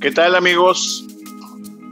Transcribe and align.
¿Qué 0.00 0.10
tal 0.10 0.34
amigos? 0.34 1.04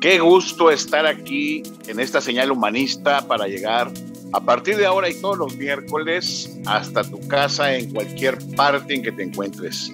Qué 0.01 0.19
gusto 0.19 0.71
estar 0.71 1.05
aquí 1.05 1.63
en 1.89 2.01
esta 2.01 2.23
señal 2.23 2.51
humanista 2.51 3.29
para 3.29 3.49
llegar 3.49 3.93
a 4.33 4.41
partir 4.41 4.79
de 4.79 4.87
ahora 4.87 5.11
y 5.11 5.21
todos 5.21 5.37
los 5.37 5.55
miércoles 5.59 6.59
hasta 6.65 7.05
tu 7.05 7.21
casa 7.29 7.75
en 7.75 7.93
cualquier 7.93 8.39
parte 8.57 8.95
en 8.95 9.03
que 9.03 9.13
te 9.13 9.25
encuentres. 9.25 9.93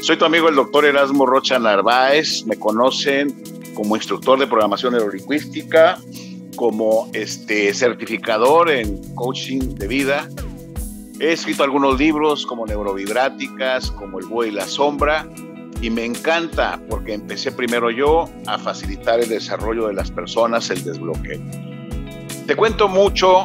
Soy 0.00 0.16
tu 0.16 0.24
amigo 0.24 0.48
el 0.48 0.54
doctor 0.54 0.84
Erasmo 0.84 1.26
Rocha 1.26 1.58
Narváez, 1.58 2.46
me 2.46 2.56
conocen 2.56 3.34
como 3.74 3.96
instructor 3.96 4.38
de 4.38 4.46
programación 4.46 4.92
neurolingüística, 4.92 5.98
como 6.54 7.10
este 7.12 7.74
certificador 7.74 8.70
en 8.70 9.14
coaching 9.16 9.74
de 9.74 9.88
vida. 9.88 10.28
He 11.18 11.32
escrito 11.32 11.64
algunos 11.64 11.98
libros 11.98 12.46
como 12.46 12.66
Neurovibráticas, 12.66 13.90
como 13.90 14.20
El 14.20 14.26
Buey 14.26 14.50
y 14.50 14.52
la 14.52 14.68
Sombra, 14.68 15.28
y 15.80 15.90
me 15.90 16.04
encanta 16.04 16.80
porque 16.88 17.14
empecé 17.14 17.52
primero 17.52 17.90
yo 17.90 18.28
a 18.46 18.58
facilitar 18.58 19.20
el 19.20 19.28
desarrollo 19.28 19.86
de 19.86 19.94
las 19.94 20.10
personas, 20.10 20.70
el 20.70 20.82
desbloqueo. 20.82 21.40
Te 22.46 22.56
cuento 22.56 22.88
mucho 22.88 23.44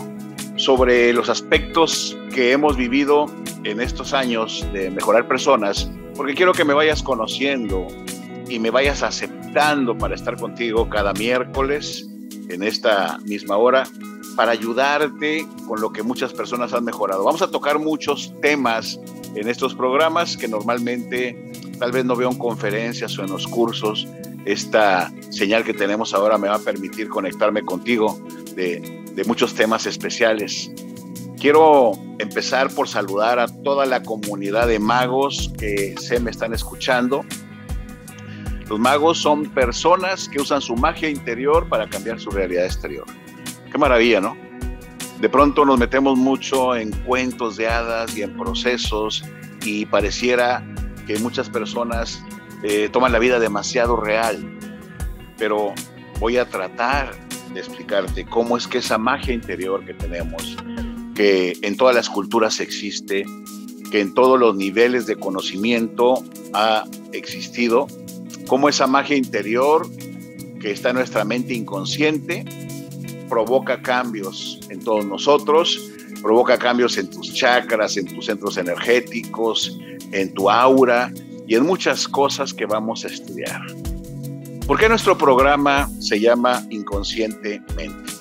sobre 0.55 1.13
los 1.13 1.29
aspectos 1.29 2.17
que 2.33 2.51
hemos 2.51 2.77
vivido 2.77 3.25
en 3.63 3.81
estos 3.81 4.13
años 4.13 4.65
de 4.73 4.89
mejorar 4.89 5.27
personas, 5.27 5.89
porque 6.15 6.33
quiero 6.33 6.53
que 6.53 6.65
me 6.65 6.73
vayas 6.73 7.03
conociendo 7.03 7.87
y 8.47 8.59
me 8.59 8.69
vayas 8.69 9.03
aceptando 9.03 9.97
para 9.97 10.15
estar 10.15 10.37
contigo 10.37 10.89
cada 10.89 11.13
miércoles 11.13 12.07
en 12.49 12.63
esta 12.63 13.19
misma 13.25 13.57
hora 13.57 13.83
para 14.35 14.51
ayudarte 14.51 15.45
con 15.67 15.79
lo 15.79 15.91
que 15.91 16.01
muchas 16.03 16.33
personas 16.33 16.73
han 16.73 16.83
mejorado. 16.83 17.23
Vamos 17.23 17.41
a 17.41 17.51
tocar 17.51 17.79
muchos 17.79 18.33
temas 18.41 18.99
en 19.35 19.47
estos 19.47 19.75
programas 19.75 20.37
que 20.37 20.47
normalmente 20.47 21.51
tal 21.79 21.91
vez 21.91 22.05
no 22.05 22.15
veo 22.15 22.31
en 22.31 22.37
conferencias 22.37 23.17
o 23.17 23.23
en 23.23 23.31
los 23.31 23.47
cursos. 23.47 24.07
Esta 24.45 25.11
señal 25.29 25.63
que 25.63 25.73
tenemos 25.73 26.13
ahora 26.13 26.37
me 26.37 26.47
va 26.47 26.55
a 26.55 26.59
permitir 26.59 27.09
conectarme 27.09 27.63
contigo 27.63 28.19
de, 28.55 29.03
de 29.13 29.23
muchos 29.25 29.53
temas 29.53 29.85
especiales. 29.85 30.71
Quiero 31.39 31.91
empezar 32.19 32.73
por 32.73 32.87
saludar 32.87 33.39
a 33.39 33.47
toda 33.47 33.85
la 33.85 34.03
comunidad 34.03 34.67
de 34.67 34.79
magos 34.79 35.51
que 35.57 35.95
se 35.99 36.19
me 36.19 36.31
están 36.31 36.53
escuchando. 36.53 37.25
Los 38.69 38.79
magos 38.79 39.17
son 39.17 39.45
personas 39.49 40.29
que 40.29 40.39
usan 40.39 40.61
su 40.61 40.75
magia 40.75 41.09
interior 41.09 41.67
para 41.67 41.89
cambiar 41.89 42.19
su 42.19 42.29
realidad 42.31 42.65
exterior. 42.65 43.05
Qué 43.71 43.77
maravilla, 43.77 44.21
¿no? 44.21 44.37
De 45.19 45.29
pronto 45.29 45.65
nos 45.65 45.79
metemos 45.79 46.17
mucho 46.17 46.75
en 46.75 46.91
cuentos 47.03 47.57
de 47.57 47.67
hadas 47.67 48.15
y 48.17 48.23
en 48.23 48.37
procesos 48.37 49.23
y 49.63 49.85
pareciera 49.85 50.63
que 51.05 51.17
muchas 51.19 51.49
personas 51.49 52.23
eh, 52.63 52.89
toman 52.91 53.11
la 53.11 53.19
vida 53.19 53.39
demasiado 53.39 53.97
real, 53.97 54.57
pero 55.37 55.73
voy 56.19 56.37
a 56.37 56.45
tratar 56.47 57.13
de 57.53 57.59
explicarte 57.59 58.25
cómo 58.25 58.57
es 58.57 58.67
que 58.67 58.79
esa 58.79 58.97
magia 58.97 59.33
interior 59.33 59.85
que 59.85 59.93
tenemos, 59.93 60.57
que 61.15 61.57
en 61.61 61.77
todas 61.77 61.95
las 61.95 62.09
culturas 62.09 62.59
existe, 62.59 63.25
que 63.91 63.99
en 63.99 64.13
todos 64.13 64.39
los 64.39 64.55
niveles 64.55 65.05
de 65.05 65.17
conocimiento 65.17 66.23
ha 66.53 66.85
existido, 67.11 67.87
cómo 68.47 68.69
esa 68.69 68.87
magia 68.87 69.17
interior 69.17 69.87
que 70.59 70.71
está 70.71 70.89
en 70.89 70.95
nuestra 70.95 71.25
mente 71.25 71.53
inconsciente 71.53 72.45
provoca 73.29 73.81
cambios 73.81 74.59
en 74.69 74.79
todos 74.79 75.05
nosotros, 75.05 75.91
provoca 76.21 76.57
cambios 76.57 76.97
en 76.97 77.09
tus 77.09 77.33
chakras, 77.33 77.97
en 77.97 78.05
tus 78.05 78.25
centros 78.25 78.57
energéticos, 78.57 79.77
en 80.13 80.33
tu 80.33 80.49
aura 80.49 81.11
y 81.47 81.55
en 81.55 81.65
muchas 81.65 82.07
cosas 82.07 82.53
que 82.53 82.65
vamos 82.65 83.03
a 83.03 83.07
estudiar. 83.07 83.61
¿Por 84.65 84.79
qué 84.79 84.87
nuestro 84.87 85.17
programa 85.17 85.89
se 85.99 86.19
llama 86.19 86.63
Inconscientemente? 86.69 88.11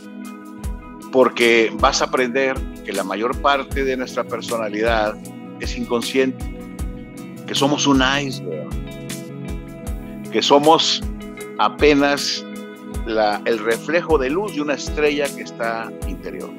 Porque 1.13 1.71
vas 1.79 2.03
a 2.03 2.07
aprender 2.07 2.57
que 2.85 2.93
la 2.93 3.05
mayor 3.05 3.41
parte 3.41 3.85
de 3.85 3.97
nuestra 3.97 4.25
personalidad 4.25 5.15
es 5.61 5.77
inconsciente, 5.77 6.45
que 7.47 7.55
somos 7.55 7.87
un 7.87 8.03
iceberg, 8.03 8.71
que 10.33 10.43
somos 10.43 11.01
apenas 11.59 12.45
el 13.47 13.59
reflejo 13.59 14.19
de 14.19 14.31
luz 14.31 14.55
de 14.55 14.63
una 14.63 14.75
estrella 14.75 15.27
que 15.37 15.43
está 15.43 15.93
interior. 16.09 16.51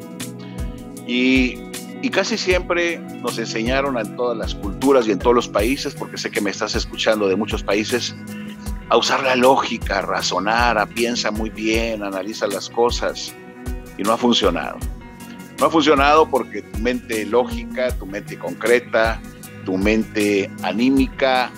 Y 1.05 1.59
y 2.03 2.09
casi 2.09 2.37
siempre 2.37 2.99
nos 2.99 3.39
enseñaron 3.39 3.97
en 3.97 4.17
todas 4.17 4.37
las 4.37 4.53
culturas 4.55 5.07
y 5.07 5.11
en 5.11 5.19
todos 5.19 5.33
los 5.33 5.47
países, 5.47 5.95
porque 5.95 6.17
sé 6.17 6.29
que 6.29 6.41
me 6.41 6.49
estás 6.49 6.75
escuchando 6.75 7.29
de 7.29 7.37
muchos 7.37 7.63
países, 7.63 8.13
a 8.89 8.97
usar 8.97 9.23
la 9.23 9.37
lógica, 9.37 9.99
a 9.99 10.01
razonar, 10.01 10.77
a 10.77 10.85
piensa 10.85 11.31
muy 11.31 11.49
bien, 11.49 12.03
analiza 12.03 12.45
las 12.47 12.69
cosas. 12.69 13.33
Y 13.97 14.03
no 14.03 14.11
ha 14.11 14.17
funcionado. 14.17 14.79
No 15.57 15.67
ha 15.67 15.69
funcionado 15.69 16.29
porque 16.29 16.61
tu 16.61 16.79
mente 16.79 17.25
lógica, 17.25 17.97
tu 17.97 18.05
mente 18.05 18.37
concreta, 18.37 19.21
tu 19.63 19.77
mente 19.77 20.51
anímica 20.61 21.51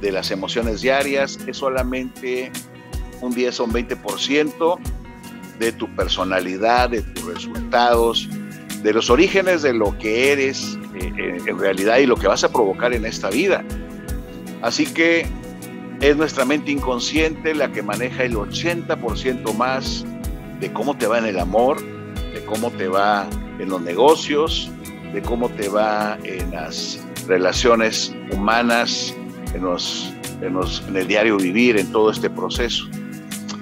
de 0.00 0.10
las 0.10 0.30
emociones 0.30 0.80
diarias 0.80 1.38
es 1.46 1.58
solamente 1.58 2.50
un 3.20 3.34
10 3.34 3.60
o 3.60 3.64
un 3.64 3.72
20% 3.74 4.78
de 5.58 5.72
tu 5.72 5.94
personalidad, 5.94 6.88
de 6.88 7.02
tus 7.02 7.26
resultados, 7.26 8.26
de 8.82 8.92
los 8.92 9.10
orígenes 9.10 9.62
de 9.62 9.72
lo 9.72 9.96
que 9.98 10.32
eres 10.32 10.78
eh, 10.94 11.12
eh, 11.16 11.38
en 11.46 11.58
realidad 11.58 11.98
y 11.98 12.06
lo 12.06 12.16
que 12.16 12.28
vas 12.28 12.44
a 12.44 12.52
provocar 12.52 12.92
en 12.92 13.04
esta 13.04 13.30
vida. 13.30 13.64
Así 14.62 14.86
que 14.86 15.26
es 16.00 16.16
nuestra 16.16 16.44
mente 16.44 16.70
inconsciente 16.70 17.54
la 17.54 17.72
que 17.72 17.82
maneja 17.82 18.24
el 18.24 18.34
80% 18.34 19.54
más 19.54 20.04
de 20.60 20.72
cómo 20.72 20.96
te 20.96 21.06
va 21.06 21.18
en 21.18 21.26
el 21.26 21.38
amor, 21.38 21.80
de 22.32 22.44
cómo 22.46 22.70
te 22.70 22.88
va 22.88 23.26
en 23.58 23.68
los 23.68 23.80
negocios, 23.80 24.70
de 25.12 25.22
cómo 25.22 25.48
te 25.48 25.68
va 25.68 26.18
en 26.24 26.50
las 26.50 27.04
relaciones 27.26 28.14
humanas, 28.32 29.14
en, 29.54 29.62
los, 29.62 30.12
en 30.40 30.96
el 30.96 31.06
diario 31.06 31.36
vivir, 31.38 31.78
en 31.78 31.90
todo 31.92 32.10
este 32.10 32.28
proceso. 32.28 32.84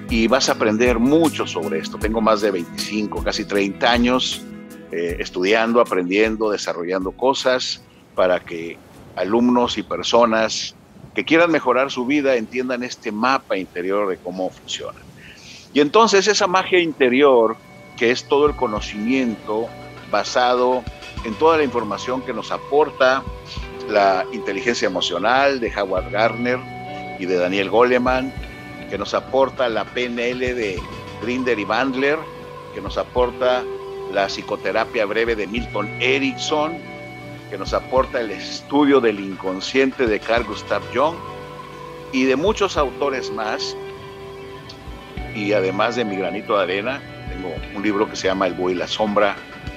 Y 0.09 0.27
vas 0.27 0.49
a 0.49 0.53
aprender 0.53 0.99
mucho 0.99 1.47
sobre 1.47 1.79
esto. 1.79 1.97
Tengo 1.97 2.21
más 2.21 2.41
de 2.41 2.51
25, 2.51 3.23
casi 3.23 3.45
30 3.45 3.91
años 3.91 4.45
eh, 4.91 5.17
estudiando, 5.19 5.81
aprendiendo, 5.81 6.51
desarrollando 6.51 7.11
cosas 7.11 7.83
para 8.15 8.39
que 8.39 8.77
alumnos 9.15 9.77
y 9.77 9.83
personas 9.83 10.75
que 11.13 11.23
quieran 11.23 11.51
mejorar 11.51 11.91
su 11.91 12.05
vida 12.05 12.35
entiendan 12.35 12.83
este 12.83 13.11
mapa 13.11 13.57
interior 13.57 14.07
de 14.09 14.17
cómo 14.17 14.49
funciona. 14.49 14.99
Y 15.73 15.79
entonces 15.79 16.27
esa 16.27 16.47
magia 16.47 16.79
interior, 16.79 17.57
que 17.97 18.11
es 18.11 18.25
todo 18.25 18.47
el 18.47 18.55
conocimiento 18.55 19.67
basado 20.11 20.83
en 21.23 21.33
toda 21.35 21.57
la 21.57 21.63
información 21.63 22.21
que 22.21 22.33
nos 22.33 22.51
aporta 22.51 23.23
la 23.89 24.25
inteligencia 24.31 24.87
emocional 24.87 25.59
de 25.59 25.73
Howard 25.75 26.11
Gardner 26.11 26.59
y 27.19 27.25
de 27.25 27.37
Daniel 27.37 27.69
Goleman, 27.69 28.33
que 28.89 28.97
nos 28.97 29.13
aporta 29.13 29.69
la 29.69 29.85
PNL 29.85 30.39
de 30.39 30.81
Grinder 31.21 31.57
y 31.57 31.65
Bandler, 31.65 32.19
que 32.73 32.81
nos 32.81 32.97
aporta 32.97 33.63
la 34.11 34.27
psicoterapia 34.27 35.05
breve 35.05 35.35
de 35.35 35.47
Milton 35.47 35.89
Erickson, 35.99 36.77
que 37.49 37.57
nos 37.57 37.73
aporta 37.73 38.21
el 38.21 38.31
estudio 38.31 38.99
del 38.99 39.19
inconsciente 39.19 40.07
de 40.07 40.19
Carl 40.19 40.45
Gustav 40.45 40.81
Jung 40.93 41.15
y 42.11 42.23
de 42.23 42.35
muchos 42.35 42.77
autores 42.77 43.31
más. 43.31 43.75
Y 45.35 45.53
además 45.53 45.95
de 45.95 46.05
mi 46.05 46.15
granito 46.15 46.57
de 46.57 46.63
arena, 46.63 47.01
tengo 47.29 47.53
un 47.75 47.83
libro 47.83 48.09
que 48.09 48.15
se 48.15 48.27
llama 48.27 48.47
El 48.47 48.53
Buey 48.53 48.75
y 48.75 48.77
la 48.77 48.87
Sombra, 48.87 49.35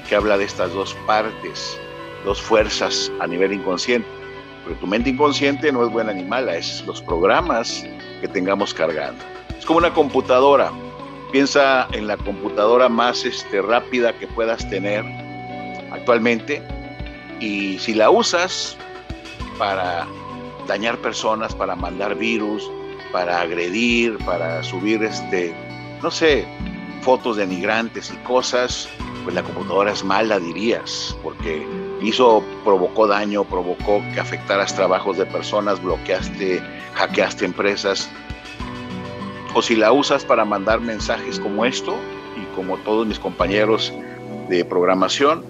que 0.09 0.15
habla 0.15 0.39
de 0.39 0.45
estas 0.45 0.73
dos 0.73 0.95
partes, 1.07 1.79
dos 2.25 2.41
fuerzas 2.41 3.11
a 3.21 3.27
nivel 3.27 3.53
inconsciente. 3.53 4.09
Pero 4.65 4.77
tu 4.77 4.87
mente 4.87 5.11
inconsciente 5.11 5.73
no 5.73 5.85
es 5.85 5.91
buena 5.91 6.13
ni 6.13 6.23
mala, 6.23 6.57
es 6.57 6.85
los 6.87 7.03
programas 7.03 7.85
que 8.21 8.29
tengamos 8.29 8.73
cargando. 8.73 9.23
Es 9.59 9.67
como 9.67 9.79
una 9.79 9.93
computadora 9.93 10.71
Piensa 11.33 11.87
en 11.93 12.07
la 12.07 12.17
computadora 12.17 12.89
más 12.89 13.25
este, 13.25 13.61
rápida 13.61 14.13
que 14.19 14.27
puedas 14.29 14.69
tener 14.71 15.05
actualmente 15.91 16.63
y 17.41 17.79
si 17.79 17.95
la 17.95 18.11
usas 18.11 18.77
para 19.59 20.07
dañar 20.67 20.97
personas, 20.99 21.55
para 21.55 21.77
mandar 21.77 22.15
virus, 22.15 22.71
para 23.13 23.43
agredir, 23.43 24.17
para 24.25 24.63
subir, 24.63 25.03
este, 25.03 25.55
no 26.03 26.11
sé, 26.11 26.47
fotos 27.03 27.37
de 27.37 27.47
migrantes 27.47 28.11
y 28.11 28.17
cosas, 28.19 28.89
pues 29.25 29.35
la 29.35 29.43
computadora 29.43 29.93
es 29.93 30.03
mala, 30.05 30.39
dirías, 30.39 31.17
porque 31.23 31.67
hizo, 32.01 32.43
provocó 32.65 33.07
daño, 33.07 33.45
provocó 33.45 34.03
que 34.15 34.21
afectaras 34.21 34.75
trabajos 34.75 35.19
de 35.19 35.27
personas, 35.27 35.83
bloqueaste, 35.83 36.63
hackeaste 36.95 37.45
empresas 37.45 38.09
o 39.59 39.63
si 39.63 39.75
la 39.75 39.91
usas 39.91 40.25
para 40.25 40.45
mandar 40.45 40.81
mensajes 40.81 41.41
como 41.41 41.65
esto 41.65 41.97
y 42.37 42.45
como 42.55 42.77
todos 42.79 43.09
mis 43.09 43.19
compañeros 43.19 43.93
de 44.49 44.65
programación, 44.65 45.45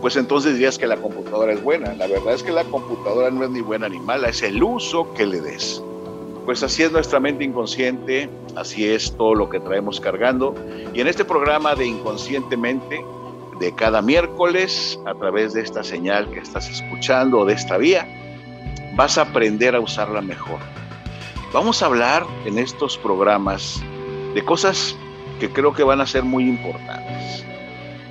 pues 0.00 0.16
entonces 0.16 0.54
dirías 0.54 0.76
que 0.76 0.88
la 0.88 0.96
computadora 0.96 1.52
es 1.52 1.62
buena. 1.62 1.94
La 1.94 2.08
verdad 2.08 2.34
es 2.34 2.42
que 2.42 2.50
la 2.50 2.64
computadora 2.64 3.30
no 3.30 3.44
es 3.44 3.50
ni 3.50 3.60
buena 3.60 3.88
ni 3.88 4.00
mala, 4.00 4.28
es 4.28 4.42
el 4.42 4.60
uso 4.60 5.14
que 5.14 5.24
le 5.24 5.40
des. 5.40 5.80
Pues 6.44 6.64
así 6.64 6.82
es 6.82 6.90
nuestra 6.90 7.20
mente 7.20 7.44
inconsciente, 7.44 8.28
así 8.56 8.88
es 8.88 9.16
todo 9.16 9.36
lo 9.36 9.48
que 9.48 9.60
traemos 9.60 10.00
cargando. 10.00 10.56
Y 10.92 11.00
en 11.00 11.06
este 11.06 11.24
programa 11.24 11.76
de 11.76 11.86
Inconscientemente, 11.86 13.04
de 13.60 13.72
cada 13.76 14.02
miércoles, 14.02 14.98
a 15.06 15.14
través 15.14 15.52
de 15.52 15.62
esta 15.62 15.84
señal 15.84 16.28
que 16.32 16.40
estás 16.40 16.68
escuchando 16.68 17.38
o 17.38 17.44
de 17.44 17.54
esta 17.54 17.78
vía, 17.78 18.04
vas 18.96 19.16
a 19.16 19.22
aprender 19.22 19.76
a 19.76 19.80
usarla 19.80 20.20
mejor. 20.20 20.58
Vamos 21.54 21.84
a 21.84 21.86
hablar 21.86 22.26
en 22.46 22.58
estos 22.58 22.98
programas 22.98 23.80
de 24.34 24.44
cosas 24.44 24.96
que 25.38 25.48
creo 25.48 25.72
que 25.72 25.84
van 25.84 26.00
a 26.00 26.06
ser 26.06 26.24
muy 26.24 26.48
importantes. 26.48 27.46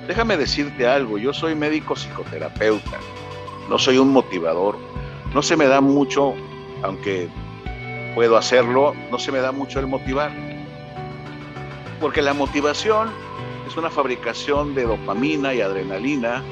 Déjame 0.08 0.38
decirte 0.38 0.86
algo, 0.86 1.18
yo 1.18 1.34
soy 1.34 1.54
médico 1.54 1.94
psicoterapeuta, 1.94 2.98
no 3.68 3.78
soy 3.78 3.98
un 3.98 4.14
motivador, 4.14 4.78
no 5.34 5.42
se 5.42 5.58
me 5.58 5.66
da 5.66 5.82
mucho, 5.82 6.32
aunque 6.82 7.28
puedo 8.14 8.38
hacerlo, 8.38 8.94
no 9.10 9.18
se 9.18 9.30
me 9.30 9.40
da 9.40 9.52
mucho 9.52 9.78
el 9.78 9.88
motivar. 9.88 10.32
Porque 12.00 12.22
la 12.22 12.32
motivación 12.32 13.10
es 13.68 13.76
una 13.76 13.90
fabricación 13.90 14.74
de 14.74 14.84
dopamina 14.84 15.52
y 15.52 15.60
adrenalina 15.60 16.42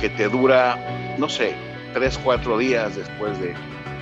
que 0.00 0.10
te 0.10 0.28
dura, 0.28 1.16
no 1.18 1.28
sé, 1.28 1.56
tres, 1.92 2.20
cuatro 2.22 2.56
días 2.56 2.94
después 2.94 3.36
de, 3.40 3.52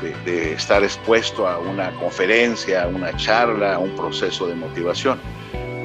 estar 0.04 0.82
expuesto 0.82 1.46
a 1.46 1.58
una 1.58 1.94
conferencia, 1.98 2.84
a 2.84 2.88
una 2.88 3.16
charla, 3.16 3.74
a 3.74 3.78
un 3.78 3.94
proceso 3.94 4.46
de 4.46 4.54
motivación. 4.54 5.18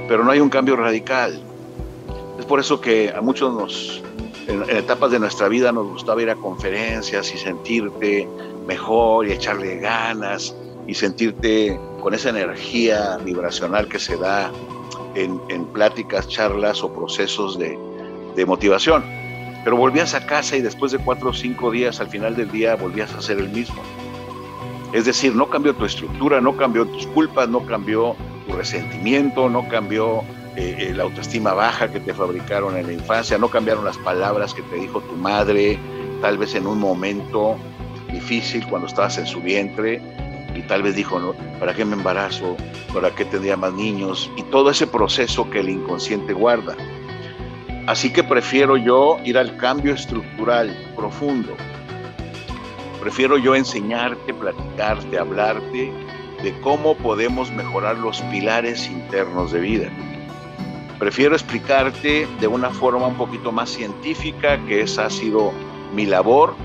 Pero 0.08 0.24
no 0.24 0.31
hay 0.31 0.40
un 0.40 0.50
cambio 0.50 0.75
radical. 0.75 1.42
Es 2.40 2.46
por 2.46 2.60
eso 2.60 2.80
que 2.80 3.14
a 3.16 3.22
muchos 3.22 3.54
nos, 3.54 4.04
en, 4.48 4.69
en 4.69 4.78
etapas 4.78 5.12
de 5.12 5.19
nuestra 5.19 5.48
vida 5.48 5.72
nos 5.72 5.88
gustaba 5.88 6.22
ir 6.22 6.30
a 6.30 6.36
conferencias 6.36 7.34
y 7.34 7.38
sentirte 7.38 8.28
mejor 8.68 9.28
y 9.28 9.31
echarle 9.31 9.80
ganas 9.80 10.56
y 10.88 10.94
sentirte 10.94 11.80
con 12.02 12.13
esa 12.13 12.30
energía 12.30 13.18
vibracional 13.18 13.88
que 13.88 14.00
se 14.00 14.16
da 14.18 14.52
en, 15.16 15.66
pláticas, 15.74 16.28
charlas 16.28 16.84
o 16.84 16.94
procesos 16.94 17.58
de, 17.58 17.78
de, 18.36 18.46
motivación. 18.46 19.04
Pero 19.63 19.75
volvías 19.75 20.13
a 20.13 20.25
casa 20.25 20.56
y 20.56 20.62
después 20.62 20.92
de 20.92 21.00
cuatro 21.00 21.31
o 21.31 21.34
cinco 21.34 21.72
días, 21.72 22.00
al 22.00 22.08
final 22.08 22.36
del 22.36 22.52
día, 22.52 22.75
volvías 22.75 23.13
a 23.13 23.22
ser 23.22 23.40
el 23.40 23.50
mismo. 23.50 23.81
Es 24.98 25.06
decir, 25.06 25.36
no 25.36 25.48
cambió 25.48 25.76
tu 25.76 25.86
estructura, 25.86 26.42
no 26.42 26.58
cambió 26.58 26.84
tus 26.88 27.06
culpas, 27.06 27.48
no 27.48 27.64
cambió 27.68 28.16
tu 28.48 28.56
resentimiento, 28.56 29.48
no 29.48 29.70
cambió 29.70 30.24
eh, 30.56 30.92
la 30.96 31.04
autoestima 31.04 31.54
baja 31.54 31.92
que 31.92 32.00
te 32.00 32.16
fabricaron 32.16 32.76
en 32.76 32.88
la 32.88 32.94
infancia, 32.94 33.38
no 33.38 33.48
cambiaron 33.48 33.86
las 33.86 34.00
palabras 34.00 34.56
que 34.56 34.64
te 34.64 34.76
dijo 34.78 35.00
tu 35.02 35.14
madre, 35.14 35.78
tal 36.20 36.40
vez 36.40 36.56
en 36.56 36.66
un 36.66 36.80
momento 36.80 37.58
difícil 38.12 38.66
cuando 38.68 38.88
estabas 38.88 39.20
en 39.20 39.28
su 39.28 39.40
vientre, 39.40 40.02
y 40.56 40.64
tal 40.64 40.82
vez 40.82 40.96
dijo, 40.96 41.20
¿no? 41.20 41.36
¿para 41.60 41.76
qué 41.76 41.86
me 41.86 41.94
embarazo? 41.94 42.58
¿Para 42.92 43.12
qué 43.12 43.24
tendría 43.24 43.56
más 43.56 43.74
niños? 43.74 44.32
Y 44.36 44.42
todo 44.42 44.72
ese 44.72 44.88
proceso 44.88 45.48
que 45.52 45.60
el 45.60 45.70
inconsciente 45.70 46.34
guarda. 46.34 46.76
Así 47.86 48.12
que 48.12 48.24
prefiero 48.24 48.78
yo 48.78 49.20
ir 49.24 49.38
al 49.38 49.56
cambio 49.58 49.94
estructural 49.94 50.76
profundo. 50.96 51.56
Prefiero 53.00 53.38
yo 53.38 53.56
enseñarte, 53.56 54.34
platicarte, 54.34 55.18
hablarte 55.18 55.92
de 56.44 56.60
cómo 56.62 56.96
podemos 56.98 57.52
mejorar 57.52 57.98
los 57.98 58.22
pilares 58.24 58.90
internos 58.90 59.52
de 59.52 59.60
vida. 59.60 59.90
Prefiero 61.00 61.36
explicarte 61.36 62.28
de 62.40 62.48
una 62.48 62.70
forma 62.72 63.08
un 63.08 63.16
poquito 63.16 63.52
más 63.52 63.70
científica, 63.70 64.58
que 64.66 64.82
esa 64.82 65.06
ha 65.06 65.10
sido 65.10 65.52
mi 65.94 66.06
labor 66.06 66.56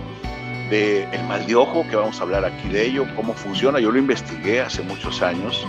el 0.73 1.25
mal 1.25 1.47
de 1.47 1.55
ojo, 1.55 1.85
que 1.89 1.97
vamos 1.97 2.19
a 2.21 2.23
hablar 2.23 2.45
aquí 2.45 2.69
de 2.69 2.87
ello, 2.87 3.05
cómo 3.15 3.35
funciona. 3.35 3.79
Yo 3.79 3.91
lo 3.91 3.99
investigué 3.99 4.61
hace 4.61 4.83
muchos 4.83 5.21
años 5.21 5.67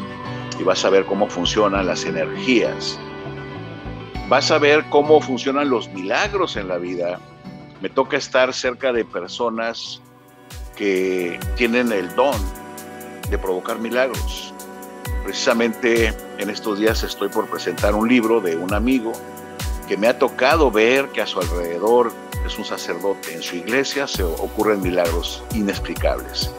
y 0.59 0.63
vas 0.63 0.85
a 0.85 0.89
ver 0.89 1.05
cómo 1.05 1.27
funcionan 1.27 1.85
las 1.85 2.05
energías. 2.05 2.99
Vas 4.29 4.51
a 4.51 4.59
ver 4.59 4.85
cómo 4.89 5.19
funcionan 5.19 5.69
los 5.69 5.89
milagros 5.89 6.55
en 6.55 6.69
la 6.69 6.77
vida. 6.77 7.19
Me 7.81 7.89
toca 7.89 8.15
estar 8.15 8.53
cerca 8.53 8.93
de 8.93 9.03
personas 9.03 10.01
que 10.75 11.39
tienen 11.55 11.91
el 11.91 12.13
don 12.15 12.35
de 13.29 13.37
provocar 13.37 13.79
milagros. 13.79 14.53
Precisamente 15.23 16.13
en 16.37 16.49
estos 16.49 16.79
días 16.79 17.03
estoy 17.03 17.29
por 17.29 17.49
presentar 17.49 17.95
un 17.95 18.07
libro 18.07 18.41
de 18.41 18.55
un 18.55 18.73
amigo 18.73 19.13
que 19.87 19.97
me 19.97 20.07
ha 20.07 20.17
tocado 20.17 20.71
ver 20.71 21.09
que 21.09 21.21
a 21.21 21.27
su 21.27 21.39
alrededor 21.39 22.11
es 22.45 22.57
un 22.57 22.65
sacerdote, 22.65 23.33
en 23.33 23.41
su 23.41 23.55
iglesia 23.55 24.07
se 24.07 24.23
ocurren 24.23 24.81
milagros 24.81 25.43
inexplicables. 25.53 26.51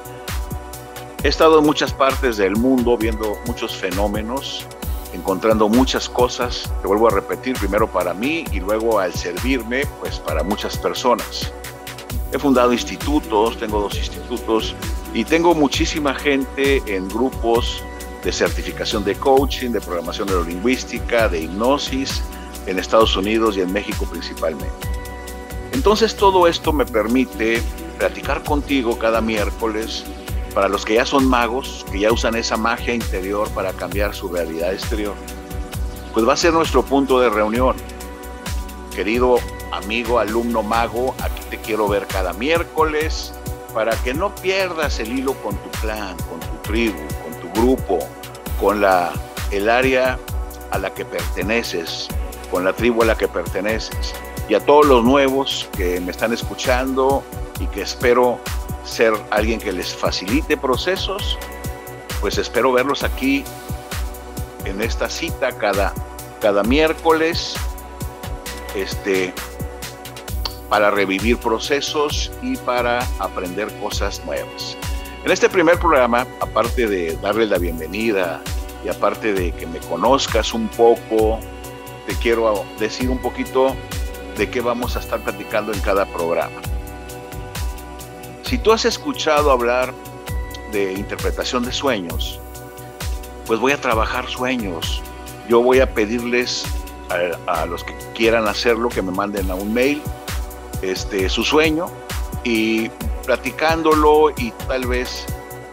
He 1.22 1.28
estado 1.28 1.58
en 1.58 1.64
muchas 1.64 1.92
partes 1.92 2.36
del 2.36 2.56
mundo 2.56 2.96
viendo 2.96 3.36
muchos 3.46 3.74
fenómenos, 3.76 4.66
encontrando 5.14 5.68
muchas 5.68 6.08
cosas, 6.08 6.70
te 6.82 6.88
vuelvo 6.88 7.08
a 7.08 7.10
repetir, 7.10 7.56
primero 7.58 7.86
para 7.86 8.12
mí 8.12 8.44
y 8.52 8.60
luego 8.60 8.98
al 8.98 9.12
servirme, 9.14 9.84
pues 10.00 10.18
para 10.18 10.42
muchas 10.42 10.76
personas. 10.76 11.52
He 12.32 12.38
fundado 12.38 12.72
institutos, 12.72 13.56
tengo 13.58 13.80
dos 13.80 13.96
institutos 13.96 14.74
y 15.12 15.24
tengo 15.24 15.54
muchísima 15.54 16.14
gente 16.14 16.82
en 16.86 17.08
grupos 17.08 17.82
de 18.24 18.32
certificación 18.32 19.04
de 19.04 19.14
coaching, 19.14 19.70
de 19.70 19.80
programación 19.80 20.28
neurolingüística, 20.28 21.28
de 21.28 21.42
hipnosis, 21.42 22.22
en 22.66 22.78
Estados 22.78 23.16
Unidos 23.16 23.56
y 23.56 23.60
en 23.60 23.72
México 23.72 24.06
principalmente. 24.10 24.72
Entonces 25.72 26.16
todo 26.16 26.46
esto 26.46 26.72
me 26.72 26.86
permite 26.86 27.62
platicar 27.98 28.42
contigo 28.42 28.98
cada 28.98 29.20
miércoles 29.20 30.04
para 30.54 30.68
los 30.68 30.84
que 30.84 30.94
ya 30.94 31.04
son 31.04 31.26
magos, 31.26 31.84
que 31.90 32.00
ya 32.00 32.12
usan 32.12 32.36
esa 32.36 32.56
magia 32.56 32.94
interior 32.94 33.48
para 33.50 33.72
cambiar 33.72 34.14
su 34.14 34.28
realidad 34.28 34.72
exterior. 34.72 35.14
Pues 36.12 36.26
va 36.26 36.34
a 36.34 36.36
ser 36.36 36.52
nuestro 36.52 36.84
punto 36.84 37.18
de 37.18 37.28
reunión. 37.28 37.74
Querido 38.94 39.38
amigo, 39.72 40.20
alumno 40.20 40.62
mago, 40.62 41.14
aquí 41.20 41.42
te 41.50 41.58
quiero 41.58 41.88
ver 41.88 42.06
cada 42.06 42.32
miércoles 42.32 43.32
para 43.74 43.96
que 44.04 44.14
no 44.14 44.32
pierdas 44.36 45.00
el 45.00 45.18
hilo 45.18 45.34
con 45.42 45.56
tu 45.56 45.70
clan, 45.80 46.16
con 46.28 46.38
tu 46.38 46.56
tribu, 46.62 47.00
con 47.24 47.40
tu 47.40 47.60
grupo, 47.60 47.98
con 48.60 48.80
la, 48.80 49.12
el 49.50 49.68
área 49.68 50.16
a 50.70 50.78
la 50.78 50.94
que 50.94 51.04
perteneces, 51.04 52.06
con 52.52 52.64
la 52.64 52.72
tribu 52.72 53.02
a 53.02 53.06
la 53.06 53.18
que 53.18 53.26
perteneces. 53.26 54.14
Y 54.48 54.54
a 54.54 54.60
todos 54.60 54.86
los 54.86 55.02
nuevos 55.02 55.68
que 55.76 55.98
me 56.00 56.12
están 56.12 56.32
escuchando 56.32 57.24
y 57.58 57.66
que 57.66 57.82
espero 57.82 58.38
ser 58.84 59.12
alguien 59.30 59.58
que 59.58 59.72
les 59.72 59.92
facilite 59.92 60.56
procesos, 60.56 61.36
pues 62.20 62.38
espero 62.38 62.72
verlos 62.72 63.02
aquí 63.02 63.42
en 64.64 64.80
esta 64.80 65.10
cita 65.10 65.50
cada, 65.52 65.92
cada 66.40 66.62
miércoles 66.62 67.56
este, 68.74 69.32
para 70.68 70.90
revivir 70.90 71.38
procesos 71.38 72.30
y 72.42 72.56
para 72.56 73.06
aprender 73.18 73.68
cosas 73.80 74.24
nuevas. 74.24 74.76
En 75.24 75.30
este 75.30 75.48
primer 75.48 75.78
programa, 75.78 76.26
aparte 76.40 76.86
de 76.86 77.16
darles 77.16 77.48
la 77.48 77.58
bienvenida 77.58 78.42
y 78.84 78.88
aparte 78.88 79.32
de 79.32 79.52
que 79.52 79.66
me 79.66 79.78
conozcas 79.78 80.52
un 80.52 80.68
poco, 80.68 81.40
te 82.06 82.14
quiero 82.16 82.64
decir 82.78 83.08
un 83.08 83.18
poquito 83.18 83.74
de 84.36 84.50
qué 84.50 84.60
vamos 84.60 84.96
a 84.96 85.00
estar 85.00 85.20
platicando 85.20 85.72
en 85.72 85.80
cada 85.80 86.04
programa. 86.06 86.60
Si 88.42 88.58
tú 88.58 88.72
has 88.72 88.84
escuchado 88.84 89.50
hablar 89.50 89.94
de 90.72 90.92
interpretación 90.92 91.64
de 91.64 91.72
sueños, 91.72 92.38
pues 93.46 93.60
voy 93.60 93.72
a 93.72 93.80
trabajar 93.80 94.28
sueños. 94.28 95.02
Yo 95.48 95.62
voy 95.62 95.80
a 95.80 95.94
pedirles 95.94 96.64
a, 97.46 97.66
los 97.66 97.84
que 97.84 97.94
quieran 98.14 98.48
hacerlo 98.48 98.88
que 98.88 99.02
me 99.02 99.12
manden 99.12 99.50
a 99.50 99.54
un 99.54 99.72
mail 99.72 100.02
este, 100.82 101.28
su 101.28 101.44
sueño 101.44 101.86
y 102.44 102.88
platicándolo 103.24 104.30
y 104.36 104.50
tal 104.68 104.86
vez 104.86 105.26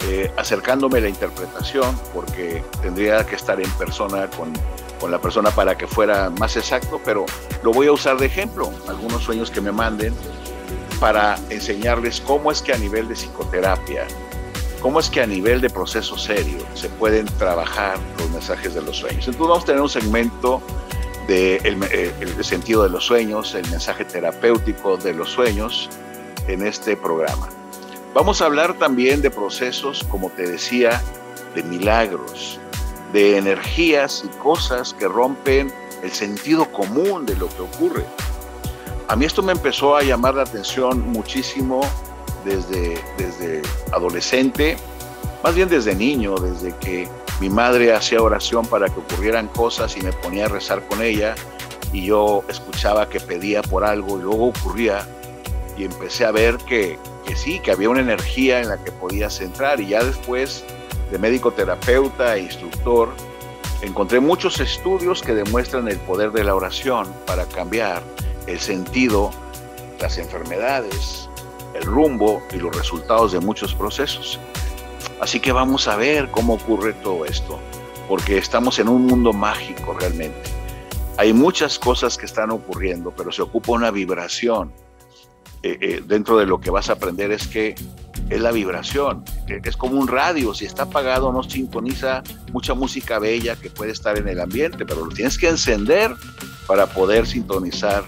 eh, 0.08 0.32
acercándome 0.38 1.00
a 1.00 1.02
la 1.02 1.10
interpretación, 1.10 2.00
porque 2.14 2.64
tendría 2.82 3.26
que 3.26 3.36
estar 3.36 3.60
en 3.60 3.70
persona 3.72 4.28
con 4.30 4.54
con 5.02 5.10
la 5.10 5.20
persona 5.20 5.50
para 5.50 5.76
que 5.76 5.88
fuera 5.88 6.30
más 6.30 6.56
exacto, 6.56 7.02
pero 7.04 7.26
lo 7.64 7.74
voy 7.74 7.88
a 7.88 7.92
usar 7.92 8.18
de 8.18 8.28
ejemplo, 8.28 8.72
algunos 8.88 9.24
sueños 9.24 9.50
que 9.50 9.60
me 9.60 9.72
manden 9.72 10.14
para 11.00 11.40
enseñarles 11.50 12.22
cómo 12.22 12.52
es 12.52 12.62
que 12.62 12.72
a 12.72 12.78
nivel 12.78 13.08
de 13.08 13.16
psicoterapia, 13.16 14.06
cómo 14.80 15.00
es 15.00 15.10
que 15.10 15.22
a 15.22 15.26
nivel 15.26 15.60
de 15.60 15.72
proceso 15.72 16.18
serio 16.20 16.60
se 16.76 16.88
pueden 16.88 17.26
trabajar 17.40 17.98
los 18.20 18.30
mensajes 18.30 18.76
de 18.76 18.84
los 18.84 18.98
sueños. 18.98 19.28
Entonces 19.28 19.40
vamos 19.40 19.64
a 19.64 19.66
tener 19.66 19.82
un 19.82 19.90
segmento 19.90 20.62
de 21.28 21.62
eh, 21.63 22.44
sentido 22.44 22.84
de 22.84 22.90
los 22.90 23.06
sueños, 23.06 23.54
el 23.56 23.70
mensaje 23.70 24.06
terapéutico 24.06 24.98
de 24.98 25.13
los 25.13 25.30
sueños 25.30 25.90
en 26.48 26.66
este 26.66 26.96
programa. 26.96 27.50
Vamos 28.13 28.42
a 28.42 28.46
hablar 28.46 28.74
también 28.78 29.22
de 29.22 29.32
procesos, 29.32 30.04
como 30.10 30.30
te 30.30 30.50
decía, 30.50 31.01
de 31.56 31.63
milagros, 31.63 32.60
de 33.13 33.38
energías 33.38 34.24
y 34.25 34.30
cosas 34.40 34.94
que 34.94 35.08
rompen 35.08 35.72
el 36.04 36.12
sentido 36.12 36.72
común 36.72 37.25
de 37.25 37.36
lo 37.36 37.48
que 37.50 37.62
ocurre. 37.62 38.06
A 39.08 39.16
mí 39.16 39.25
esto 39.25 39.42
me 39.44 39.51
empezó 39.51 39.96
a 39.96 40.04
llamar 40.04 40.36
la 40.36 40.44
atención 40.44 41.12
muchísimo 41.12 41.82
desde, 42.46 43.01
desde 43.18 43.62
adolescente 43.92 44.78
más 45.44 45.56
bien 45.56 45.70
desde 45.70 45.96
niño, 45.96 46.36
desde 46.36 46.75
que 46.78 47.08
mi 47.42 47.50
madre 47.50 47.92
hacía 47.92 48.22
oración 48.22 48.68
para 48.68 48.88
que 48.88 49.00
ocurrieran 49.00 49.48
cosas 49.48 49.98
y 49.98 50.02
me 50.02 50.14
ponía 50.14 50.46
a 50.46 50.48
rezar 50.48 50.88
con 50.88 51.02
ella 51.02 51.34
y 51.92 52.06
yo 52.06 52.44
escuchaba 52.48 53.10
que 53.10 53.20
pedía 53.20 53.64
por 53.64 53.84
algo 53.84 54.20
y 54.20 54.22
luego 54.22 54.50
ocurría 54.50 55.08
y 55.76 55.84
empecé 55.84 56.24
a 56.24 56.32
ver 56.32 56.58
que, 56.58 57.00
que 57.26 57.36
sí, 57.36 57.60
que 57.60 57.72
había 57.72 57.90
una 57.90 58.02
energía 58.02 58.60
en 58.60 58.70
la 58.70 58.78
que 58.78 58.92
podías 58.92 59.42
entrar 59.42 59.80
y 59.80 59.88
ya 59.88 60.04
después 60.04 60.64
de 61.10 61.18
médico 61.18 61.50
terapeuta 61.52 62.36
e 62.36 62.42
instructor, 62.42 63.10
encontré 63.82 64.20
muchos 64.20 64.60
estudios 64.60 65.24
que 65.24 65.34
demuestran 65.34 65.88
el 65.88 65.98
poder 65.98 66.32
de 66.34 66.44
la 66.44 66.54
oración 66.54 67.12
para 67.26 67.46
cambiar 67.46 68.04
el 68.46 68.60
sentido, 68.60 69.32
las 70.00 70.20
enfermedades, 70.20 71.28
el 71.74 71.82
rumbo 71.86 72.44
y 72.54 72.58
los 72.58 72.76
resultados 72.76 73.32
de 73.32 73.40
muchos 73.40 73.74
procesos. 73.74 74.40
Así 75.20 75.39
que 75.39 75.51
vamos 75.51 75.88
a 75.88 75.96
ver 75.96 76.29
cómo 76.31 76.53
ocurre 76.55 76.93
todo 76.93 77.25
esto, 77.25 77.60
porque 78.08 78.38
estamos 78.38 78.79
en 78.79 78.89
un 78.89 79.05
mundo 79.05 79.34
mágico 79.34 79.93
realmente. 79.93 80.50
Hay 81.17 81.34
muchas 81.34 81.77
cosas 81.77 82.17
que 82.17 82.25
están 82.25 82.51
ocurriendo, 82.51 83.13
pero 83.15 83.31
se 83.31 83.41
ocupa 83.41 83.74
una 83.74 83.91
vibración. 83.91 84.72
Eh, 85.63 85.77
eh, 85.79 86.03
dentro 86.05 86.38
de 86.38 86.48
lo 86.48 86.60
que 86.60 86.72
vas 86.72 86.89
a 86.89 86.93
aprender 86.93 87.31
es 87.31 87.48
que 87.48 87.75
es 88.29 88.41
la 88.41 88.51
vibración, 88.51 89.24
es 89.48 89.77
como 89.77 90.00
un 90.00 90.08
radio, 90.08 90.53
si 90.53 90.65
está 90.65 90.84
apagado 90.84 91.31
no 91.34 91.43
sintoniza 91.43 92.24
mucha 92.53 92.74
música 92.74 93.20
bella 93.20 93.58
que 93.58 93.70
puede 93.70 93.91
estar 93.91 94.17
en 94.17 94.27
el 94.27 94.39
ambiente, 94.39 94.86
pero 94.86 95.05
lo 95.05 95.12
tienes 95.12 95.38
que 95.38 95.50
encender 95.50 96.15
para 96.65 96.88
poder 96.88 97.27
sintonizar 97.27 98.05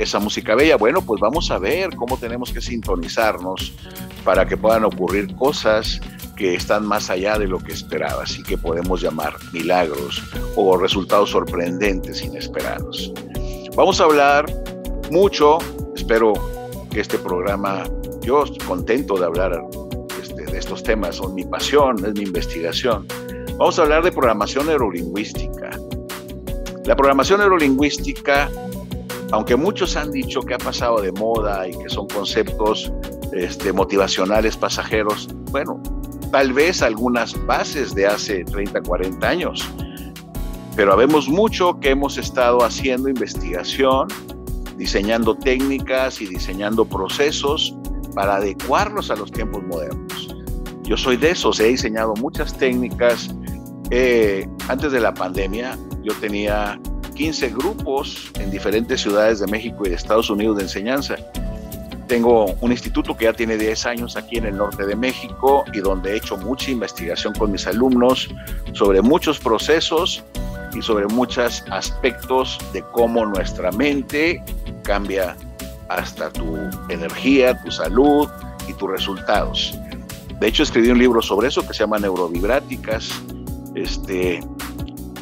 esa 0.00 0.18
música 0.18 0.54
bella. 0.54 0.76
Bueno, 0.76 1.02
pues 1.02 1.20
vamos 1.20 1.50
a 1.50 1.58
ver 1.58 1.94
cómo 1.94 2.16
tenemos 2.16 2.52
que 2.52 2.62
sintonizarnos 2.62 3.74
para 4.24 4.46
que 4.46 4.56
puedan 4.56 4.84
ocurrir 4.84 5.34
cosas 5.36 6.00
que 6.36 6.54
están 6.54 6.86
más 6.86 7.10
allá 7.10 7.38
de 7.38 7.46
lo 7.46 7.58
que 7.58 7.72
esperabas 7.72 8.38
y 8.38 8.42
que 8.42 8.56
podemos 8.56 9.02
llamar 9.02 9.34
milagros 9.52 10.22
o 10.56 10.76
resultados 10.78 11.30
sorprendentes, 11.30 12.22
inesperados. 12.22 13.12
Vamos 13.76 14.00
a 14.00 14.04
hablar 14.04 14.46
mucho, 15.10 15.58
espero 15.94 16.32
que 16.90 17.00
este 17.00 17.18
programa, 17.18 17.84
yo 18.22 18.44
contento 18.66 19.18
de 19.18 19.26
hablar 19.26 19.62
este, 20.22 20.44
de 20.44 20.58
estos 20.58 20.82
temas, 20.82 21.16
son 21.16 21.34
mi 21.34 21.44
pasión, 21.44 22.02
es 22.06 22.14
mi 22.14 22.22
investigación. 22.22 23.06
Vamos 23.58 23.78
a 23.78 23.82
hablar 23.82 24.02
de 24.02 24.12
programación 24.12 24.66
neurolingüística. 24.66 25.70
La 26.86 26.96
programación 26.96 27.40
neurolingüística 27.40 28.50
aunque 29.32 29.56
muchos 29.56 29.96
han 29.96 30.10
dicho 30.10 30.40
que 30.40 30.54
ha 30.54 30.58
pasado 30.58 31.00
de 31.00 31.12
moda 31.12 31.68
y 31.68 31.72
que 31.72 31.88
son 31.88 32.06
conceptos 32.08 32.92
este, 33.32 33.72
motivacionales 33.72 34.56
pasajeros, 34.56 35.28
bueno, 35.50 35.80
tal 36.32 36.52
vez 36.52 36.82
algunas 36.82 37.34
bases 37.46 37.94
de 37.94 38.06
hace 38.06 38.44
30, 38.44 38.82
40 38.82 39.28
años, 39.28 39.68
pero 40.76 40.92
habemos 40.92 41.28
mucho 41.28 41.78
que 41.80 41.90
hemos 41.90 42.18
estado 42.18 42.62
haciendo 42.64 43.08
investigación, 43.08 44.08
diseñando 44.76 45.36
técnicas 45.36 46.20
y 46.20 46.26
diseñando 46.26 46.84
procesos 46.84 47.76
para 48.14 48.36
adecuarlos 48.36 49.10
a 49.10 49.16
los 49.16 49.30
tiempos 49.30 49.62
modernos. 49.64 50.34
Yo 50.82 50.96
soy 50.96 51.16
de 51.16 51.30
esos, 51.30 51.60
he 51.60 51.68
diseñado 51.68 52.14
muchas 52.14 52.56
técnicas. 52.56 53.32
Eh, 53.90 54.48
antes 54.68 54.92
de 54.92 55.00
la 55.00 55.12
pandemia 55.12 55.76
yo 56.02 56.14
tenía 56.14 56.80
15 57.20 57.50
grupos 57.50 58.30
en 58.40 58.50
diferentes 58.50 59.02
ciudades 59.02 59.40
de 59.40 59.46
México 59.46 59.82
y 59.84 59.90
de 59.90 59.94
Estados 59.94 60.30
Unidos 60.30 60.56
de 60.56 60.62
enseñanza. 60.62 61.16
Tengo 62.08 62.46
un 62.62 62.72
instituto 62.72 63.14
que 63.14 63.26
ya 63.26 63.34
tiene 63.34 63.58
10 63.58 63.84
años 63.84 64.16
aquí 64.16 64.38
en 64.38 64.46
el 64.46 64.56
norte 64.56 64.86
de 64.86 64.96
México 64.96 65.66
y 65.74 65.80
donde 65.80 66.12
he 66.12 66.16
hecho 66.16 66.38
mucha 66.38 66.70
investigación 66.70 67.34
con 67.34 67.52
mis 67.52 67.66
alumnos 67.66 68.30
sobre 68.72 69.02
muchos 69.02 69.38
procesos 69.38 70.24
y 70.74 70.80
sobre 70.80 71.08
muchos 71.08 71.62
aspectos 71.70 72.58
de 72.72 72.82
cómo 72.90 73.26
nuestra 73.26 73.70
mente 73.70 74.42
cambia 74.82 75.36
hasta 75.90 76.30
tu 76.30 76.56
energía, 76.88 77.62
tu 77.62 77.70
salud 77.70 78.30
y 78.66 78.72
tus 78.72 78.90
resultados. 78.90 79.78
De 80.40 80.48
hecho, 80.48 80.62
escribí 80.62 80.88
un 80.88 80.98
libro 80.98 81.20
sobre 81.20 81.48
eso 81.48 81.66
que 81.68 81.74
se 81.74 81.80
llama 81.80 81.98
Neurovibráticas. 81.98 83.10
Este, 83.74 84.40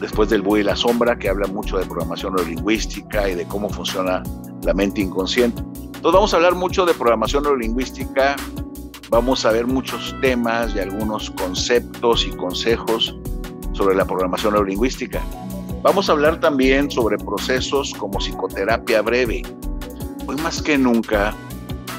después 0.00 0.28
del 0.28 0.42
Búho 0.42 0.58
y 0.58 0.62
la 0.62 0.76
Sombra, 0.76 1.18
que 1.18 1.28
habla 1.28 1.46
mucho 1.48 1.78
de 1.78 1.84
programación 1.84 2.34
neurolingüística 2.34 3.28
y 3.28 3.34
de 3.34 3.46
cómo 3.46 3.68
funciona 3.68 4.22
la 4.62 4.74
mente 4.74 5.00
inconsciente. 5.00 5.62
Entonces 5.84 6.12
vamos 6.12 6.32
a 6.32 6.36
hablar 6.36 6.54
mucho 6.54 6.86
de 6.86 6.94
programación 6.94 7.42
neurolingüística, 7.42 8.36
vamos 9.10 9.44
a 9.44 9.52
ver 9.52 9.66
muchos 9.66 10.14
temas 10.20 10.74
y 10.74 10.80
algunos 10.80 11.30
conceptos 11.30 12.26
y 12.26 12.30
consejos 12.30 13.16
sobre 13.72 13.96
la 13.96 14.04
programación 14.04 14.54
neurolingüística. 14.54 15.20
Vamos 15.82 16.08
a 16.08 16.12
hablar 16.12 16.40
también 16.40 16.90
sobre 16.90 17.18
procesos 17.18 17.94
como 17.94 18.18
psicoterapia 18.18 19.02
breve. 19.02 19.42
Hoy 20.26 20.36
más 20.36 20.60
que 20.60 20.76
nunca, 20.76 21.34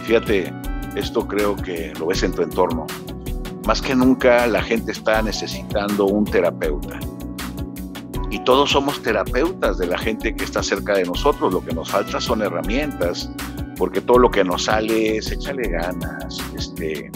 fíjate, 0.04 0.54
esto 0.96 1.28
creo 1.28 1.56
que 1.56 1.94
lo 2.00 2.08
ves 2.08 2.24
en 2.24 2.34
tu 2.34 2.42
entorno, 2.42 2.86
más 3.66 3.82
que 3.82 3.96
nunca 3.96 4.48
la 4.48 4.62
gente 4.62 4.92
está 4.92 5.22
necesitando 5.22 6.06
un 6.06 6.26
terapeuta 6.26 7.00
y 8.32 8.40
todos 8.44 8.72
somos 8.72 9.02
terapeutas 9.02 9.78
de 9.78 9.88
la 9.88 9.98
gente 9.98 10.36
que 10.36 10.44
está 10.44 10.62
cerca 10.62 10.94
de 10.94 11.04
nosotros. 11.04 11.52
Lo 11.52 11.64
que 11.64 11.74
nos 11.74 11.90
falta 11.90 12.22
son 12.22 12.42
herramientas, 12.42 13.30
porque 13.78 14.02
todo 14.02 14.20
lo 14.20 14.30
que 14.30 14.44
nos 14.44 14.66
sale 14.66 15.18
es 15.18 15.32
échale 15.32 15.70
ganas, 15.70 16.38
este, 16.56 17.12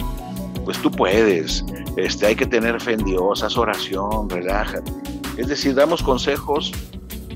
pues 0.64 0.78
tú 0.78 0.90
puedes, 0.90 1.64
este, 1.96 2.26
hay 2.26 2.34
que 2.34 2.46
tener 2.46 2.80
fe 2.80 2.92
en 2.92 3.04
Dios, 3.04 3.42
haz 3.42 3.56
oración, 3.56 4.28
relájate. 4.28 4.90
Es 5.36 5.48
decir, 5.48 5.74
damos 5.74 6.02
consejos 6.02 6.72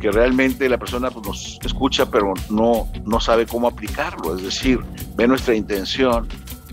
que 0.01 0.11
realmente 0.11 0.69
la 0.69 0.79
persona 0.79 1.11
pues, 1.11 1.27
nos 1.27 1.59
escucha, 1.65 2.11
pero 2.11 2.35
no, 2.51 2.89
no 3.05 3.21
sabe 3.21 3.47
cómo 3.47 3.69
aplicarlo. 3.69 4.37
Es 4.37 4.43
decir, 4.43 4.81
ve 5.17 5.27
nuestra 5.27 5.55
intención, 5.55 6.27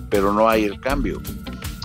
pero 0.09 0.31
no 0.31 0.47
hay 0.47 0.63
el 0.63 0.79
cambio. 0.79 1.21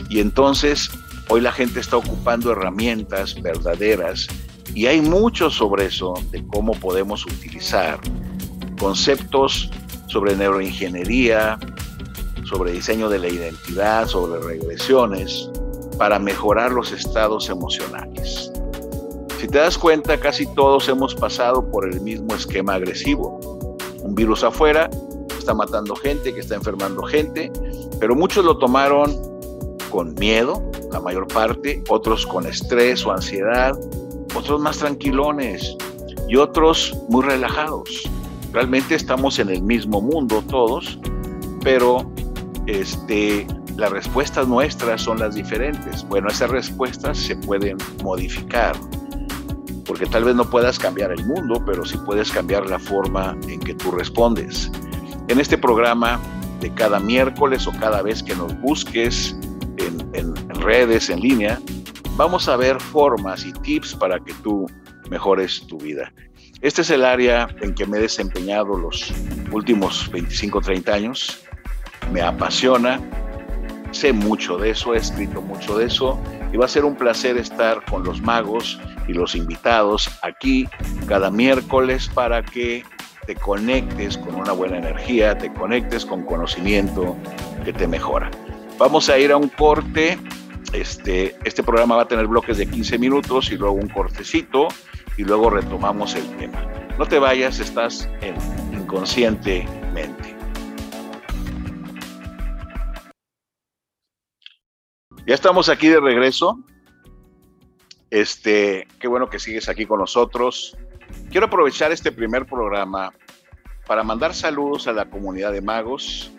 Y 0.09 0.21
entonces 0.21 0.91
hoy 1.29 1.41
la 1.41 1.53
gente 1.53 1.81
está 1.81 1.97
ocupando 1.97 2.53
herramientas 2.53 3.41
verdaderas 3.41 4.29
y 4.75 4.87
hay 4.87 5.01
mucho 5.01 5.51
sobre 5.51 5.87
eso, 5.87 6.15
de 6.31 6.47
cómo 6.47 6.73
podemos 6.73 7.27
utilizar 7.27 7.99
conceptos 8.79 9.71
sobre 10.07 10.37
neuroingeniería, 10.37 11.59
sobre 12.49 12.73
diseño 12.73 13.09
de 13.09 13.19
la 13.19 13.29
identidad, 13.29 14.07
sobre 14.07 14.41
regresiones, 14.41 15.51
para 15.99 16.19
mejorar 16.19 16.73
los 16.73 16.93
estados 16.93 17.49
emocionales. 17.49 18.51
Si 19.41 19.47
te 19.49 19.59
das 19.59 19.79
cuenta, 19.79 20.19
casi 20.19 20.47
todos 20.55 20.89
hemos 20.89 21.15
pasado 21.15 21.71
por 21.71 21.89
el 21.89 22.01
mismo 22.01 22.35
esquema 22.35 22.75
agresivo. 22.75 23.77
Un 24.03 24.15
virus 24.15 24.45
afuera 24.45 24.91
está 25.39 25.55
matando 25.55 25.95
gente, 25.97 26.35
que 26.35 26.41
está 26.41 26.55
enfermando 26.55 27.03
gente, 27.03 27.51
pero 27.99 28.15
muchos 28.15 28.45
lo 28.45 28.59
tomaron 28.59 29.17
con 29.91 30.15
miedo, 30.15 30.63
la 30.93 31.01
mayor 31.01 31.27
parte, 31.27 31.83
otros 31.89 32.27
con 32.27 32.47
estrés 32.47 33.05
o 33.07 33.13
ansiedad, 33.13 33.79
otros 34.35 34.61
más 34.61 34.79
tranquilones 34.79 35.77
y 36.29 36.37
otros 36.37 36.97
muy 37.09 37.25
relajados. 37.25 38.09
Realmente 38.53 38.95
estamos 38.95 39.39
en 39.39 39.49
el 39.51 39.63
mismo 39.63 40.01
mundo 40.01 40.43
todos, 40.49 40.99
pero 41.63 42.11
este, 42.67 43.47
las 43.77 43.91
respuestas 43.91 44.49
nuestras 44.49 45.03
son 45.03 45.19
las 45.19 45.35
diferentes. 45.35 46.07
Bueno, 46.09 46.29
esas 46.29 46.51
respuestas 46.51 47.19
se 47.19 47.37
pueden 47.37 47.77
modificar, 48.03 48.77
porque 49.87 50.07
tal 50.07 50.25
vez 50.25 50.35
no 50.35 50.45
puedas 50.45 50.79
cambiar 50.79 51.13
el 51.13 51.25
mundo, 51.27 51.63
pero 51.65 51.85
sí 51.85 51.97
puedes 52.05 52.31
cambiar 52.31 52.69
la 52.69 52.79
forma 52.79 53.37
en 53.49 53.61
que 53.61 53.75
tú 53.75 53.91
respondes. 53.91 54.71
En 55.29 55.39
este 55.41 55.57
programa 55.57 56.21
de 56.61 56.73
cada 56.75 57.01
miércoles 57.01 57.67
o 57.67 57.73
cada 57.73 58.03
vez 58.03 58.23
que 58.23 58.35
nos 58.35 58.59
busques 58.61 59.37
en, 59.79 60.11
en 60.15 60.35
redes, 60.61 61.09
en 61.09 61.21
línea, 61.21 61.61
vamos 62.17 62.49
a 62.49 62.57
ver 62.57 62.81
formas 62.81 63.45
y 63.45 63.53
tips 63.53 63.95
para 63.95 64.19
que 64.21 64.33
tú 64.35 64.67
mejores 65.09 65.67
tu 65.67 65.79
vida. 65.79 66.13
Este 66.61 66.83
es 66.83 66.91
el 66.91 67.05
área 67.05 67.49
en 67.63 67.75
que 67.75 67.87
me 67.87 67.99
he 67.99 68.03
desempeñado 68.03 68.77
los 68.77 69.13
últimos 69.51 70.11
25, 70.11 70.61
30 70.61 70.93
años. 70.93 71.43
Me 72.13 72.23
apasiona, 72.23 73.01
sé 73.93 74.13
mucho 74.13 74.59
de 74.59 74.71
eso, 74.71 74.95
he 74.95 74.99
escrito 74.99 75.41
mucho 75.41 75.79
de 75.79 75.87
eso 75.87 76.21
y 76.53 76.57
va 76.57 76.67
a 76.67 76.69
ser 76.69 76.85
un 76.85 76.97
placer 76.97 77.37
estar 77.37 77.85
con 77.87 78.05
los 78.05 78.21
magos 78.21 78.79
y 79.09 79.13
los 79.13 79.35
invitados 79.35 80.11
aquí 80.23 80.69
cada 81.07 81.31
miércoles 81.31 82.11
para 82.13 82.43
que 82.43 82.85
te 83.27 83.35
conectes 83.35 84.19
con 84.19 84.35
una 84.35 84.53
buena 84.53 84.79
energía, 84.79 85.37
te 85.37 85.53
conectes 85.53 86.05
con 86.05 86.25
conocimiento 86.25 87.17
que 87.65 87.73
te 87.73 87.87
mejora. 87.87 88.31
Vamos 88.79 89.09
a 89.11 89.19
ir 89.19 89.31
a 89.31 89.37
un 89.37 89.49
corte 89.49 90.19
este, 90.73 91.37
este 91.45 91.63
programa 91.63 91.97
va 91.97 92.03
a 92.03 92.09
tener 92.09 92.27
bloques 92.27 92.59
de 92.59 92.67
15 92.67 92.99
minutos 92.99 93.51
y 93.51 93.57
luego 93.57 93.75
un 93.75 93.89
cortecito 93.89 94.69
y 95.17 95.25
luego 95.25 95.51
retomamos 95.51 96.15
el 96.15 96.27
tema. 96.37 96.65
No 96.99 97.07
te 97.07 97.19
vayas, 97.19 97.61
estás 97.61 98.09
en 98.21 98.35
inconscientemente. 98.73 100.37
Ya 105.27 105.35
estamos 105.35 105.69
aquí 105.69 105.89
de 105.89 106.01
regreso. 106.01 106.65
Este, 108.11 108.89
qué 108.99 109.07
bueno 109.07 109.31
que 109.31 109.39
sigues 109.39 109.69
aquí 109.69 109.87
con 109.87 110.01
nosotros. 110.01 110.77
Quiero 111.31 111.47
aprovechar 111.47 111.93
este 111.93 112.11
primer 112.11 112.47
programa 112.47 113.13
para 113.87 114.03
mandar 114.03 114.35
saludos 114.35 114.89
a 114.89 114.93
la 114.93 115.09
comunidad 115.09 115.53
de 115.53 115.63
magos. 115.63 116.33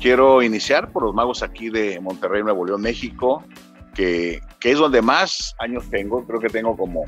Quiero 0.00 0.42
iniciar 0.42 0.92
por 0.92 1.04
los 1.04 1.14
magos 1.14 1.42
aquí 1.42 1.70
de 1.70 2.00
Monterrey, 2.00 2.42
Nuevo 2.42 2.66
León, 2.66 2.82
México, 2.82 3.42
que, 3.94 4.40
que 4.60 4.72
es 4.72 4.78
donde 4.78 5.02
más 5.02 5.54
años 5.58 5.84
tengo. 5.90 6.24
Creo 6.26 6.40
que 6.40 6.48
tengo 6.48 6.76
como 6.76 7.04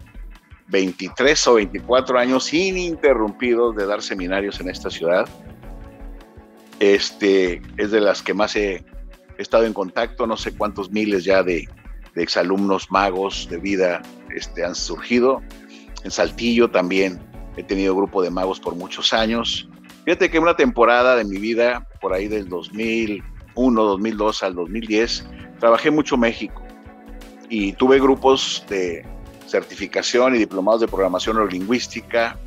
23 0.68 1.47
o 1.49 1.54
24 1.54 2.18
años 2.18 2.52
ininterrumpidos 2.52 3.76
de 3.76 3.87
dar 3.87 4.02
seminarios 4.02 4.61
en 4.61 4.71
esta 4.71 4.90
ciudad. 4.90 5.28
Este 6.80 7.61
es 7.76 7.90
de 7.90 8.00
las 8.00 8.23
que 8.23 8.35
más 8.35 8.54
he, 8.57 8.85
estado 9.38 9.64
en 9.64 9.73
contacto, 9.73 10.26
no 10.26 10.37
sé 10.37 10.57
cuántos 10.57 10.90
miles 10.90 11.25
ya 11.25 11.45
de, 11.45 11.68
de 12.14 12.23
exalumnos 12.23 12.90
magos 12.90 13.49
de 13.49 13.59
vida 13.59 14.02
este, 14.35 14.64
han 14.64 14.75
surgido. 14.75 15.40
En 16.02 16.11
Saltillo 16.11 16.71
también 16.71 17.21
he 17.57 17.62
tenido 17.62 17.95
grupo 17.95 18.23
de 18.23 18.30
magos 18.30 18.59
por 18.59 18.75
muchos 18.75 19.12
años. 19.12 19.68
Fíjate 20.09 20.31
que 20.31 20.38
una 20.38 20.57
temporada 20.57 21.17
de 21.17 21.25
mi 21.27 21.37
vida, 21.37 21.87
por 22.00 22.15
ahí 22.15 22.29
del 22.29 22.49
2001, 22.49 23.83
2002 23.83 24.43
al 24.43 24.55
2010, 24.55 25.27
trabajé 25.61 25.91
mucho 25.91 26.17
México 26.17 26.62
y 27.50 27.75
tuve 27.75 28.00
grupos 28.00 28.65
de 28.71 29.05
certificación 29.47 30.35
y 30.35 30.38
diplomados 30.38 30.81
de 30.81 30.88
programación 30.88 31.37
neurolingüística 31.37 32.38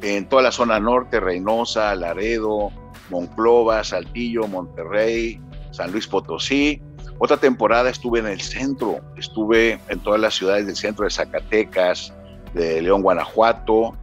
en 0.00 0.26
toda 0.26 0.44
la 0.44 0.50
zona 0.50 0.80
norte, 0.80 1.20
Reynosa, 1.20 1.94
Laredo, 1.94 2.70
Monclova, 3.10 3.84
Saltillo, 3.84 4.48
Monterrey, 4.48 5.38
San 5.72 5.92
Luis 5.92 6.06
Potosí. 6.06 6.80
Otra 7.18 7.36
temporada 7.36 7.90
estuve 7.90 8.20
en 8.20 8.28
el 8.28 8.40
centro, 8.40 9.02
estuve 9.18 9.78
en 9.90 10.00
todas 10.00 10.22
las 10.22 10.36
ciudades 10.36 10.64
del 10.64 10.76
centro 10.76 11.04
de 11.04 11.10
Zacatecas, 11.10 12.14
de 12.54 12.80
León, 12.80 13.02
Guanajuato, 13.02 13.94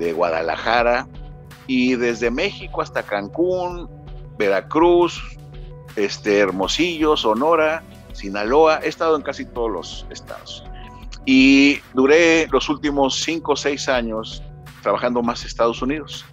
de 0.00 0.12
Guadalajara 0.12 1.06
y 1.66 1.94
desde 1.94 2.30
México 2.30 2.82
hasta 2.82 3.02
Cancún, 3.02 3.88
Veracruz, 4.38 5.22
este, 5.96 6.38
Hermosillo, 6.38 7.16
Sonora, 7.16 7.82
Sinaloa, 8.12 8.80
he 8.82 8.88
estado 8.88 9.16
en 9.16 9.22
casi 9.22 9.44
todos 9.44 9.70
los 9.70 10.06
estados. 10.10 10.64
Y 11.24 11.80
duré 11.94 12.48
los 12.48 12.68
últimos 12.68 13.16
cinco 13.16 13.52
o 13.52 13.56
seis 13.56 13.88
años 13.88 14.42
trabajando 14.82 15.22
más 15.22 15.44
Estados 15.44 15.80
Unidos. 15.80 16.24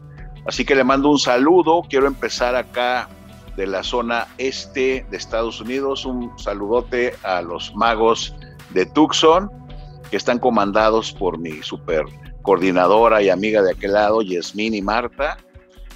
Así 0.47 0.65
que 0.65 0.75
le 0.75 0.83
mando 0.83 1.09
un 1.09 1.19
saludo. 1.19 1.83
Quiero 1.87 2.07
empezar 2.07 2.55
acá 2.55 3.07
de 3.55 3.67
la 3.67 3.83
zona 3.83 4.27
este 4.37 5.05
de 5.11 5.17
Estados 5.17 5.61
Unidos. 5.61 6.05
Un 6.05 6.37
saludote 6.39 7.13
a 7.23 7.41
los 7.41 7.75
magos 7.75 8.33
de 8.71 8.85
Tucson, 8.87 9.51
que 10.09 10.17
están 10.17 10.39
comandados 10.39 11.11
por 11.11 11.37
mi 11.37 11.61
super 11.61 12.05
coordinadora 12.41 13.21
y 13.21 13.29
amiga 13.29 13.61
de 13.61 13.71
aquel 13.71 13.93
lado, 13.93 14.21
Yasmín 14.21 14.73
y 14.73 14.81
Marta. 14.81 15.37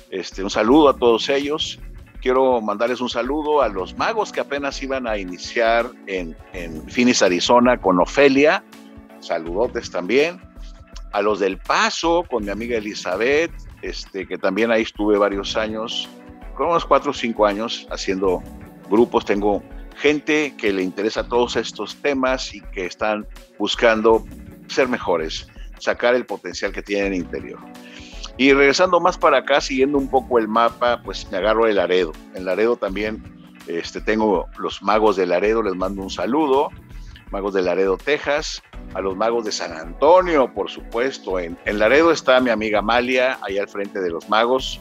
Este, 0.10 0.44
un 0.44 0.50
saludo 0.50 0.90
a 0.90 0.98
todos 0.98 1.30
ellos. 1.30 1.80
Quiero 2.22 2.62
mandarles 2.62 3.02
un 3.02 3.10
saludo 3.10 3.62
a 3.62 3.68
los 3.68 3.98
magos 3.98 4.32
que 4.32 4.40
apenas 4.40 4.82
iban 4.82 5.08
a 5.08 5.18
iniciar 5.18 5.90
en, 6.08 6.38
en 6.54 6.86
Arizona, 7.22 7.82
con 7.82 8.00
Ofelia. 8.00 8.64
Saludotes 9.20 9.92
también. 9.92 10.42
A 11.12 11.22
los 11.22 11.40
del 11.40 11.58
Paso, 11.58 12.24
con 12.30 12.46
mi 12.46 12.50
amiga 12.50 12.78
Elizabeth, 12.78 13.52
este, 13.82 14.26
que 14.26 14.38
también 14.38 14.72
ahí 14.72 14.84
estuve 14.84 15.18
varios 15.18 15.58
años, 15.58 16.10
con 16.56 16.70
unos 16.70 16.86
cuatro 16.86 17.12
o 17.12 17.14
cinco 17.14 17.46
años 17.46 17.88
haciendo 17.92 18.42
grupos. 18.90 19.26
Tengo 19.26 19.62
gente 19.96 20.54
que 20.58 20.72
le 20.72 20.82
interesa 20.82 21.28
todos 21.28 21.56
estos 21.56 21.96
temas 21.98 22.54
y 22.56 22.62
que 22.62 22.86
están 22.86 23.28
buscando 23.60 24.26
ser 24.68 24.88
mejores, 24.88 25.48
sacar 25.84 26.16
el 26.16 26.26
potencial 26.26 26.72
que 26.72 26.82
tienen 26.82 27.08
en 27.08 27.14
el 27.14 27.20
interior. 27.20 27.60
Y 28.38 28.52
regresando 28.54 29.00
más 29.00 29.18
para 29.18 29.40
acá, 29.40 29.62
siguiendo 29.62 29.98
un 29.98 30.08
poco 30.10 30.40
el 30.40 30.48
mapa, 30.48 31.02
pues 31.04 31.30
me 31.32 31.38
agarro 31.38 31.68
el 31.68 31.76
Laredo. 31.76 32.14
En 32.34 32.46
Laredo 32.46 32.76
también 32.76 33.24
este, 33.68 34.02
tengo 34.02 34.48
los 34.58 34.82
magos 34.82 35.16
de 35.16 35.28
Laredo, 35.28 35.62
les 35.62 35.76
mando 35.76 36.02
un 36.02 36.10
saludo. 36.10 36.70
Magos 37.30 37.54
de 37.54 37.62
Laredo, 37.62 37.98
Texas. 37.98 38.64
A 38.96 39.02
los 39.02 39.16
magos 39.16 39.46
de 39.46 39.52
San 39.52 39.74
Antonio, 39.74 40.52
por 40.54 40.70
supuesto. 40.70 41.40
En, 41.40 41.58
en 41.66 41.80
Laredo 41.80 42.12
está 42.12 42.40
mi 42.40 42.50
amiga 42.50 42.80
Amalia, 42.80 43.40
ahí 43.42 43.58
al 43.58 43.68
frente 43.68 44.00
de 44.02 44.10
los 44.10 44.30
magos. 44.30 44.80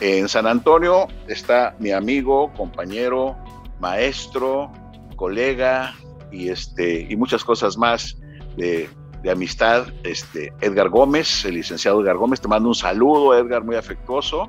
En 0.00 0.28
San 0.28 0.46
Antonio 0.46 1.08
está 1.28 1.76
mi 1.78 1.90
amigo, 1.90 2.52
compañero, 2.54 3.36
maestro, 3.80 4.72
colega 5.16 5.94
y, 6.30 6.48
este, 6.48 7.06
y 7.08 7.16
muchas 7.16 7.44
cosas 7.44 7.76
más 7.76 8.16
de, 8.56 8.88
de 9.22 9.30
amistad, 9.30 9.86
este, 10.02 10.52
Edgar 10.60 10.88
Gómez, 10.88 11.44
el 11.44 11.54
licenciado 11.54 12.00
Edgar 12.00 12.16
Gómez, 12.16 12.40
te 12.40 12.48
mando 12.48 12.68
un 12.68 12.74
saludo, 12.74 13.36
Edgar, 13.36 13.64
muy 13.64 13.76
afectuoso. 13.76 14.48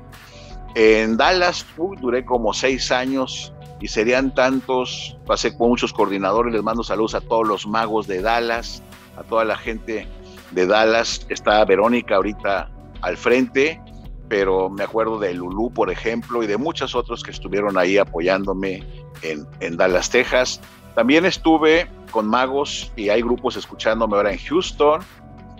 En 0.74 1.16
Dallas 1.16 1.66
duré 2.00 2.24
como 2.24 2.54
seis 2.54 2.90
años 2.90 3.52
y 3.80 3.88
serían 3.88 4.34
tantos, 4.34 5.18
pasé 5.26 5.56
con 5.56 5.68
muchos 5.68 5.92
coordinadores, 5.92 6.54
les 6.54 6.62
mando 6.62 6.82
saludos 6.82 7.14
a 7.14 7.20
todos 7.20 7.46
los 7.46 7.66
magos 7.66 8.06
de 8.06 8.22
Dallas, 8.22 8.82
a 9.16 9.22
toda 9.22 9.44
la 9.44 9.56
gente 9.56 10.08
de 10.52 10.66
Dallas, 10.66 11.26
está 11.28 11.64
Verónica 11.64 12.16
ahorita 12.16 12.70
al 13.02 13.16
frente, 13.16 13.80
pero 14.28 14.70
me 14.70 14.84
acuerdo 14.84 15.18
de 15.18 15.34
Lulú, 15.34 15.70
por 15.70 15.90
ejemplo, 15.90 16.42
y 16.42 16.46
de 16.46 16.56
muchos 16.56 16.94
otros 16.94 17.22
que 17.22 17.32
estuvieron 17.32 17.76
ahí 17.76 17.98
apoyándome 17.98 18.82
en, 19.22 19.46
en 19.60 19.76
Dallas, 19.76 20.08
Texas. 20.08 20.60
También 20.94 21.24
estuve 21.24 21.88
con 22.10 22.26
magos 22.26 22.92
y 22.96 23.08
hay 23.08 23.22
grupos 23.22 23.56
escuchándome 23.56 24.16
ahora 24.16 24.32
en 24.32 24.38
Houston, 24.38 25.00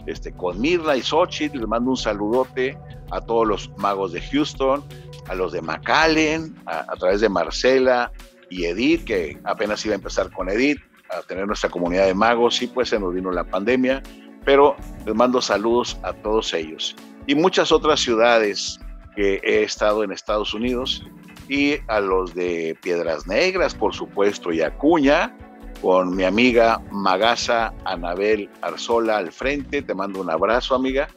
este, 0.06 0.32
con 0.32 0.60
Mirna 0.60 0.96
y 0.96 1.02
Xochitl. 1.02 1.58
Les 1.58 1.68
mando 1.68 1.90
un 1.90 1.96
saludote 1.96 2.78
a 3.10 3.20
todos 3.20 3.46
los 3.46 3.70
magos 3.78 4.12
de 4.12 4.20
Houston, 4.20 4.84
a 5.28 5.34
los 5.34 5.52
de 5.52 5.62
McAllen, 5.62 6.54
a, 6.66 6.94
través 6.96 7.20
de 7.20 7.28
Marcela 7.28 8.12
y 8.50 8.64
Edith, 8.64 9.04
que 9.04 9.38
apenas 9.44 9.84
iba 9.86 9.94
a 9.94 9.96
empezar 9.96 10.30
con 10.30 10.50
Edith, 10.50 10.80
a 11.10 11.22
tener 11.22 11.46
nuestra 11.46 11.70
comunidad 11.70 12.06
de 12.06 12.14
magos. 12.14 12.56
Sí, 12.56 12.66
pues 12.66 12.90
se 12.90 12.98
nos 12.98 13.14
vino 13.14 13.30
la 13.30 13.44
pandemia, 13.44 14.02
pero 14.44 14.76
les 15.06 15.14
mando 15.14 15.40
saludos 15.40 15.98
a 16.02 16.12
todos 16.12 16.52
ellos. 16.52 16.94
Y 17.26 17.34
muchas 17.34 17.72
otras 17.72 18.00
ciudades 18.00 18.78
que 19.16 19.40
he 19.42 19.62
estado 19.62 20.04
en 20.04 20.12
Estados 20.12 20.52
Unidos 20.52 21.04
y 21.48 21.76
a 21.88 22.00
los 22.00 22.34
de 22.34 22.76
Piedras 22.82 23.26
Negras, 23.26 23.74
por 23.74 23.94
supuesto, 23.94 24.52
y 24.52 24.62
Acuña, 24.62 25.36
con 25.82 26.14
mi 26.14 26.22
amiga 26.22 26.80
Magasa 26.92 27.74
Anabel 27.84 28.48
Arzola 28.62 29.18
al 29.18 29.32
frente. 29.32 29.82
Te 29.82 29.94
mando 29.94 30.20
un 30.20 30.30
abrazo, 30.30 30.74
amiga. 30.74 31.08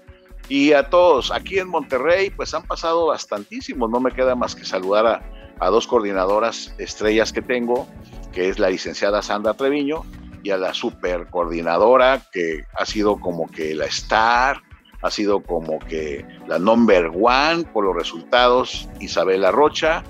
Y 0.50 0.74
a 0.74 0.90
todos, 0.90 1.32
aquí 1.32 1.60
en 1.60 1.70
Monterrey, 1.70 2.32
pues 2.32 2.54
han 2.54 2.64
pasado 2.64 3.08
bastantísimos. 3.08 3.90
No 3.90 4.00
me 4.00 4.12
queda 4.12 4.36
más 4.36 4.56
que 4.56 4.66
saludar 4.66 5.24
a, 5.60 5.70
dos 5.70 5.88
coordinadoras 5.88 6.76
estrellas 6.78 7.32
que 7.32 7.42
tengo, 7.42 7.88
que 8.34 8.50
es 8.50 8.60
la 8.60 8.70
licenciada 8.70 9.22
Sandra 9.22 9.54
Treviño 9.54 10.02
y 10.44 10.52
a 10.52 10.58
la 10.58 10.74
super 10.74 11.28
coordinadora 11.28 12.22
que 12.32 12.66
ha 12.78 12.86
sido 12.86 13.20
como 13.20 13.48
que 13.48 13.74
la 13.74 13.86
star, 13.86 14.62
ha 15.02 15.10
sido 15.10 15.42
como 15.42 15.80
que 15.80 16.26
la 16.48 16.60
number 16.60 17.08
one 17.08 17.64
por 17.74 17.86
los 17.86 17.96
resultados, 17.96 18.90
Isabela 19.00 19.52
Rocha, 19.52 20.04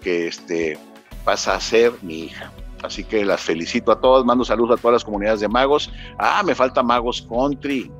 que 0.00 0.28
este, 0.28 0.78
pasa 1.24 1.54
a 1.54 1.60
ser 1.60 1.92
mi 2.02 2.24
hija. 2.24 2.50
Así 2.82 3.04
que 3.04 3.24
las 3.24 3.40
felicito 3.42 3.92
a 3.92 4.00
todos, 4.00 4.24
mando 4.24 4.44
saludos 4.44 4.78
a 4.78 4.80
todas 4.80 4.94
las 4.94 5.04
comunidades 5.04 5.40
de 5.40 5.48
magos. 5.48 5.92
Ah, 6.18 6.42
me 6.44 6.54
falta 6.54 6.82
Magos 6.82 7.26
Country, 7.28 7.90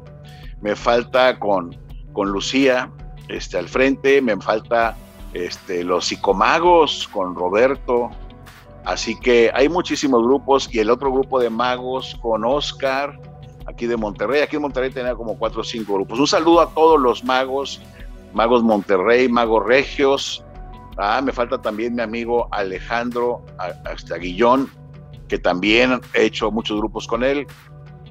me 0.61 0.75
falta 0.75 1.39
con, 1.39 1.77
con 2.13 2.31
Lucía 2.31 2.91
este, 3.29 3.59
al 3.59 3.69
frente, 3.69 4.23
me 4.23 4.37
falta 4.39 4.97
este, 5.35 5.85
los 5.85 6.07
psicomagos 6.07 7.09
con 7.09 7.35
Roberto. 7.35 8.11
Así 8.85 9.19
que 9.19 9.51
hay 9.55 9.69
muchísimos 9.69 10.23
grupos 10.23 10.69
y 10.73 10.79
el 10.79 10.91
otro 10.91 11.13
grupo 11.13 11.39
de 11.39 11.51
magos 11.51 12.17
con 12.23 12.45
Oscar, 12.45 13.19
aquí 13.67 13.87
de 13.87 13.97
Monterrey. 13.97 14.41
Aquí 14.41 14.57
en 14.57 14.63
Monterrey 14.63 14.91
tenía 14.91 15.15
como 15.15 15.39
cuatro 15.39 15.61
o 15.61 15.65
cinco 15.65 15.95
grupos. 15.95 16.19
Un 16.19 16.27
saludo 16.27 16.63
a 16.63 16.71
todos 16.71 16.99
los 16.99 17.23
magos, 17.23 17.83
magos 18.33 18.63
Monterrey, 18.63 19.29
magos 19.29 19.65
regios, 19.67 20.43
Ah, 20.97 21.21
me 21.23 21.33
falta 21.33 21.61
también 21.61 21.95
mi 21.95 22.03
amigo 22.03 22.49
Alejandro 22.53 23.45
Aguillón, 24.15 24.71
que 25.29 25.39
también 25.39 26.01
he 26.15 26.25
hecho 26.25 26.51
muchos 26.51 26.79
grupos 26.79 27.07
con 27.07 27.23
él. 27.23 27.47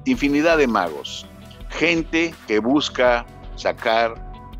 Infinidad 0.06 0.58
de 0.58 0.66
magos, 0.66 1.26
gente 1.68 2.34
que 2.46 2.58
busca 2.58 3.26
sacar 3.56 4.14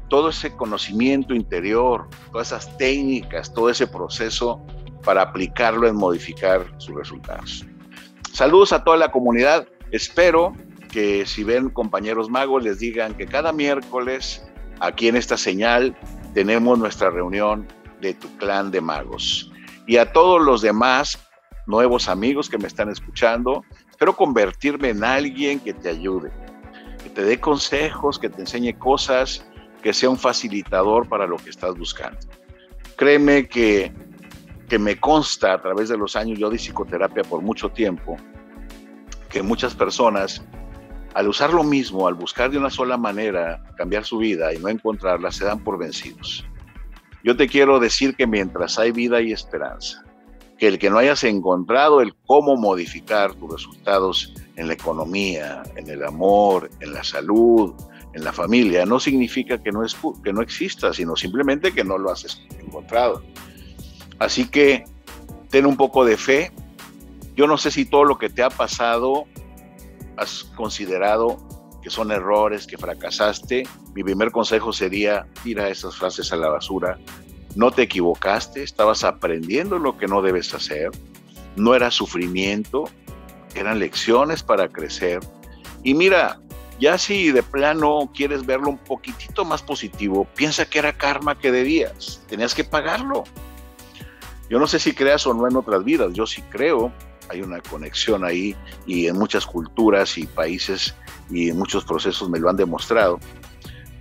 todo 0.08 0.28
ese 0.28 0.54
conocimiento 0.54 1.34
interior, 1.34 2.08
todas 2.32 2.48
esas 2.48 2.76
técnicas, 2.76 3.54
todo 3.54 3.70
ese 3.70 3.86
proceso 3.86 4.60
para 5.04 5.22
aplicarlo 5.22 5.88
en 5.88 5.96
modificar 5.96 6.66
sus 6.78 6.94
resultados. 6.94 7.64
Saludos 8.32 8.72
a 8.72 8.84
toda 8.84 8.96
la 8.96 9.10
comunidad. 9.10 9.66
Espero 9.92 10.52
que 10.90 11.24
si 11.26 11.44
ven 11.44 11.70
compañeros 11.70 12.28
magos 12.28 12.62
les 12.62 12.78
digan 12.80 13.14
que 13.14 13.26
cada 13.26 13.52
miércoles 13.52 14.44
aquí 14.80 15.08
en 15.08 15.16
esta 15.16 15.36
señal 15.36 15.96
tenemos 16.34 16.78
nuestra 16.78 17.10
reunión 17.10 17.66
de 18.00 18.14
tu 18.14 18.28
clan 18.36 18.70
de 18.70 18.80
magos. 18.80 19.50
Y 19.86 19.96
a 19.96 20.12
todos 20.12 20.40
los 20.40 20.62
demás 20.62 21.18
nuevos 21.70 22.08
amigos 22.08 22.48
que 22.48 22.58
me 22.58 22.66
están 22.66 22.90
escuchando. 22.90 23.64
Espero 23.90 24.16
convertirme 24.16 24.90
en 24.90 25.04
alguien 25.04 25.60
que 25.60 25.72
te 25.72 25.88
ayude, 25.88 26.30
que 27.02 27.10
te 27.10 27.22
dé 27.22 27.40
consejos, 27.40 28.18
que 28.18 28.28
te 28.28 28.40
enseñe 28.40 28.76
cosas, 28.78 29.46
que 29.82 29.94
sea 29.94 30.10
un 30.10 30.18
facilitador 30.18 31.08
para 31.08 31.26
lo 31.26 31.36
que 31.36 31.50
estás 31.50 31.74
buscando. 31.76 32.18
Créeme 32.96 33.48
que, 33.48 33.92
que 34.68 34.78
me 34.78 34.98
consta 34.98 35.54
a 35.54 35.62
través 35.62 35.88
de 35.88 35.96
los 35.96 36.16
años, 36.16 36.38
yo 36.38 36.50
di 36.50 36.58
psicoterapia 36.58 37.22
por 37.24 37.40
mucho 37.40 37.70
tiempo, 37.70 38.16
que 39.30 39.42
muchas 39.42 39.74
personas 39.74 40.42
al 41.14 41.28
usar 41.28 41.52
lo 41.52 41.64
mismo, 41.64 42.06
al 42.06 42.14
buscar 42.14 42.50
de 42.50 42.58
una 42.58 42.70
sola 42.70 42.96
manera 42.96 43.64
cambiar 43.76 44.04
su 44.04 44.18
vida 44.18 44.52
y 44.54 44.58
no 44.58 44.68
encontrarla, 44.68 45.32
se 45.32 45.44
dan 45.44 45.58
por 45.58 45.76
vencidos. 45.76 46.44
Yo 47.22 47.36
te 47.36 47.48
quiero 47.48 47.78
decir 47.78 48.16
que 48.16 48.26
mientras 48.26 48.78
hay 48.78 48.92
vida 48.92 49.18
hay 49.18 49.32
esperanza, 49.32 50.04
que 50.58 50.68
el 50.68 50.78
que 50.78 50.90
no 50.90 50.98
hayas 50.98 51.24
encontrado 51.24 52.00
el 52.00 52.14
cómo 52.26 52.56
modificar 52.56 53.34
tus 53.34 53.52
resultados 53.52 54.34
en 54.56 54.68
la 54.68 54.74
economía, 54.74 55.62
en 55.76 55.88
el 55.88 56.04
amor, 56.04 56.70
en 56.80 56.94
la 56.94 57.04
salud, 57.04 57.74
en 58.12 58.24
la 58.24 58.32
familia, 58.32 58.84
no 58.86 58.98
significa 58.98 59.62
que 59.62 59.70
no, 59.70 59.84
es, 59.84 59.96
que 60.24 60.32
no 60.32 60.42
exista, 60.42 60.92
sino 60.92 61.16
simplemente 61.16 61.72
que 61.72 61.84
no 61.84 61.98
lo 61.98 62.10
has 62.10 62.42
encontrado. 62.58 63.22
Así 64.18 64.46
que 64.46 64.84
ten 65.50 65.66
un 65.66 65.76
poco 65.76 66.04
de 66.04 66.16
fe. 66.16 66.52
Yo 67.36 67.46
no 67.46 67.56
sé 67.56 67.70
si 67.70 67.84
todo 67.84 68.04
lo 68.04 68.18
que 68.18 68.28
te 68.28 68.42
ha 68.42 68.50
pasado 68.50 69.24
has 70.16 70.44
considerado 70.56 71.38
que 71.82 71.90
son 71.90 72.10
errores, 72.10 72.66
que 72.66 72.76
fracasaste, 72.76 73.64
mi 73.94 74.02
primer 74.02 74.30
consejo 74.30 74.72
sería 74.72 75.26
tira 75.42 75.68
esas 75.68 75.96
frases 75.96 76.32
a 76.32 76.36
la 76.36 76.48
basura. 76.48 76.98
No 77.56 77.70
te 77.70 77.82
equivocaste, 77.82 78.62
estabas 78.62 79.04
aprendiendo 79.04 79.78
lo 79.78 79.96
que 79.96 80.06
no 80.06 80.22
debes 80.22 80.54
hacer. 80.54 80.90
No 81.56 81.74
era 81.74 81.90
sufrimiento, 81.90 82.84
eran 83.54 83.78
lecciones 83.78 84.42
para 84.42 84.68
crecer. 84.68 85.20
Y 85.82 85.94
mira, 85.94 86.38
ya 86.78 86.96
si 86.96 87.32
de 87.32 87.42
plano 87.42 88.10
quieres 88.14 88.46
verlo 88.46 88.70
un 88.70 88.78
poquitito 88.78 89.44
más 89.44 89.62
positivo, 89.62 90.26
piensa 90.34 90.64
que 90.64 90.78
era 90.78 90.92
karma 90.92 91.38
que 91.38 91.50
debías, 91.50 92.22
tenías 92.28 92.54
que 92.54 92.64
pagarlo. 92.64 93.24
Yo 94.48 94.58
no 94.58 94.66
sé 94.66 94.78
si 94.78 94.94
creas 94.94 95.26
o 95.26 95.34
no 95.34 95.46
en 95.46 95.56
otras 95.56 95.84
vidas, 95.84 96.12
yo 96.12 96.26
sí 96.26 96.42
creo 96.50 96.92
hay 97.30 97.42
una 97.42 97.60
conexión 97.60 98.24
ahí 98.24 98.56
y 98.86 99.06
en 99.06 99.16
muchas 99.16 99.46
culturas 99.46 100.18
y 100.18 100.26
países 100.26 100.94
y 101.30 101.52
muchos 101.52 101.84
procesos 101.84 102.28
me 102.28 102.40
lo 102.40 102.50
han 102.50 102.56
demostrado. 102.56 103.20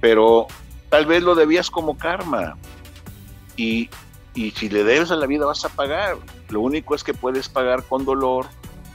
Pero 0.01 0.47
tal 0.89 1.05
vez 1.05 1.21
lo 1.21 1.35
debías 1.35 1.69
como 1.69 1.97
karma 1.97 2.57
y, 3.55 3.89
y 4.33 4.51
si 4.51 4.69
le 4.69 4.83
debes 4.83 5.11
a 5.11 5.15
la 5.15 5.27
vida 5.27 5.45
vas 5.45 5.63
a 5.63 5.69
pagar. 5.69 6.17
Lo 6.49 6.61
único 6.61 6.95
es 6.95 7.03
que 7.03 7.13
puedes 7.13 7.47
pagar 7.49 7.83
con 7.83 8.03
dolor, 8.03 8.47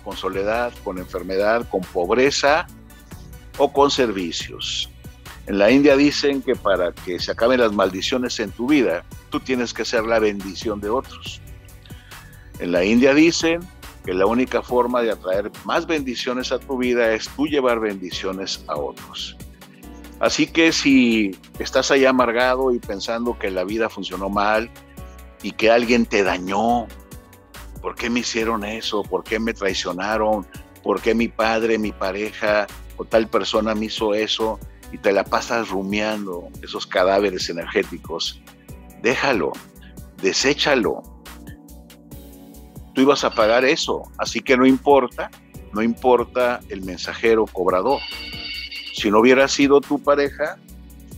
con 0.03 0.17
soledad, 0.17 0.73
con 0.83 0.99
enfermedad, 0.99 1.69
con 1.69 1.83
pobreza 1.83 2.67
o 3.59 3.73
con 3.73 3.91
servicios. 3.91 4.91
En 5.47 5.59
la 5.59 5.71
India 5.71 5.97
dicen 5.97 6.43
que 6.43 6.57
para 6.57 6.93
que 6.93 7.21
se 7.21 7.31
acaben 7.31 7.61
las 7.61 7.73
maldiciones 7.73 8.41
en 8.41 8.51
tu 8.51 8.67
vida, 8.67 9.05
tú 9.31 9.39
tienes 9.39 9.73
que 9.73 9.85
ser 9.85 10.05
la 10.05 10.19
bendición 10.19 10.81
de 10.81 10.89
otros. 10.89 11.41
En 12.59 12.73
la 12.73 12.85
India 12.85 13.15
dicen 13.15 13.61
que 14.05 14.13
la 14.13 14.27
única 14.27 14.63
forma 14.63 15.01
de 15.03 15.13
atraer 15.13 15.51
más 15.65 15.87
bendiciones 15.87 16.53
a 16.53 16.59
tu 16.59 16.77
vida 16.77 17.13
es 17.15 17.29
tú 17.31 17.47
llevar 17.47 17.81
bendiciones 17.81 18.63
a 18.69 18.77
otros. 18.77 19.37
Así 20.21 20.47
que 20.47 20.73
si 20.73 21.37
estás 21.59 21.91
ahí 21.91 22.05
amargado 22.05 22.73
y 22.73 22.79
pensando 22.79 23.39
que 23.39 23.51
la 23.51 23.65
vida 23.65 23.89
funcionó 23.89 24.29
mal 24.29 24.71
y 25.43 25.53
que 25.53 25.71
alguien 25.71 26.07
te 26.07 26.23
dañó, 26.23 26.87
¿por 27.81 27.95
qué 27.95 28.11
me 28.11 28.21
hicieron 28.21 28.65
eso? 28.65 29.03
¿Por 29.03 29.25
qué 29.25 29.39
me 29.39 29.55
traicionaron? 29.55 30.47
¿Por 30.83 31.01
qué 31.01 31.15
mi 31.15 31.29
padre, 31.29 31.79
mi 31.79 31.93
pareja 31.93 32.67
o 32.97 33.05
tal 33.05 33.29
persona 33.29 33.75
me 33.75 33.87
hizo 33.87 34.15
eso? 34.15 34.61
Y 34.93 34.99
te 34.99 35.13
la 35.13 35.25
pasas 35.25 35.71
rumiando 35.71 36.49
esos 36.63 36.87
cadáveres 36.87 37.49
energéticos. 37.49 38.41
Déjalo, 39.03 39.53
deséchalo, 40.23 41.03
tú 42.95 43.03
ibas 43.03 43.25
a 43.25 43.31
pagar 43.31 43.65
eso, 43.65 44.03
así 44.19 44.41
que 44.41 44.57
no 44.57 44.67
importa, 44.67 45.31
no 45.73 45.83
importa 45.83 46.61
el 46.69 46.83
mensajero 46.83 47.47
cobrador. 47.47 48.01
Si 48.95 49.11
no 49.11 49.19
hubiera 49.21 49.49
sido 49.49 49.81
tu 49.81 50.03
pareja, 50.03 50.57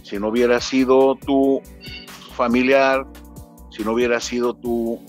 si 0.03 0.19
no 0.19 0.29
hubiera 0.29 0.61
sido 0.61 1.17
tu 1.17 1.61
familiar, 2.35 3.07
si 3.71 3.85
no 3.85 3.93
hubiera 3.93 4.21
sido 4.21 4.55
tu, 4.55 5.01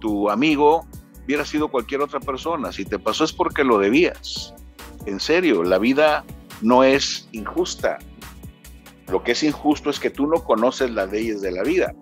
tu 0.00 0.30
amigo, 0.30 0.86
hubiera 1.24 1.44
sido 1.44 1.68
cualquier 1.68 2.00
otra 2.02 2.20
persona. 2.20 2.72
Si 2.72 2.84
te 2.84 2.98
pasó 2.98 3.24
es 3.24 3.32
porque 3.32 3.64
lo 3.64 3.78
debías. 3.78 4.54
En 5.06 5.18
serio, 5.18 5.64
la 5.64 5.78
vida 5.78 6.24
no 6.62 6.84
es 6.84 7.28
injusta. 7.32 7.98
Lo 9.08 9.24
que 9.24 9.32
es 9.32 9.42
injusto 9.42 9.90
es 9.90 9.98
que 9.98 10.10
tú 10.10 10.26
no 10.26 10.44
conoces 10.44 10.90
las 10.90 11.10
leyes 11.10 11.40
de 11.40 11.50
la 11.50 11.62
vida. 11.62 11.94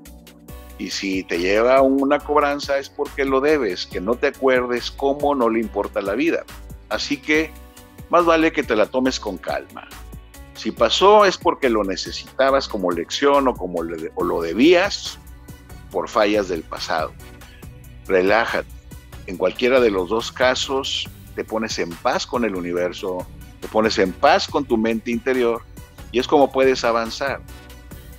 Y 0.79 0.91
si 0.91 1.25
te 1.25 1.39
lleva 1.39 1.83
una 1.83 2.21
cobranza 2.21 2.79
es 2.79 2.89
porque 2.89 3.25
lo 3.25 3.41
debes, 3.41 3.87
que 3.87 4.01
no 4.01 4.15
te 4.15 4.29
acuerdes 4.29 4.91
cómo 4.91 5.35
no 5.35 5.49
le 5.49 5.61
importa 5.61 6.01
la 6.01 6.15
vida. 6.15 6.45
Así 6.89 7.17
que 7.17 7.51
más 8.11 8.25
vale 8.25 8.53
que 8.53 8.63
te 8.63 8.77
la 8.77 8.87
tomes 8.87 9.19
con 9.19 9.39
calma. 9.39 9.89
Si 10.55 10.71
pasó 10.71 11.25
es 11.25 11.37
porque 11.37 11.69
lo 11.69 11.85
necesitabas 11.85 12.69
como 12.69 12.91
lección 12.91 13.49
o 13.49 13.55
como 13.55 13.83
lo 13.83 14.43
debías 14.43 15.19
por 15.91 16.09
fallas 16.09 16.49
del 16.49 16.63
pasado. 16.63 17.13
Relájate. 18.07 18.69
En 19.27 19.37
cualquiera 19.37 19.81
de 19.81 19.91
los 19.91 20.09
dos 20.09 20.33
casos 20.33 21.09
te 21.35 21.45
pones 21.45 21.79
en 21.79 21.91
paz 21.91 22.27
con 22.27 22.45
el 22.45 22.57
universo, 22.57 23.27
te 23.61 23.69
pones 23.69 23.99
en 23.99 24.13
paz 24.13 24.49
con 24.49 24.65
tu 24.65 24.77
mente 24.77 25.11
interior 25.11 25.63
y 26.13 26.19
es 26.19 26.27
como 26.27 26.51
puedes 26.51 26.85
avanzar. 26.85 27.41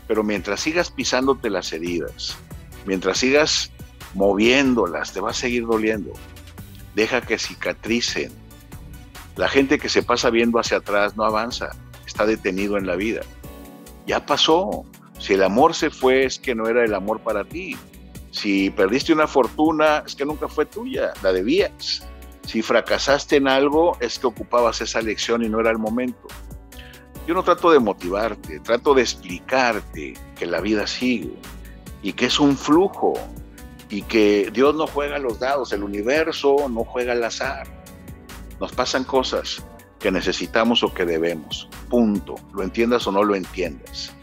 Pero 0.08 0.24
mientras 0.24 0.60
sigas 0.60 0.92
pisándote 0.92 1.50
las 1.50 1.74
heridas, 1.74 2.38
Mientras 2.86 3.20
sigas 3.20 3.72
moviéndolas, 4.14 5.14
te 5.14 5.22
va 5.22 5.32
a 5.32 5.34
seguir 5.34 5.66
doliendo. 5.66 6.14
Deja 6.96 7.22
que 7.22 7.38
cicatricen. 7.38 8.32
La 9.36 9.48
gente 9.48 9.80
que 9.80 9.90
se 9.90 10.04
pasa 10.04 10.30
viendo 10.30 10.60
hacia 10.60 10.78
atrás 10.78 11.16
no 11.16 11.24
avanza, 11.24 11.72
está 12.06 12.26
detenido 12.26 12.78
en 12.78 12.88
la 12.88 12.96
vida. 12.96 13.22
Ya 14.06 14.26
pasó. 14.26 14.86
Si 15.20 15.34
el 15.34 15.44
amor 15.44 15.76
se 15.76 15.90
fue, 15.90 16.26
es 16.26 16.40
que 16.40 16.56
no 16.56 16.68
era 16.68 16.84
el 16.84 16.94
amor 16.94 17.20
para 17.20 17.44
ti. 17.44 17.78
Si 18.32 18.70
perdiste 18.70 19.14
una 19.14 19.28
fortuna, 19.28 20.04
es 20.06 20.16
que 20.16 20.26
nunca 20.26 20.48
fue 20.48 20.66
tuya, 20.66 21.14
la 21.22 21.34
debías. 21.34 22.04
Si 22.46 22.62
fracasaste 22.62 23.36
en 23.36 23.48
algo, 23.48 23.98
es 24.00 24.18
que 24.18 24.28
ocupabas 24.28 24.82
esa 24.82 25.02
lección 25.02 25.44
y 25.44 25.50
no 25.50 25.60
era 25.60 25.72
el 25.72 25.78
momento. 25.78 26.28
Yo 27.28 27.36
no 27.36 27.44
trato 27.44 27.70
de 27.70 27.80
motivarte, 27.80 28.60
trato 28.62 28.94
de 28.94 29.04
explicarte 29.04 30.14
que 30.36 30.46
la 30.46 30.62
vida 30.62 30.88
sigue, 30.88 31.32
y 32.02 32.14
que 32.14 32.26
es 32.26 32.40
un 32.40 32.58
flujo 32.58 33.14
y 33.90 34.04
que 34.04 34.52
Dios 34.54 34.76
no 34.76 34.88
juega 34.88 35.18
los 35.18 35.40
dados, 35.40 35.74
el 35.74 35.84
universo 35.84 36.68
no 36.70 36.84
juega 36.84 37.14
al 37.14 37.24
azar. 37.24 37.68
Nos 38.60 38.72
pasan 38.72 39.04
cosas 39.04 39.64
que 40.00 40.12
necesitamos 40.12 40.84
o 40.84 40.94
que 40.94 41.06
debemos. 41.06 41.68
Punto. 41.90 42.36
Lo 42.54 42.64
entiendas 42.64 43.08
o 43.08 43.12
no 43.12 43.24
lo 43.24 43.36
entiendas. 43.36 44.14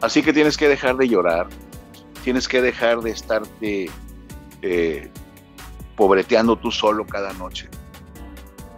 Así 0.00 0.22
que 0.22 0.32
tienes 0.32 0.56
que 0.56 0.68
dejar 0.68 0.96
de 0.96 1.08
llorar, 1.08 1.48
tienes 2.22 2.46
que 2.46 2.62
dejar 2.62 3.00
de 3.00 3.10
estarte 3.10 3.90
eh, 4.62 5.10
pobreteando 5.96 6.56
tú 6.56 6.70
solo 6.70 7.04
cada 7.04 7.32
noche, 7.32 7.68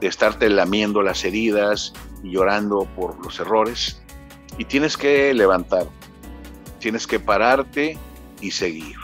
de 0.01 0.07
estarte 0.07 0.49
lamiendo 0.49 1.03
las 1.03 1.25
heridas 1.25 1.93
y 2.23 2.31
llorando 2.33 2.89
por 2.97 3.23
los 3.23 3.39
errores. 3.39 4.01
Y 4.57 4.65
tienes 4.65 4.97
que 4.97 5.35
levantar, 5.35 5.87
tienes 6.79 7.07
que 7.07 7.21
pararte 7.21 7.99
y 8.41 8.51
seguir. 8.51 8.97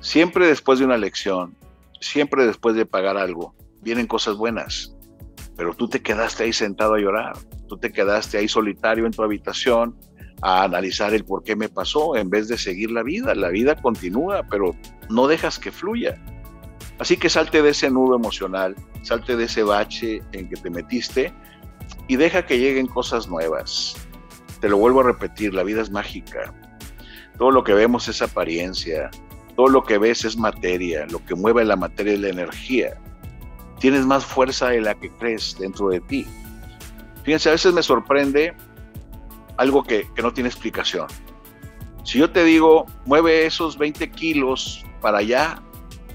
Siempre 0.00 0.46
después 0.46 0.78
de 0.78 0.84
una 0.84 0.98
lección, 0.98 1.56
siempre 2.00 2.46
después 2.46 2.76
de 2.76 2.86
pagar 2.86 3.16
algo, 3.16 3.54
vienen 3.82 4.06
cosas 4.06 4.36
buenas, 4.36 4.94
pero 5.56 5.74
tú 5.74 5.88
te 5.88 6.02
quedaste 6.02 6.44
ahí 6.44 6.52
sentado 6.52 6.94
a 6.94 6.98
llorar, 6.98 7.36
tú 7.68 7.78
te 7.78 7.92
quedaste 7.92 8.38
ahí 8.38 8.48
solitario 8.48 9.06
en 9.06 9.12
tu 9.12 9.22
habitación 9.22 9.96
a 10.42 10.64
analizar 10.64 11.14
el 11.14 11.24
por 11.24 11.42
qué 11.42 11.56
me 11.56 11.68
pasó 11.68 12.16
en 12.16 12.28
vez 12.28 12.48
de 12.48 12.58
seguir 12.58 12.90
la 12.90 13.02
vida. 13.02 13.34
La 13.34 13.48
vida 13.48 13.76
continúa, 13.76 14.42
pero 14.50 14.74
no 15.08 15.26
dejas 15.26 15.58
que 15.58 15.72
fluya. 15.72 16.22
Así 16.98 17.16
que 17.16 17.28
salte 17.28 17.62
de 17.62 17.70
ese 17.70 17.90
nudo 17.90 18.16
emocional, 18.16 18.76
salte 19.02 19.36
de 19.36 19.44
ese 19.44 19.62
bache 19.62 20.22
en 20.32 20.48
que 20.48 20.56
te 20.56 20.70
metiste 20.70 21.32
y 22.08 22.16
deja 22.16 22.46
que 22.46 22.58
lleguen 22.58 22.86
cosas 22.86 23.28
nuevas. 23.28 23.96
Te 24.60 24.68
lo 24.68 24.76
vuelvo 24.76 25.00
a 25.00 25.04
repetir, 25.04 25.54
la 25.54 25.62
vida 25.62 25.82
es 25.82 25.90
mágica. 25.90 26.52
Todo 27.38 27.50
lo 27.50 27.64
que 27.64 27.74
vemos 27.74 28.08
es 28.08 28.22
apariencia, 28.22 29.10
todo 29.56 29.68
lo 29.68 29.82
que 29.82 29.98
ves 29.98 30.24
es 30.24 30.36
materia, 30.36 31.06
lo 31.10 31.24
que 31.24 31.34
mueve 31.34 31.64
la 31.64 31.76
materia 31.76 32.14
es 32.14 32.20
la 32.20 32.28
energía. 32.28 32.94
Tienes 33.78 34.06
más 34.06 34.24
fuerza 34.24 34.68
de 34.68 34.80
la 34.80 34.94
que 34.94 35.10
crees 35.10 35.56
dentro 35.58 35.88
de 35.88 36.00
ti. 36.00 36.26
Fíjense, 37.24 37.48
a 37.48 37.52
veces 37.52 37.72
me 37.72 37.82
sorprende 37.82 38.54
algo 39.56 39.82
que, 39.82 40.08
que 40.14 40.22
no 40.22 40.32
tiene 40.32 40.48
explicación. 40.48 41.06
Si 42.04 42.18
yo 42.18 42.30
te 42.30 42.44
digo, 42.44 42.86
mueve 43.06 43.46
esos 43.46 43.78
20 43.78 44.10
kilos 44.10 44.84
para 45.00 45.18
allá 45.18 45.62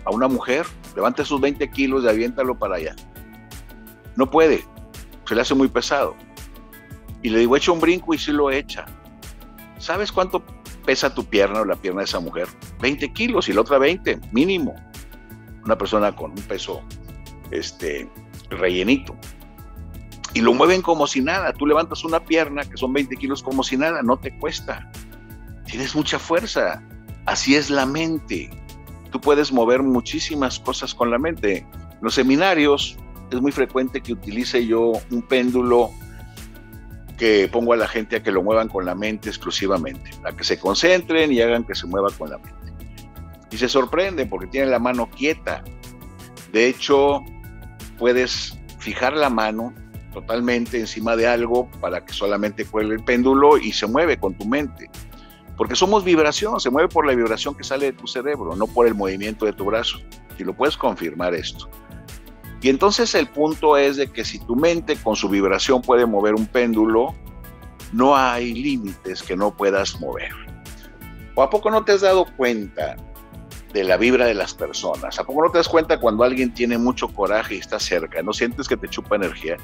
a 0.05 0.11
una 0.11 0.27
mujer, 0.27 0.65
levanta 0.95 1.25
sus 1.25 1.41
20 1.41 1.69
kilos 1.71 2.03
y 2.03 2.07
aviéntalo 2.07 2.57
para 2.57 2.75
allá. 2.75 2.95
No 4.15 4.29
puede, 4.29 4.63
se 5.25 5.35
le 5.35 5.41
hace 5.41 5.55
muy 5.55 5.67
pesado. 5.67 6.15
Y 7.21 7.29
le 7.29 7.39
digo, 7.39 7.57
echa 7.57 7.71
un 7.71 7.79
brinco 7.79 8.13
y 8.13 8.17
sí 8.17 8.31
lo 8.31 8.51
echa. 8.51 8.85
¿Sabes 9.77 10.11
cuánto 10.11 10.43
pesa 10.79 11.13
tu 11.13 11.25
pierna 11.25 11.61
o 11.61 11.65
la 11.65 11.75
pierna 11.75 12.01
de 12.01 12.05
esa 12.05 12.19
mujer? 12.19 12.47
20 12.81 13.13
kilos 13.13 13.49
y 13.49 13.53
la 13.53 13.61
otra 13.61 13.77
20, 13.77 14.19
mínimo. 14.31 14.75
Una 15.63 15.77
persona 15.77 16.15
con 16.15 16.31
un 16.31 16.41
peso 16.41 16.81
este, 17.51 18.09
rellenito. 18.49 19.15
Y 20.33 20.41
lo 20.41 20.53
mueven 20.53 20.81
como 20.81 21.07
si 21.07 21.21
nada. 21.21 21.53
Tú 21.53 21.65
levantas 21.65 22.03
una 22.03 22.19
pierna 22.23 22.63
que 22.63 22.77
son 22.77 22.93
20 22.93 23.15
kilos 23.17 23.43
como 23.43 23.63
si 23.63 23.77
nada, 23.77 24.01
no 24.01 24.17
te 24.17 24.37
cuesta. 24.37 24.89
Tienes 25.65 25.95
mucha 25.95 26.19
fuerza. 26.19 26.83
Así 27.25 27.55
es 27.55 27.69
la 27.69 27.85
mente. 27.85 28.49
Tú 29.11 29.19
puedes 29.19 29.51
mover 29.51 29.81
muchísimas 29.81 30.59
cosas 30.59 30.93
con 30.93 31.09
la 31.09 31.17
mente. 31.17 31.57
En 31.57 31.99
los 32.01 32.13
seminarios 32.13 32.97
es 33.31 33.41
muy 33.41 33.51
frecuente 33.51 34.01
que 34.01 34.13
utilice 34.13 34.65
yo 34.65 34.93
un 35.11 35.21
péndulo 35.23 35.91
que 37.19 37.49
pongo 37.51 37.73
a 37.73 37.77
la 37.77 37.87
gente 37.87 38.15
a 38.15 38.23
que 38.23 38.31
lo 38.31 38.41
muevan 38.41 38.69
con 38.69 38.85
la 38.85 38.95
mente 38.95 39.27
exclusivamente, 39.27 40.09
a 40.23 40.31
que 40.31 40.45
se 40.45 40.57
concentren 40.57 41.31
y 41.33 41.41
hagan 41.41 41.65
que 41.65 41.75
se 41.75 41.85
mueva 41.85 42.09
con 42.17 42.29
la 42.29 42.37
mente. 42.37 42.73
Y 43.51 43.57
se 43.57 43.67
sorprende 43.67 44.25
porque 44.25 44.47
tiene 44.47 44.67
la 44.67 44.79
mano 44.79 45.09
quieta. 45.09 45.61
De 46.53 46.67
hecho, 46.67 47.21
puedes 47.97 48.57
fijar 48.79 49.13
la 49.13 49.29
mano 49.29 49.73
totalmente 50.13 50.79
encima 50.79 51.17
de 51.17 51.27
algo 51.27 51.69
para 51.81 52.05
que 52.05 52.13
solamente 52.13 52.63
cuelgue 52.63 52.95
el 52.95 53.03
péndulo 53.03 53.57
y 53.57 53.73
se 53.73 53.85
mueve 53.85 54.17
con 54.17 54.33
tu 54.33 54.45
mente. 54.45 54.89
Porque 55.57 55.75
somos 55.75 56.05
vibración, 56.05 56.61
se 56.61 56.69
mueve 56.69 56.87
por 56.87 57.05
la 57.05 57.13
vibración 57.13 57.53
que 57.53 57.65
sale 57.65 57.87
de 57.87 57.93
tu 57.93 58.07
cerebro, 58.07 58.55
no 58.55 58.65
por 58.65 58.87
el 58.87 58.95
movimiento 58.95 59.45
de 59.45 59.51
tu 59.51 59.65
brazo. 59.65 59.99
Y 60.37 60.45
lo 60.45 60.53
puedes 60.53 60.77
confirmar 60.77 61.35
esto. 61.35 61.69
Y 62.61 62.69
entonces 62.69 63.15
el 63.15 63.27
punto 63.27 63.77
es 63.77 63.97
de 63.97 64.07
que 64.11 64.25
si 64.25 64.39
tu 64.39 64.55
mente 64.55 64.97
con 64.97 65.15
su 65.15 65.29
vibración 65.29 65.81
puede 65.81 66.05
mover 66.05 66.35
un 66.35 66.45
péndulo, 66.45 67.15
no 67.93 68.17
hay 68.17 68.53
límites 68.53 69.23
que 69.23 69.35
no 69.35 69.55
puedas 69.55 69.99
mover. 69.99 70.31
¿O 71.35 71.43
a 71.43 71.49
poco 71.49 71.71
no 71.71 71.85
te 71.85 71.93
has 71.93 72.01
dado 72.01 72.25
cuenta 72.35 72.97
de 73.71 73.83
la 73.85 73.95
vibra 73.95 74.25
de 74.25 74.33
las 74.33 74.53
personas? 74.53 75.17
¿A 75.19 75.23
poco 75.23 75.43
no 75.43 75.51
te 75.51 75.59
das 75.59 75.69
cuenta 75.69 75.99
cuando 75.99 76.23
alguien 76.23 76.53
tiene 76.53 76.77
mucho 76.77 77.07
coraje 77.07 77.55
y 77.55 77.59
está 77.59 77.79
cerca? 77.79 78.21
¿No 78.21 78.33
sientes 78.33 78.67
que 78.67 78.75
te 78.75 78.89
chupa 78.89 79.15
energía? 79.15 79.55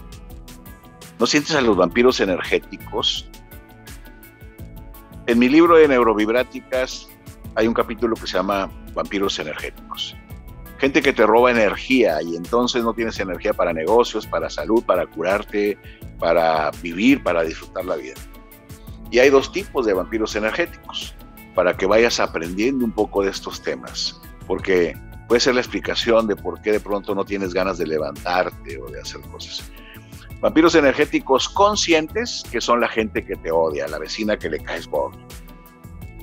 ¿No 1.20 1.26
sientes 1.26 1.54
a 1.56 1.62
los 1.62 1.76
vampiros 1.76 2.22
energéticos? 2.22 3.30
En 5.28 5.38
mi 5.40 5.50
libro 5.50 5.76
de 5.76 5.88
neurovibráticas 5.90 7.10
hay 7.56 7.68
un 7.68 7.74
capítulo 7.74 8.16
que 8.16 8.28
se 8.28 8.38
llama 8.38 8.70
Vampiros 8.94 9.38
energéticos 9.40 10.16
gente 10.78 11.02
que 11.02 11.14
te 11.14 11.26
roba 11.26 11.52
energía 11.52 12.22
y 12.22 12.36
entonces 12.36 12.84
no 12.84 12.94
tienes 12.94 13.20
energía 13.20 13.54
para 13.54 13.74
negocios, 13.74 14.28
para 14.28 14.50
salud, 14.50 14.84
para 14.84 15.06
curarte, 15.06 15.78
para 16.20 16.72
vivir, 16.82 17.24
para 17.24 17.44
disfrutar 17.44 17.86
la 17.86 17.96
vida. 17.96 18.16
Y 19.12 19.20
hay 19.20 19.30
dos 19.30 19.52
tipos 19.52 19.86
de 19.86 19.94
vampiros 19.94 20.36
energéticos, 20.36 21.16
para 21.54 21.78
que 21.78 21.86
vayas 21.86 22.20
aprendiendo 22.20 22.84
un 22.84 22.92
poco 22.92 23.24
de 23.24 23.30
estos 23.30 23.62
temas, 23.62 24.22
porque 24.46 24.98
puede 25.28 25.40
ser 25.40 25.56
la 25.56 25.62
explicación 25.62 26.28
de 26.28 26.36
por 26.36 26.62
qué 26.62 26.74
de 26.74 26.80
pronto 26.80 27.16
no 27.16 27.24
tienes 27.24 27.54
ganas 27.54 27.78
de 27.78 27.88
levantarte 27.88 28.78
o 28.80 28.88
de 28.88 29.00
hacer 29.00 29.22
cosas. 29.22 29.64
Vampiros 30.42 30.76
energéticos 30.76 31.48
conscientes, 31.48 32.44
que 32.52 32.60
son 32.60 32.82
la 32.82 32.90
gente 32.90 33.26
que 33.26 33.36
te 33.36 33.52
odia, 33.52 33.88
la 33.88 33.98
vecina 33.98 34.38
que 34.38 34.50
le 34.50 34.60
caes 34.60 34.88
por, 34.88 35.12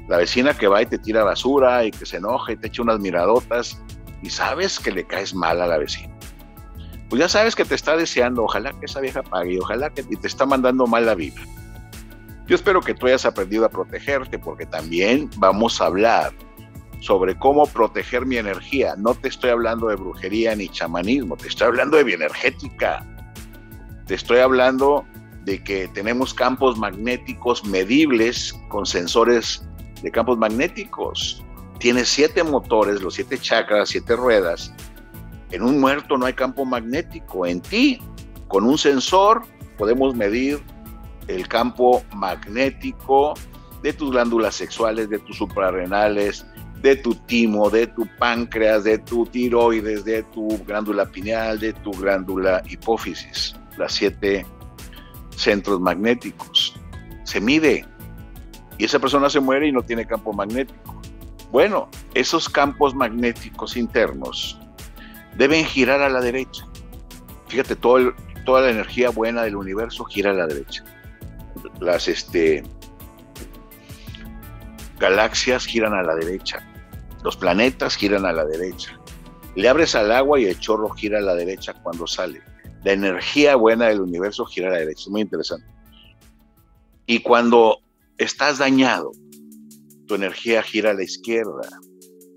la 0.09 0.19
vecina 0.19 0.53
que 0.55 0.69
va 0.69 0.83
y 0.83 0.87
te 0.87 0.99
tira 0.99 1.25
basura 1.25 1.85
y 1.85 1.91
que 1.91 2.05
se 2.05 2.19
enoja 2.19 2.53
y 2.53 2.57
te 2.57 2.67
echa 2.67 2.83
unas 2.83 3.01
miradotas 3.01 3.81
y 4.23 4.31
sabes 4.31 4.79
que 4.79 4.93
le 4.93 5.05
caes 5.05 5.35
mal 5.35 5.61
a 5.61 5.67
la 5.67 5.79
vecina. 5.79 6.15
Pues 7.09 7.21
ya 7.21 7.29
sabes 7.29 7.55
que 7.55 7.65
te 7.65 7.75
está 7.75 7.97
deseando, 7.97 8.45
ojalá 8.45 8.73
que 8.73 8.87
esa 8.87 9.01
vieja 9.01 9.23
pague, 9.23 9.59
ojalá 9.61 9.91
que 9.91 10.03
te 10.03 10.27
está 10.27 10.47
mandando 10.47 10.87
mal 10.87 11.05
la 11.05 11.15
vida. 11.15 11.43
Yo 12.47 12.57
espero 12.57 12.81
que 12.81 12.95
tú 12.95 13.07
hayas 13.07 13.25
aprendido 13.25 13.65
a 13.65 13.69
protegerte 13.69 14.39
porque 14.39 14.67
también 14.67 15.29
vamos 15.37 15.81
a 15.81 15.87
hablar 15.87 16.33
sobre 17.01 17.39
cómo 17.39 17.67
proteger 17.67 18.25
mi 18.25 18.37
energía. 18.37 18.95
No 18.97 19.15
te 19.15 19.29
estoy 19.29 19.51
hablando 19.51 19.89
de 19.89 19.97
brujería 19.97 20.55
ni 20.55 20.69
chamanismo, 20.69 21.37
te 21.37 21.49
estoy 21.49 21.67
hablando 21.67 21.97
de 21.97 22.05
bioenergética. 22.05 23.07
Te 24.07 24.15
estoy 24.15 24.39
hablando 24.39 25.05
de 25.45 25.63
que 25.63 25.89
tenemos 25.89 26.33
campos 26.33 26.79
magnéticos 26.79 27.65
medibles 27.65 28.55
con 28.69 28.87
sensores 28.87 29.67
de 30.03 30.11
campos 30.11 30.39
magnéticos 30.39 31.43
tiene 31.83 32.05
siete 32.05 32.45
motores, 32.45 33.03
los 33.03 33.15
siete 33.15 33.37
chakras, 33.37 33.89
siete 33.89 34.15
ruedas. 34.15 34.73
En 35.51 35.63
un 35.63 35.81
muerto 35.81 36.17
no 36.17 36.27
hay 36.27 36.33
campo 36.33 36.65
magnético. 36.65 37.45
En 37.45 37.61
ti, 37.61 37.99
con 38.47 38.63
un 38.63 38.79
sensor, 38.79 39.43
podemos 39.77 40.15
medir 40.15 40.63
el 41.27 41.49
campo 41.49 42.05
magnético 42.15 43.35
de 43.83 43.93
tus 43.93 44.13
glándulas 44.13 44.55
sexuales, 44.55 45.11
de 45.11 45.19
tus 45.19 45.37
suprarrenales, 45.37 46.47
de 46.83 46.95
tu 46.95 47.17
timo, 47.17 47.69
de 47.69 47.89
tu 47.89 48.07
páncreas, 48.17 48.85
de 48.85 48.99
tu 48.99 49.27
tiroides, 49.27 50.05
de 50.05 50.23
tu 50.23 50.57
glándula 50.65 51.07
pineal, 51.07 51.59
de 51.59 51.73
tu 51.73 51.91
glándula 51.91 52.63
hipófisis, 52.71 53.57
las 53.77 53.93
siete 53.93 54.47
centros 55.35 55.81
magnéticos. 55.81 56.77
Se 57.25 57.41
mide 57.41 57.85
y 58.79 58.85
esa 58.85 59.01
persona 59.01 59.29
se 59.29 59.41
muere 59.41 59.67
y 59.67 59.73
no 59.73 59.83
tiene 59.83 60.07
campo 60.07 60.33
magnético. 60.33 61.02
Bueno, 61.53 61.91
esos 62.15 62.49
campos 62.49 62.95
magnéticos 62.95 63.77
internos 63.77 64.59
deben 65.37 65.67
girar 65.67 66.01
a 66.01 66.09
la 66.09 66.23
derecha. 66.23 66.67
Fíjate, 67.49 67.77
toda 67.77 68.15
la 68.47 68.71
energía 68.71 69.11
buena 69.11 69.43
del 69.43 69.57
universo 69.57 70.05
gira 70.07 70.31
a 70.31 70.35
la 70.35 70.47
derecha. 70.47 70.83
Las 71.79 72.09
este, 72.09 72.63
galaxias 74.99 75.67
giran 75.67 75.93
a 75.93 76.03
la 76.03 76.15
derecha. 76.15 76.67
Los 77.23 77.37
planetas 77.37 77.97
giran 77.97 78.25
a 78.25 78.33
la 78.33 78.47
derecha. 78.47 78.99
Le 79.55 79.69
abres 79.69 79.95
al 79.95 80.11
agua 80.11 80.41
y 80.41 80.47
el 80.47 80.59
chorro 80.59 80.89
gira 80.89 81.19
a 81.19 81.23
la 81.23 81.35
derecha 81.35 81.75
cuando 81.75 82.07
sale. 82.07 82.41
La 82.83 82.93
energía 82.93 83.57
buena 83.57 83.89
del 83.89 84.01
universo 84.01 84.47
gira 84.47 84.69
a 84.69 84.73
la 84.73 84.79
derecha. 84.79 85.03
Es 85.03 85.11
muy 85.11 85.21
interesante. 85.21 85.67
Y 87.05 87.19
cuando 87.19 87.81
estás 88.17 88.57
dañado, 88.57 89.13
tu 90.13 90.17
energía 90.17 90.63
gira 90.63 90.91
a 90.91 90.95
la 90.95 91.05
izquierda 91.05 91.67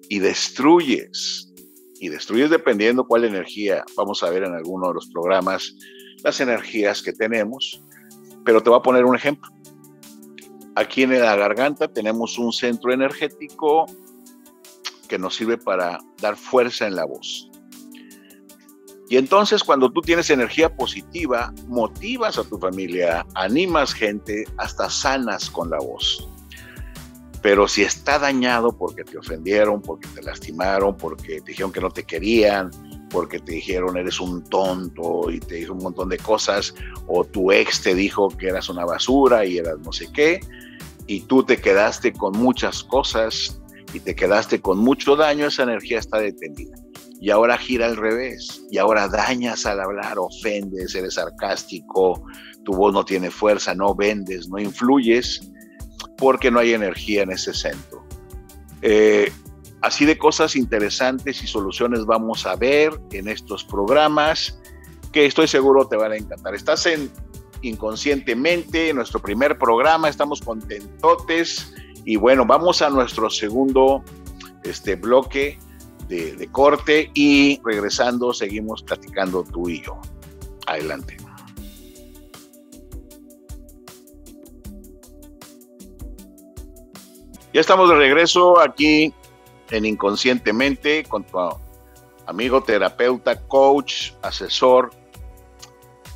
y 0.07 0.19
destruyes. 0.19 1.51
Y 1.99 2.07
destruyes 2.07 2.49
dependiendo 2.49 3.05
cuál 3.05 3.25
energía. 3.25 3.83
Vamos 3.97 4.23
a 4.23 4.29
ver 4.29 4.43
en 4.43 4.53
alguno 4.53 4.87
de 4.87 4.93
los 4.93 5.07
programas 5.07 5.75
las 6.23 6.39
energías 6.39 7.01
que 7.01 7.11
tenemos. 7.11 7.83
Pero 8.45 8.63
te 8.63 8.69
voy 8.69 8.79
a 8.79 8.81
poner 8.81 9.03
un 9.03 9.13
ejemplo. 9.13 9.51
Aquí 10.75 11.03
en 11.03 11.19
la 11.19 11.35
garganta 11.35 11.89
tenemos 11.89 12.37
un 12.37 12.53
centro 12.53 12.93
energético 12.93 13.87
que 15.09 15.19
nos 15.19 15.35
sirve 15.35 15.57
para 15.57 15.99
dar 16.21 16.37
fuerza 16.37 16.87
en 16.87 16.95
la 16.95 17.03
voz. 17.03 17.49
Y 19.09 19.17
entonces 19.17 19.65
cuando 19.65 19.91
tú 19.91 19.99
tienes 19.99 20.29
energía 20.29 20.73
positiva, 20.73 21.53
motivas 21.67 22.37
a 22.37 22.45
tu 22.45 22.57
familia, 22.57 23.25
animas 23.35 23.93
gente, 23.93 24.45
hasta 24.57 24.89
sanas 24.89 25.49
con 25.49 25.69
la 25.69 25.79
voz. 25.79 26.25
Pero 27.45 27.67
si 27.67 27.83
está 27.83 28.17
dañado 28.17 28.75
porque 28.75 29.03
te 29.03 29.19
ofendieron, 29.19 29.79
porque 29.79 30.07
te 30.15 30.23
lastimaron, 30.23 30.97
porque 30.97 31.41
te 31.41 31.51
dijeron 31.51 31.71
que 31.71 31.79
no 31.79 31.91
te 31.91 32.03
querían, 32.03 32.71
porque 33.11 33.37
te 33.37 33.51
dijeron 33.51 33.97
eres 33.97 34.19
un 34.19 34.43
tonto 34.45 35.29
y 35.29 35.39
te 35.39 35.53
dijo 35.57 35.73
un 35.73 35.83
montón 35.83 36.09
de 36.09 36.17
cosas, 36.17 36.73
o 37.05 37.23
tu 37.23 37.51
ex 37.51 37.83
te 37.83 37.93
dijo 37.93 38.29
que 38.29 38.47
eras 38.47 38.67
una 38.67 38.83
basura 38.83 39.45
y 39.45 39.59
eras 39.59 39.77
no 39.77 39.93
sé 39.93 40.11
qué, 40.11 40.39
y 41.05 41.21
tú 41.21 41.43
te 41.43 41.57
quedaste 41.57 42.13
con 42.13 42.35
muchas 42.35 42.83
cosas 42.83 43.61
y 43.93 43.99
te 43.99 44.15
quedaste 44.15 44.59
con 44.59 44.79
mucho 44.79 45.15
daño, 45.15 45.45
esa 45.45 45.61
energía 45.61 45.99
está 45.99 46.17
detenida. 46.17 46.75
Y 47.21 47.29
ahora 47.29 47.59
gira 47.59 47.85
al 47.85 47.95
revés, 47.95 48.63
y 48.71 48.79
ahora 48.79 49.07
dañas 49.07 49.67
al 49.67 49.81
hablar, 49.81 50.17
ofendes, 50.17 50.95
eres 50.95 51.13
sarcástico, 51.13 52.23
tu 52.63 52.73
voz 52.73 52.91
no 52.91 53.05
tiene 53.05 53.29
fuerza, 53.29 53.75
no 53.75 53.93
vendes, 53.93 54.49
no 54.49 54.57
influyes, 54.57 55.51
porque 56.17 56.51
no 56.51 56.59
hay 56.59 56.73
energía 56.73 57.23
en 57.23 57.31
ese 57.31 57.53
centro. 57.53 58.05
Eh, 58.81 59.31
así 59.81 60.05
de 60.05 60.17
cosas 60.17 60.55
interesantes 60.55 61.43
y 61.43 61.47
soluciones 61.47 62.05
vamos 62.05 62.45
a 62.45 62.55
ver 62.55 62.99
en 63.11 63.27
estos 63.27 63.63
programas 63.63 64.59
que 65.11 65.25
estoy 65.25 65.47
seguro 65.47 65.87
te 65.87 65.95
van 65.95 66.11
a 66.11 66.17
encantar. 66.17 66.55
Estás 66.55 66.85
en 66.85 67.09
Inconscientemente, 67.61 68.89
en 68.89 68.97
nuestro 68.97 69.19
primer 69.19 69.57
programa, 69.57 70.07
estamos 70.07 70.41
contentotes 70.41 71.73
y 72.03 72.15
bueno, 72.15 72.45
vamos 72.45 72.81
a 72.83 72.89
nuestro 72.89 73.29
segundo 73.29 74.03
este, 74.63 74.95
bloque 74.95 75.57
de, 76.07 76.35
de 76.35 76.47
corte 76.47 77.09
y 77.15 77.59
regresando 77.63 78.33
seguimos 78.33 78.83
platicando 78.83 79.43
tú 79.43 79.69
y 79.69 79.81
yo. 79.81 79.99
Adelante. 80.67 81.24
Ya 87.55 87.61
estamos 87.61 87.87
de 87.87 87.95
regreso 87.95 88.59
aquí 88.59 89.13
en 89.71 89.85
Inconscientemente 89.85 91.05
con 91.05 91.23
tu 91.23 91.37
amigo 92.25 92.61
terapeuta, 92.61 93.39
coach, 93.47 94.11
asesor, 94.21 94.91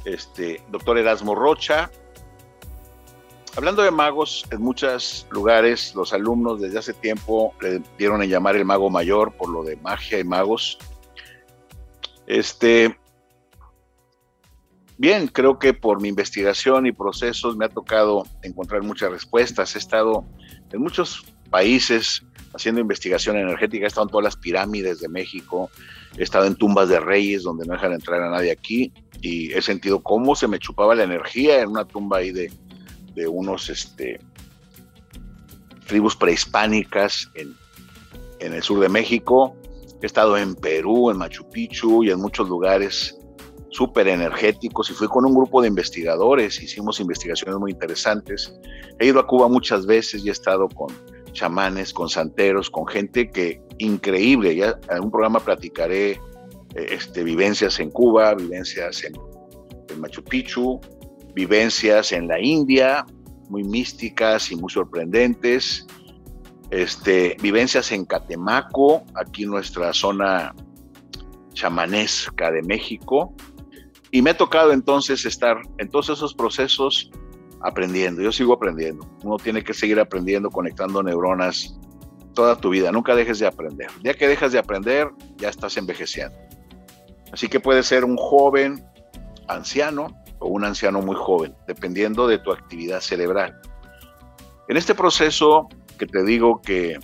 este, 0.04 0.62
doctor 0.70 0.98
Erasmo 0.98 1.36
Rocha. 1.36 1.90
Hablando 3.56 3.84
de 3.84 3.92
magos, 3.92 4.46
en 4.52 4.62
muchos 4.62 5.28
lugares 5.32 5.96
los 5.96 6.12
alumnos 6.12 6.60
desde 6.60 6.80
hace 6.80 6.94
tiempo 6.94 7.54
le 7.62 7.82
dieron 7.98 8.22
a 8.22 8.26
llamar 8.26 8.58
el 8.58 8.66
mago 8.66 8.90
mayor 8.90 9.32
por 9.32 9.48
lo 9.48 9.64
de 9.64 9.78
magia 9.78 10.20
y 10.20 10.26
magos. 10.26 10.78
Este, 12.28 13.00
bien, 14.98 15.30
creo 15.30 15.58
que 15.58 15.74
por 15.74 16.02
mi 16.02 16.10
investigación 16.10 16.86
y 16.86 16.92
procesos 16.92 17.56
me 17.56 17.64
ha 17.64 17.70
tocado 17.70 18.26
encontrar 18.44 18.84
muchas 18.84 19.10
respuestas. 19.10 19.74
He 19.78 19.80
estado 19.80 20.26
en 20.72 20.82
muchos 20.82 21.26
países 21.50 22.24
haciendo 22.54 22.82
investigación 22.82 23.38
energética, 23.38 23.86
he 23.86 23.88
estado 23.88 24.08
en 24.08 24.12
todas 24.12 24.24
las 24.24 24.36
pirámides 24.36 25.00
de 25.00 25.08
México, 25.08 25.70
he 26.18 26.24
estado 26.24 26.46
en 26.46 26.56
tumbas 26.56 26.90
de 26.90 27.00
reyes 27.00 27.44
donde 27.44 27.66
no 27.66 27.74
dejan 27.74 27.94
entrar 27.94 28.22
a 28.22 28.30
nadie 28.30 28.52
aquí 28.52 28.92
y 29.22 29.52
he 29.54 29.62
sentido 29.62 30.02
cómo 30.02 30.36
se 30.36 30.48
me 30.48 30.60
chupaba 30.60 30.96
la 30.96 31.04
energía 31.04 31.62
en 31.62 31.70
una 31.70 31.86
tumba 31.86 32.18
ahí 32.18 32.32
de, 32.32 32.52
de 33.16 33.28
unos 33.28 33.70
este, 33.70 34.20
tribus 35.88 36.16
prehispánicas 36.16 37.30
en, 37.36 37.56
en 38.40 38.54
el 38.54 38.64
sur 38.64 38.80
de 38.80 38.90
México. 38.90 39.56
He 40.02 40.06
estado 40.06 40.38
en 40.38 40.56
Perú, 40.56 41.12
en 41.12 41.18
Machu 41.18 41.50
Picchu 41.50 42.04
y 42.04 42.12
en 42.12 42.20
muchos 42.20 42.48
lugares 42.48 43.19
súper 43.72 44.08
energéticos 44.08 44.90
y 44.90 44.94
fui 44.94 45.08
con 45.08 45.26
un 45.26 45.34
grupo 45.34 45.62
de 45.62 45.68
investigadores, 45.68 46.62
hicimos 46.62 47.00
investigaciones 47.00 47.60
muy 47.60 47.72
interesantes. 47.72 48.54
He 49.00 49.08
ido 49.08 49.20
a 49.20 49.28
Cuba 49.28 49.48
muchas 49.48 49.86
veces 49.86 50.26
y 50.26 50.30
he 50.30 50.32
estado 50.32 50.68
con 50.70 50.90
chamanes, 51.34 51.94
con 51.94 52.10
santeros, 52.10 52.70
con 52.70 52.88
gente 52.88 53.30
que 53.30 53.62
increíble. 53.78 54.56
Ya 54.56 54.78
en 54.90 55.04
un 55.04 55.12
programa 55.12 55.40
platicaré 55.40 56.12
eh, 56.12 56.20
este, 56.76 57.24
vivencias 57.24 57.80
en 57.80 57.92
Cuba, 57.92 58.36
vivencias 58.36 59.04
en, 59.04 59.14
Machu 60.00 60.24
Picchu, 60.24 60.80
vivencias 61.34 62.12
en 62.12 62.28
la 62.28 62.40
India, 62.40 63.06
muy 63.50 63.64
místicas 63.64 64.52
y 64.52 64.56
muy 64.56 64.70
sorprendentes. 64.70 65.88
Este, 66.70 67.36
vivencias 67.42 67.92
en 67.92 68.06
Catemaco, 68.06 69.04
aquí 69.16 69.46
nuestra 69.46 69.92
zona 69.94 70.54
chamanesca 71.54 72.52
de 72.52 72.62
México. 72.62 73.34
Y 74.12 74.22
me 74.22 74.32
ha 74.32 74.38
tocado 74.38 74.72
entonces 74.72 75.26
estar 75.26 75.62
en 75.78 75.90
todos 75.90 76.10
esos 76.10 76.34
procesos 76.34 77.12
aprendiendo. 77.62 78.22
Yo 78.22 78.32
sigo 78.32 78.54
aprendiendo. 78.54 79.08
Uno 79.24 79.38
tiene 79.38 79.64
que 79.64 79.74
seguir 79.74 80.00
aprendiendo, 80.00 80.50
conectando 80.50 81.04
neuronas 81.04 81.78
toda 82.34 82.56
tu 82.56 82.70
vida. 82.70 82.92
Nunca 82.92 83.16
dejes 83.16 83.40
de 83.40 83.48
aprender. 83.48 83.90
Ya 84.04 84.14
que 84.14 84.28
dejas 84.28 84.52
de 84.52 84.60
aprender, 84.60 85.10
ya 85.38 85.50
estás 85.50 85.78
envejeciendo. 85.78 86.38
Así 87.32 87.48
que 87.48 87.60
puede 87.60 87.84
ser 87.84 88.06
un 88.06 88.18
joven 88.18 88.84
anciano 89.48 90.08
o 90.40 90.48
un 90.48 90.64
anciano 90.64 91.02
muy 91.02 91.16
joven, 91.16 91.56
dependiendo 91.68 92.28
de 92.28 92.40
tu 92.40 92.52
actividad 92.52 93.02
cerebral. 93.02 93.60
En 94.68 94.78
este 94.78 94.96
proceso 94.96 95.68
que 95.98 96.06
te 96.06 96.24
digo 96.24 96.62
que 96.62 96.98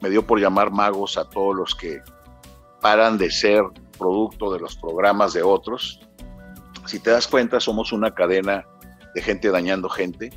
me 0.00 0.10
dio 0.10 0.26
por 0.26 0.38
llamar 0.38 0.70
magos 0.70 1.16
a 1.16 1.24
todos 1.24 1.56
los 1.56 1.74
que 1.74 2.02
paran 2.80 3.16
de 3.16 3.30
ser 3.30 3.62
producto 3.98 4.52
de 4.52 4.60
los 4.60 4.76
programas 4.76 5.32
de 5.32 5.42
otros, 5.42 6.03
si 6.86 6.98
te 6.98 7.10
das 7.10 7.26
cuenta, 7.26 7.60
somos 7.60 7.92
una 7.92 8.14
cadena 8.14 8.64
de 9.14 9.22
gente 9.22 9.50
dañando 9.50 9.88
gente 9.88 10.30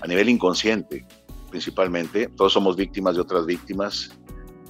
a 0.00 0.06
nivel 0.06 0.28
inconsciente, 0.28 1.06
principalmente. 1.50 2.28
Todos 2.36 2.52
somos 2.52 2.76
víctimas 2.76 3.14
de 3.14 3.22
otras 3.22 3.46
víctimas. 3.46 4.10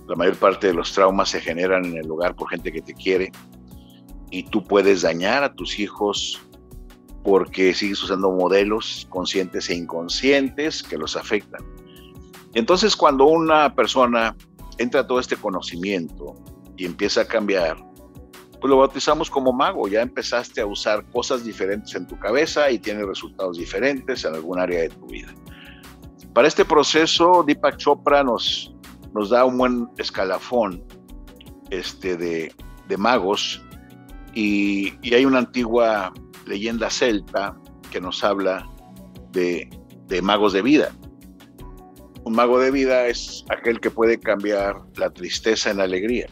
La 0.08 0.16
mayor 0.16 0.36
parte 0.36 0.66
de 0.66 0.74
los 0.74 0.92
traumas 0.92 1.30
se 1.30 1.40
generan 1.40 1.84
en 1.84 1.96
el 1.96 2.06
lugar 2.06 2.34
por 2.34 2.50
gente 2.50 2.70
que 2.70 2.82
te 2.82 2.94
quiere 2.94 3.32
y 4.30 4.42
tú 4.42 4.64
puedes 4.64 5.02
dañar 5.02 5.44
a 5.44 5.54
tus 5.54 5.78
hijos 5.78 6.40
porque 7.22 7.72
sigues 7.72 8.02
usando 8.02 8.30
modelos 8.32 9.06
conscientes 9.08 9.70
e 9.70 9.76
inconscientes 9.76 10.82
que 10.82 10.98
los 10.98 11.16
afectan. 11.16 11.64
Entonces, 12.52 12.96
cuando 12.96 13.24
una 13.24 13.74
persona 13.74 14.36
entra 14.78 15.00
a 15.00 15.06
todo 15.06 15.20
este 15.20 15.36
conocimiento 15.36 16.34
y 16.76 16.84
empieza 16.84 17.22
a 17.22 17.24
cambiar, 17.26 17.76
pues 18.64 18.70
lo 18.70 18.78
bautizamos 18.78 19.28
como 19.28 19.52
mago. 19.52 19.88
Ya 19.88 20.00
empezaste 20.00 20.62
a 20.62 20.64
usar 20.64 21.04
cosas 21.10 21.44
diferentes 21.44 21.94
en 21.96 22.06
tu 22.06 22.18
cabeza 22.18 22.70
y 22.70 22.78
tienes 22.78 23.06
resultados 23.06 23.58
diferentes 23.58 24.24
en 24.24 24.34
algún 24.34 24.58
área 24.58 24.80
de 24.80 24.88
tu 24.88 25.06
vida. 25.06 25.34
Para 26.32 26.48
este 26.48 26.64
proceso, 26.64 27.44
Deepak 27.46 27.76
Chopra 27.76 28.24
nos, 28.24 28.74
nos 29.12 29.28
da 29.28 29.44
un 29.44 29.58
buen 29.58 29.90
escalafón 29.98 30.82
este, 31.68 32.16
de, 32.16 32.54
de 32.88 32.96
magos 32.96 33.62
y, 34.32 34.94
y, 35.02 35.12
hay 35.12 35.26
una 35.26 35.40
antigua 35.40 36.14
leyenda 36.46 36.88
celta 36.88 37.54
que 37.90 38.00
nos 38.00 38.24
habla 38.24 38.66
de, 39.32 39.68
de 40.06 40.22
magos 40.22 40.54
de 40.54 40.62
vida. 40.62 40.90
Un 42.24 42.32
mago 42.32 42.58
de 42.58 42.70
vida 42.70 43.08
es 43.08 43.44
aquel 43.50 43.78
que 43.78 43.90
puede 43.90 44.18
cambiar 44.18 44.80
la 44.96 45.10
tristeza 45.10 45.70
en 45.70 45.82
alegría 45.82 46.28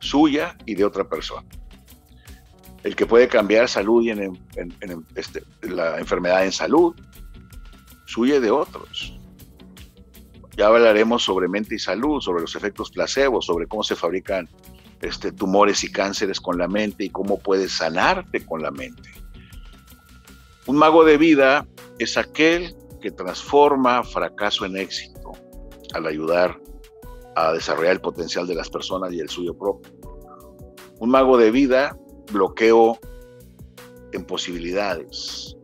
suya 0.00 0.56
y 0.66 0.74
de 0.74 0.84
otra 0.84 1.08
persona. 1.08 1.46
El 2.82 2.94
que 2.94 3.06
puede 3.06 3.28
cambiar 3.28 3.68
salud 3.68 4.02
y 4.02 4.10
en, 4.10 4.38
este, 5.14 5.42
la 5.62 5.98
enfermedad 5.98 6.44
en 6.44 6.52
salud, 6.52 6.94
suya 8.06 8.36
y 8.36 8.40
de 8.40 8.50
otros. 8.50 9.18
Ya 10.56 10.66
hablaremos 10.66 11.22
sobre 11.22 11.48
mente 11.48 11.76
y 11.76 11.78
salud, 11.78 12.20
sobre 12.20 12.42
los 12.42 12.56
efectos 12.56 12.90
placebo, 12.90 13.42
sobre 13.42 13.66
cómo 13.66 13.82
se 13.82 13.94
fabrican 13.94 14.48
este, 15.00 15.30
tumores 15.30 15.84
y 15.84 15.92
cánceres 15.92 16.40
con 16.40 16.58
la 16.58 16.66
mente 16.66 17.04
y 17.04 17.10
cómo 17.10 17.38
puedes 17.38 17.72
sanarte 17.72 18.44
con 18.44 18.62
la 18.62 18.70
mente. 18.70 19.10
Un 20.66 20.76
mago 20.76 21.04
de 21.04 21.16
vida 21.16 21.66
es 21.98 22.16
aquel 22.16 22.74
que 23.00 23.10
transforma 23.10 24.02
fracaso 24.02 24.64
en 24.64 24.76
éxito 24.76 25.32
al 25.94 26.06
ayudar 26.06 26.60
a 27.38 27.52
desarrollar 27.52 27.92
el 27.92 28.00
potencial 28.00 28.46
de 28.46 28.54
las 28.54 28.68
personas 28.68 29.12
y 29.12 29.20
el 29.20 29.28
suyo 29.28 29.56
propio. 29.56 29.92
Un 30.98 31.10
mago 31.10 31.38
de 31.38 31.50
vida, 31.50 31.96
bloqueo 32.32 32.98
en 34.12 34.24
posibilidades. 34.24 35.56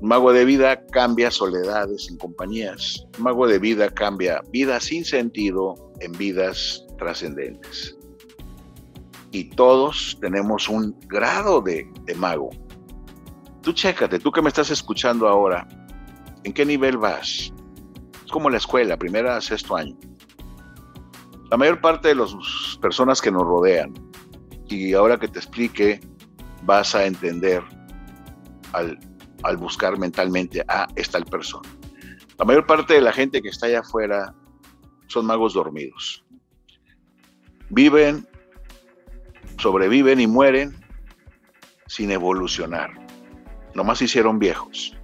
Un 0.00 0.08
mago 0.08 0.32
de 0.32 0.44
vida 0.44 0.84
cambia 0.86 1.30
soledades 1.30 2.08
en 2.10 2.16
compañías. 2.16 3.06
Un 3.18 3.24
mago 3.24 3.46
de 3.46 3.58
vida 3.58 3.88
cambia 3.90 4.42
vidas 4.50 4.84
sin 4.84 5.04
sentido 5.04 5.74
en 6.00 6.12
vidas 6.12 6.84
trascendentes. 6.98 7.96
Y 9.30 9.50
todos 9.50 10.18
tenemos 10.20 10.68
un 10.68 10.98
grado 11.06 11.60
de, 11.60 11.88
de 12.04 12.14
mago. 12.14 12.50
Tú 13.62 13.72
chécate, 13.72 14.18
tú 14.18 14.30
que 14.30 14.42
me 14.42 14.48
estás 14.48 14.70
escuchando 14.70 15.28
ahora, 15.28 15.66
¿en 16.42 16.52
qué 16.52 16.66
nivel 16.66 16.98
vas? 16.98 17.52
Es 18.24 18.32
como 18.32 18.50
la 18.50 18.58
escuela, 18.58 18.96
primera 18.96 19.36
a 19.36 19.40
sexto 19.40 19.76
año. 19.76 19.96
La 21.50 21.56
mayor 21.56 21.80
parte 21.80 22.08
de 22.08 22.14
las 22.14 22.34
personas 22.80 23.20
que 23.20 23.30
nos 23.30 23.42
rodean, 23.42 23.92
y 24.68 24.94
ahora 24.94 25.18
que 25.18 25.28
te 25.28 25.38
explique, 25.38 26.00
vas 26.62 26.94
a 26.94 27.06
entender 27.06 27.62
al, 28.72 28.98
al 29.42 29.56
buscar 29.56 29.98
mentalmente 29.98 30.64
a 30.68 30.88
esta 30.96 31.20
persona. 31.20 31.68
La 32.38 32.44
mayor 32.44 32.66
parte 32.66 32.94
de 32.94 33.00
la 33.00 33.12
gente 33.12 33.40
que 33.42 33.48
está 33.48 33.66
allá 33.66 33.80
afuera 33.80 34.34
son 35.06 35.26
magos 35.26 35.54
dormidos. 35.54 36.24
Viven, 37.70 38.26
sobreviven 39.58 40.20
y 40.20 40.26
mueren 40.26 40.74
sin 41.86 42.10
evolucionar. 42.10 42.90
Nomás 43.74 44.02
hicieron 44.02 44.38
viejos. 44.38 44.96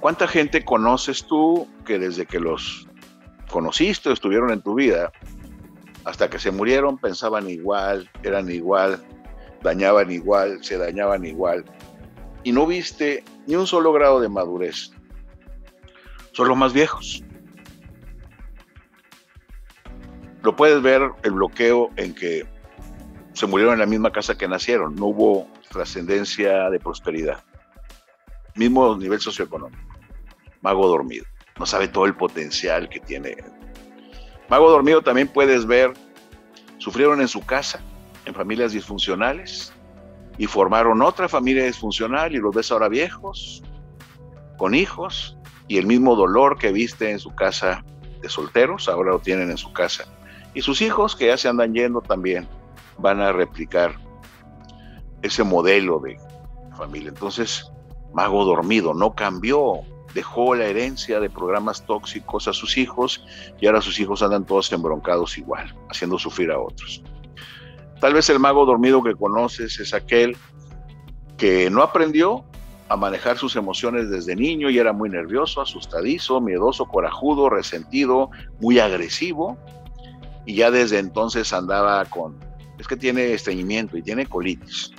¿Cuánta 0.00 0.26
gente 0.26 0.64
conoces 0.64 1.24
tú 1.26 1.68
que 1.84 1.98
desde 1.98 2.26
que 2.26 2.40
los 2.40 2.88
conociste 3.50 4.08
o 4.08 4.12
estuvieron 4.12 4.50
en 4.50 4.62
tu 4.62 4.74
vida 4.74 5.12
hasta 6.04 6.28
que 6.28 6.38
se 6.38 6.50
murieron 6.50 6.98
pensaban 6.98 7.48
igual, 7.48 8.10
eran 8.22 8.50
igual, 8.50 9.02
dañaban 9.62 10.10
igual, 10.10 10.62
se 10.64 10.78
dañaban 10.78 11.24
igual. 11.24 11.64
Y 12.44 12.52
no 12.52 12.66
viste 12.66 13.24
ni 13.46 13.54
un 13.54 13.66
solo 13.66 13.92
grado 13.92 14.20
de 14.20 14.28
madurez. 14.28 14.90
Son 16.32 16.48
los 16.48 16.56
más 16.56 16.72
viejos. 16.72 17.22
Lo 20.42 20.56
puedes 20.56 20.82
ver 20.82 21.10
el 21.22 21.32
bloqueo 21.32 21.90
en 21.96 22.14
que 22.14 22.46
se 23.32 23.46
murieron 23.46 23.74
en 23.74 23.80
la 23.80 23.86
misma 23.86 24.10
casa 24.10 24.36
que 24.36 24.48
nacieron. 24.48 24.96
No 24.96 25.06
hubo 25.06 25.48
trascendencia 25.70 26.68
de 26.68 26.80
prosperidad. 26.80 27.44
Mismo 28.56 28.96
nivel 28.96 29.20
socioeconómico. 29.20 29.80
Mago 30.60 30.88
dormido. 30.88 31.24
No 31.58 31.66
sabe 31.66 31.86
todo 31.86 32.06
el 32.06 32.16
potencial 32.16 32.88
que 32.88 32.98
tiene 32.98 33.36
Mago 34.52 34.70
dormido 34.70 35.00
también 35.00 35.28
puedes 35.28 35.64
ver, 35.64 35.94
sufrieron 36.76 37.22
en 37.22 37.28
su 37.28 37.40
casa, 37.40 37.80
en 38.26 38.34
familias 38.34 38.72
disfuncionales, 38.72 39.72
y 40.36 40.46
formaron 40.46 41.00
otra 41.00 41.26
familia 41.26 41.64
disfuncional 41.64 42.34
y 42.34 42.36
los 42.36 42.54
ves 42.54 42.70
ahora 42.70 42.90
viejos, 42.90 43.62
con 44.58 44.74
hijos, 44.74 45.38
y 45.68 45.78
el 45.78 45.86
mismo 45.86 46.16
dolor 46.16 46.58
que 46.58 46.70
viste 46.70 47.10
en 47.10 47.18
su 47.18 47.34
casa 47.34 47.82
de 48.20 48.28
solteros, 48.28 48.90
ahora 48.90 49.12
lo 49.12 49.20
tienen 49.20 49.50
en 49.50 49.56
su 49.56 49.72
casa 49.72 50.04
Y 50.52 50.60
sus 50.60 50.82
hijos, 50.82 51.16
que 51.16 51.28
ya 51.28 51.38
se 51.38 51.48
andan 51.48 51.72
yendo 51.72 52.02
también, 52.02 52.46
van 52.98 53.22
a 53.22 53.32
replicar 53.32 53.94
ese 55.22 55.44
modelo 55.44 55.98
de 55.98 56.18
familia. 56.76 57.08
Entonces, 57.08 57.72
Mago 58.12 58.44
dormido, 58.44 58.92
no 58.92 59.14
cambió, 59.14 59.80
dejó 60.14 60.54
la 60.54 60.66
herencia 60.66 61.20
de 61.20 61.30
programas 61.30 61.84
tóxicos 61.86 62.48
a 62.48 62.52
sus 62.52 62.76
hijos 62.76 63.24
y 63.60 63.66
ahora 63.66 63.80
sus 63.80 63.98
hijos 64.00 64.22
andan 64.22 64.44
todos 64.44 64.72
embroncados 64.72 65.38
igual, 65.38 65.74
haciendo 65.90 66.18
sufrir 66.18 66.50
a 66.50 66.58
otros. 66.58 67.02
Tal 68.00 68.14
vez 68.14 68.28
el 68.30 68.38
mago 68.38 68.66
dormido 68.66 69.02
que 69.02 69.14
conoces 69.14 69.78
es 69.78 69.94
aquel 69.94 70.36
que 71.36 71.70
no 71.70 71.82
aprendió 71.82 72.44
a 72.88 72.96
manejar 72.96 73.38
sus 73.38 73.56
emociones 73.56 74.10
desde 74.10 74.36
niño 74.36 74.68
y 74.68 74.78
era 74.78 74.92
muy 74.92 75.08
nervioso, 75.08 75.60
asustadizo, 75.60 76.40
miedoso, 76.40 76.86
corajudo, 76.86 77.48
resentido, 77.48 78.30
muy 78.60 78.78
agresivo 78.78 79.56
y 80.44 80.56
ya 80.56 80.70
desde 80.70 80.98
entonces 80.98 81.52
andaba 81.52 82.04
con, 82.06 82.38
es 82.78 82.86
que 82.86 82.96
tiene 82.96 83.32
estreñimiento 83.32 83.96
y 83.96 84.02
tiene 84.02 84.26
colitis. 84.26 84.90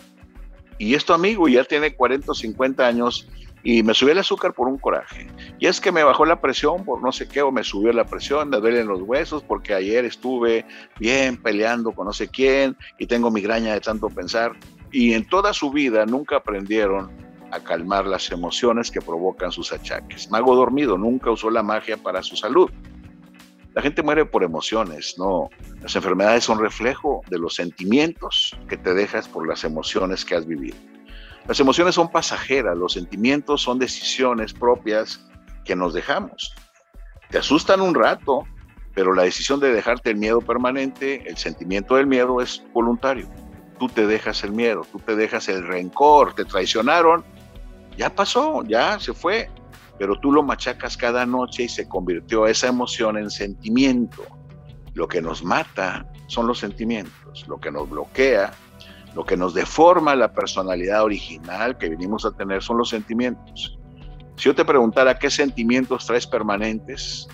Y 0.78 0.96
esto 0.96 1.14
amigo 1.14 1.48
ya 1.48 1.64
tiene 1.64 1.96
40 1.96 2.32
o 2.32 2.36
50 2.36 2.86
años 2.86 3.28
y 3.64 3.82
me 3.82 3.94
subió 3.94 4.12
el 4.12 4.20
azúcar 4.20 4.54
por 4.54 4.68
un 4.68 4.78
coraje. 4.78 5.28
Y 5.60 5.68
es 5.68 5.80
que 5.80 5.92
me 5.92 6.04
bajó 6.04 6.26
la 6.26 6.42
presión 6.42 6.84
por 6.84 7.02
no 7.02 7.12
sé 7.12 7.28
qué, 7.28 7.42
o 7.42 7.52
me 7.52 7.64
subió 7.64 7.94
la 7.94 8.06
presión, 8.06 8.50
me 8.50 8.58
duelen 8.58 8.88
los 8.88 9.02
huesos 9.02 9.44
porque 9.44 9.74
ayer 9.74 10.06
estuve 10.06 10.66
bien 11.00 11.38
peleando 11.38 11.92
con 11.94 12.06
no 12.06 12.14
sé 12.14 12.28
quién 12.28 12.76
y 13.00 13.08
tengo 13.08 13.32
migraña 13.32 13.74
de 13.74 13.82
tanto 13.82 14.10
pensar. 14.10 14.54
Y 14.92 15.14
en 15.14 15.28
toda 15.28 15.54
su 15.54 15.72
vida 15.72 16.06
nunca 16.06 16.38
aprendieron 16.38 17.12
a 17.52 17.60
calmar 17.60 18.06
las 18.06 18.32
emociones 18.32 18.92
que 18.92 19.02
provocan 19.02 19.52
sus 19.52 19.72
achaques. 19.72 20.30
Mago 20.30 20.56
dormido 20.56 20.98
nunca 20.98 21.32
usó 21.32 21.50
la 21.50 21.64
magia 21.64 21.98
para 21.98 22.22
su 22.22 22.36
salud. 22.36 22.70
La 23.74 23.82
gente 23.82 24.04
muere 24.04 24.26
por 24.26 24.44
emociones, 24.44 25.16
no. 25.18 25.50
Las 25.82 25.96
enfermedades 25.96 26.44
son 26.44 26.60
reflejo 26.60 27.22
de 27.30 27.40
los 27.40 27.56
sentimientos 27.56 28.56
que 28.68 28.78
te 28.78 28.94
dejas 28.94 29.28
por 29.28 29.48
las 29.48 29.64
emociones 29.64 30.26
que 30.26 30.36
has 30.36 30.46
vivido. 30.46 30.76
Las 31.48 31.60
emociones 31.60 31.96
son 31.96 32.10
pasajeras, 32.10 32.78
los 32.78 32.94
sentimientos 32.94 33.62
son 33.62 33.80
decisiones 33.80 34.54
propias 34.54 35.26
que 35.66 35.76
nos 35.76 35.94
dejamos. 35.94 36.56
Te 37.30 37.38
asustan 37.38 37.82
un 37.82 37.96
rato, 37.96 38.44
pero 38.94 39.14
la 39.14 39.24
decisión 39.24 39.60
de 39.60 39.74
dejarte 39.74 40.12
el 40.12 40.18
miedo 40.18 40.40
permanente, 40.40 41.28
el 41.28 41.38
sentimiento 41.38 41.96
del 41.96 42.08
miedo 42.08 42.42
es 42.42 42.64
voluntario. 42.74 43.28
Tú 43.80 43.88
te 43.90 44.08
dejas 44.08 44.44
el 44.44 44.52
miedo, 44.52 44.86
tú 44.92 45.00
te 45.00 45.16
dejas 45.16 45.50
el 45.50 45.66
rencor, 45.66 46.34
te 46.34 46.46
traicionaron 46.46 47.26
ya 47.98 48.10
pasó, 48.10 48.64
ya 48.64 49.00
se 49.00 49.14
fue, 49.14 49.50
pero 50.00 50.20
tú 50.20 50.32
lo 50.32 50.44
machacas 50.44 50.98
cada 50.98 51.26
noche 51.26 51.64
y 51.64 51.70
se 51.70 51.88
convirtió 51.88 52.48
esa 52.48 52.68
emoción 52.68 53.18
en 53.18 53.30
sentimiento. 53.30 54.24
Lo 54.94 55.08
que 55.08 55.22
nos 55.22 55.44
mata 55.44 56.06
son 56.28 56.48
los 56.48 56.60
sentimientos, 56.60 57.48
lo 57.48 57.60
que 57.60 57.72
nos 57.72 57.90
bloquea, 57.90 58.54
lo 59.16 59.26
que 59.26 59.38
nos 59.38 59.54
deforma 59.54 60.16
la 60.16 60.34
personalidad 60.34 61.04
original 61.04 61.78
que 61.78 61.90
vinimos 61.90 62.26
a 62.26 62.32
tener 62.32 62.64
son 62.64 62.78
los 62.78 62.90
sentimientos. 62.90 63.78
Si 64.36 64.46
yo 64.46 64.56
te 64.56 64.66
preguntara 64.66 65.20
qué 65.20 65.30
sentimientos 65.30 66.06
traes 66.06 66.26
permanentes, 66.26 67.28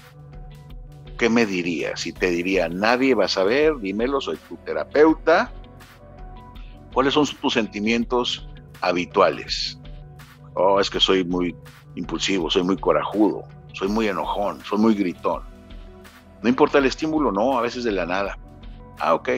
¿qué 1.18 1.30
me 1.30 1.46
dirías? 1.46 2.02
Si 2.02 2.12
te 2.12 2.30
diría, 2.30 2.68
nadie 2.68 3.16
va 3.16 3.26
a 3.26 3.30
saber, 3.30 3.78
dímelo, 3.80 4.20
soy 4.20 4.38
tu 4.50 4.58
terapeuta. 4.58 5.52
¿Cuáles 6.94 7.14
son 7.14 7.26
tus 7.42 7.54
sentimientos 7.54 8.48
habituales? 8.82 9.80
oh, 10.60 10.80
es 10.80 10.90
que 10.90 11.00
soy 11.00 11.24
muy 11.24 11.56
impulsivo, 11.96 12.50
soy 12.50 12.64
muy 12.64 12.78
corajudo, 12.78 13.44
soy 13.74 13.88
muy 13.88 14.08
enojón, 14.08 14.62
soy 14.64 14.80
muy 14.80 14.94
gritón. 14.94 15.44
No 16.42 16.50
importa 16.50 16.78
el 16.78 16.86
estímulo, 16.86 17.32
no, 17.32 17.58
a 17.58 17.62
veces 17.62 17.84
de 17.84 17.92
la 17.92 18.06
nada. 18.06 18.38
Ah, 19.00 19.14
ok. 19.14 19.30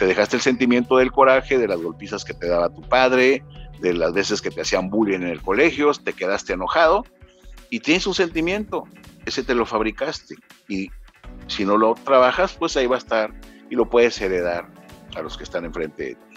Te 0.00 0.06
dejaste 0.06 0.36
el 0.36 0.40
sentimiento 0.40 0.96
del 0.96 1.12
coraje, 1.12 1.58
de 1.58 1.68
las 1.68 1.78
golpizas 1.78 2.24
que 2.24 2.32
te 2.32 2.48
daba 2.48 2.70
tu 2.70 2.80
padre, 2.80 3.44
de 3.82 3.92
las 3.92 4.14
veces 4.14 4.40
que 4.40 4.50
te 4.50 4.62
hacían 4.62 4.88
bullying 4.88 5.18
en 5.18 5.28
el 5.28 5.42
colegio, 5.42 5.92
te 5.92 6.14
quedaste 6.14 6.54
enojado 6.54 7.04
y 7.68 7.80
tienes 7.80 8.06
un 8.06 8.14
sentimiento, 8.14 8.84
ese 9.26 9.42
te 9.42 9.54
lo 9.54 9.66
fabricaste. 9.66 10.36
Y 10.68 10.88
si 11.48 11.66
no 11.66 11.76
lo 11.76 11.96
trabajas, 11.96 12.54
pues 12.54 12.78
ahí 12.78 12.86
va 12.86 12.94
a 12.94 12.98
estar 12.98 13.34
y 13.68 13.74
lo 13.74 13.90
puedes 13.90 14.18
heredar 14.22 14.70
a 15.14 15.20
los 15.20 15.36
que 15.36 15.44
están 15.44 15.66
enfrente 15.66 16.02
de 16.02 16.14
ti. 16.14 16.36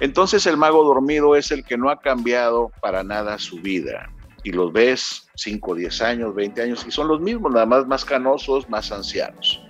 Entonces 0.00 0.44
el 0.46 0.56
mago 0.56 0.82
dormido 0.82 1.36
es 1.36 1.52
el 1.52 1.64
que 1.64 1.78
no 1.78 1.90
ha 1.90 2.00
cambiado 2.00 2.72
para 2.82 3.04
nada 3.04 3.38
su 3.38 3.60
vida. 3.60 4.10
Y 4.42 4.50
los 4.50 4.72
ves 4.72 5.28
5, 5.36 5.76
10 5.76 6.02
años, 6.02 6.34
20 6.34 6.60
años, 6.60 6.84
y 6.88 6.90
son 6.90 7.06
los 7.06 7.20
mismos, 7.20 7.52
nada 7.52 7.66
más 7.66 7.86
más 7.86 8.04
canosos, 8.04 8.68
más 8.68 8.90
ancianos. 8.90 9.62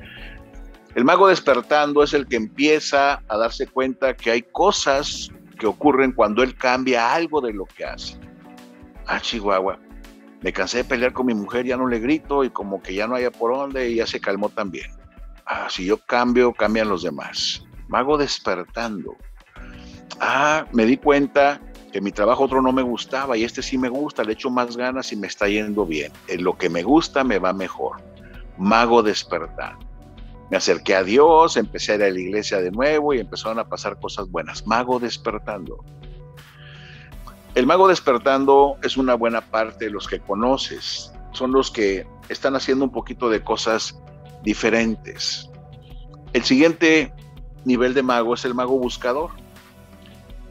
El 0.94 1.04
mago 1.04 1.28
despertando 1.28 2.02
es 2.02 2.14
el 2.14 2.26
que 2.26 2.36
empieza 2.36 3.22
a 3.28 3.36
darse 3.36 3.66
cuenta 3.66 4.16
que 4.16 4.30
hay 4.30 4.42
cosas 4.42 5.30
que 5.58 5.66
ocurren 5.66 6.12
cuando 6.12 6.42
él 6.42 6.56
cambia 6.56 7.14
algo 7.14 7.40
de 7.40 7.52
lo 7.52 7.66
que 7.66 7.84
hace. 7.84 8.18
Ah, 9.06 9.20
Chihuahua, 9.20 9.78
me 10.42 10.52
cansé 10.52 10.78
de 10.78 10.84
pelear 10.84 11.12
con 11.12 11.26
mi 11.26 11.34
mujer, 11.34 11.66
ya 11.66 11.76
no 11.76 11.86
le 11.86 12.00
grito 12.00 12.44
y 12.44 12.50
como 12.50 12.82
que 12.82 12.94
ya 12.94 13.06
no 13.06 13.14
haya 13.14 13.30
por 13.30 13.54
dónde 13.54 13.90
y 13.90 13.96
ya 13.96 14.06
se 14.06 14.20
calmó 14.20 14.48
también. 14.48 14.90
Ah, 15.46 15.68
si 15.68 15.84
yo 15.84 15.98
cambio, 15.98 16.52
cambian 16.52 16.88
los 16.88 17.02
demás. 17.02 17.64
Mago 17.88 18.16
despertando 18.16 19.16
ah, 20.20 20.66
me 20.72 20.84
di 20.84 20.96
cuenta 20.96 21.60
que 21.92 22.00
mi 22.00 22.12
trabajo 22.12 22.44
otro 22.44 22.62
no 22.62 22.72
me 22.72 22.82
gustaba 22.82 23.36
y 23.36 23.44
este 23.44 23.62
sí 23.62 23.76
me 23.76 23.88
gusta, 23.88 24.22
le 24.22 24.34
echo 24.34 24.48
más 24.48 24.76
ganas 24.76 25.12
y 25.12 25.16
me 25.16 25.26
está 25.26 25.48
yendo 25.48 25.84
bien. 25.84 26.12
En 26.28 26.44
lo 26.44 26.56
que 26.56 26.70
me 26.70 26.82
gusta 26.82 27.24
me 27.24 27.38
va 27.38 27.52
mejor. 27.52 27.96
Mago 28.58 29.02
despertar. 29.02 29.76
Me 30.50 30.56
acerqué 30.56 30.94
a 30.94 31.04
Dios, 31.04 31.56
empecé 31.56 31.92
a 31.92 31.94
ir 31.96 32.02
a 32.02 32.10
la 32.10 32.18
iglesia 32.18 32.60
de 32.60 32.70
nuevo 32.70 33.14
y 33.14 33.20
empezaron 33.20 33.58
a 33.58 33.68
pasar 33.68 33.98
cosas 34.00 34.28
buenas. 34.28 34.66
Mago 34.66 34.98
despertando. 34.98 35.84
El 37.54 37.66
mago 37.66 37.88
despertando 37.88 38.76
es 38.82 38.96
una 38.96 39.14
buena 39.14 39.40
parte 39.40 39.86
de 39.86 39.90
los 39.90 40.08
que 40.08 40.20
conoces. 40.20 41.12
Son 41.32 41.52
los 41.52 41.70
que 41.70 42.06
están 42.28 42.56
haciendo 42.56 42.84
un 42.84 42.92
poquito 42.92 43.30
de 43.30 43.42
cosas 43.42 44.00
diferentes. 44.42 45.48
El 46.32 46.42
siguiente 46.42 47.12
nivel 47.64 47.94
de 47.94 48.02
mago 48.02 48.34
es 48.34 48.44
el 48.44 48.54
mago 48.54 48.78
buscador 48.78 49.30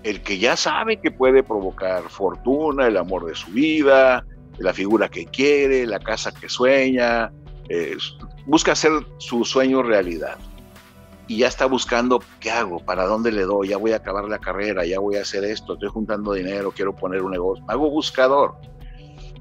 el 0.04 0.22
que 0.22 0.38
ya 0.38 0.56
sabe 0.56 0.98
que 0.98 1.12
puede 1.12 1.44
provocar 1.44 2.04
fortuna, 2.10 2.88
el 2.88 2.98
amor 2.98 3.26
de 3.26 3.36
su 3.36 3.52
vida, 3.52 4.26
la 4.58 4.74
figura 4.74 5.10
que 5.10 5.26
quiere, 5.26 5.86
la 5.86 6.00
casa 6.00 6.32
que 6.32 6.50
sueña, 6.50 7.32
busca 8.50 8.72
hacer 8.72 8.92
su 9.20 9.46
sueño 9.46 9.84
realidad. 9.84 10.38
Y 11.28 11.38
ya 11.38 11.48
está 11.48 11.68
buscando, 11.68 12.24
¿qué 12.40 12.50
hago? 12.50 12.80
¿Para 12.80 13.06
dónde 13.06 13.32
le 13.32 13.44
doy? 13.44 13.68
Ya 13.68 13.78
voy 13.78 13.92
a 13.92 13.98
acabar 13.98 14.26
la 14.26 14.40
carrera, 14.40 14.84
ya 14.88 15.00
voy 15.00 15.18
a 15.18 15.22
hacer 15.22 15.44
esto, 15.44 15.74
estoy 15.74 15.90
juntando 15.90 16.34
dinero, 16.34 16.72
quiero 16.72 16.96
poner 16.96 17.22
un 17.22 17.32
negocio. 17.32 17.64
Mago 17.66 17.92
buscador. 17.92 18.56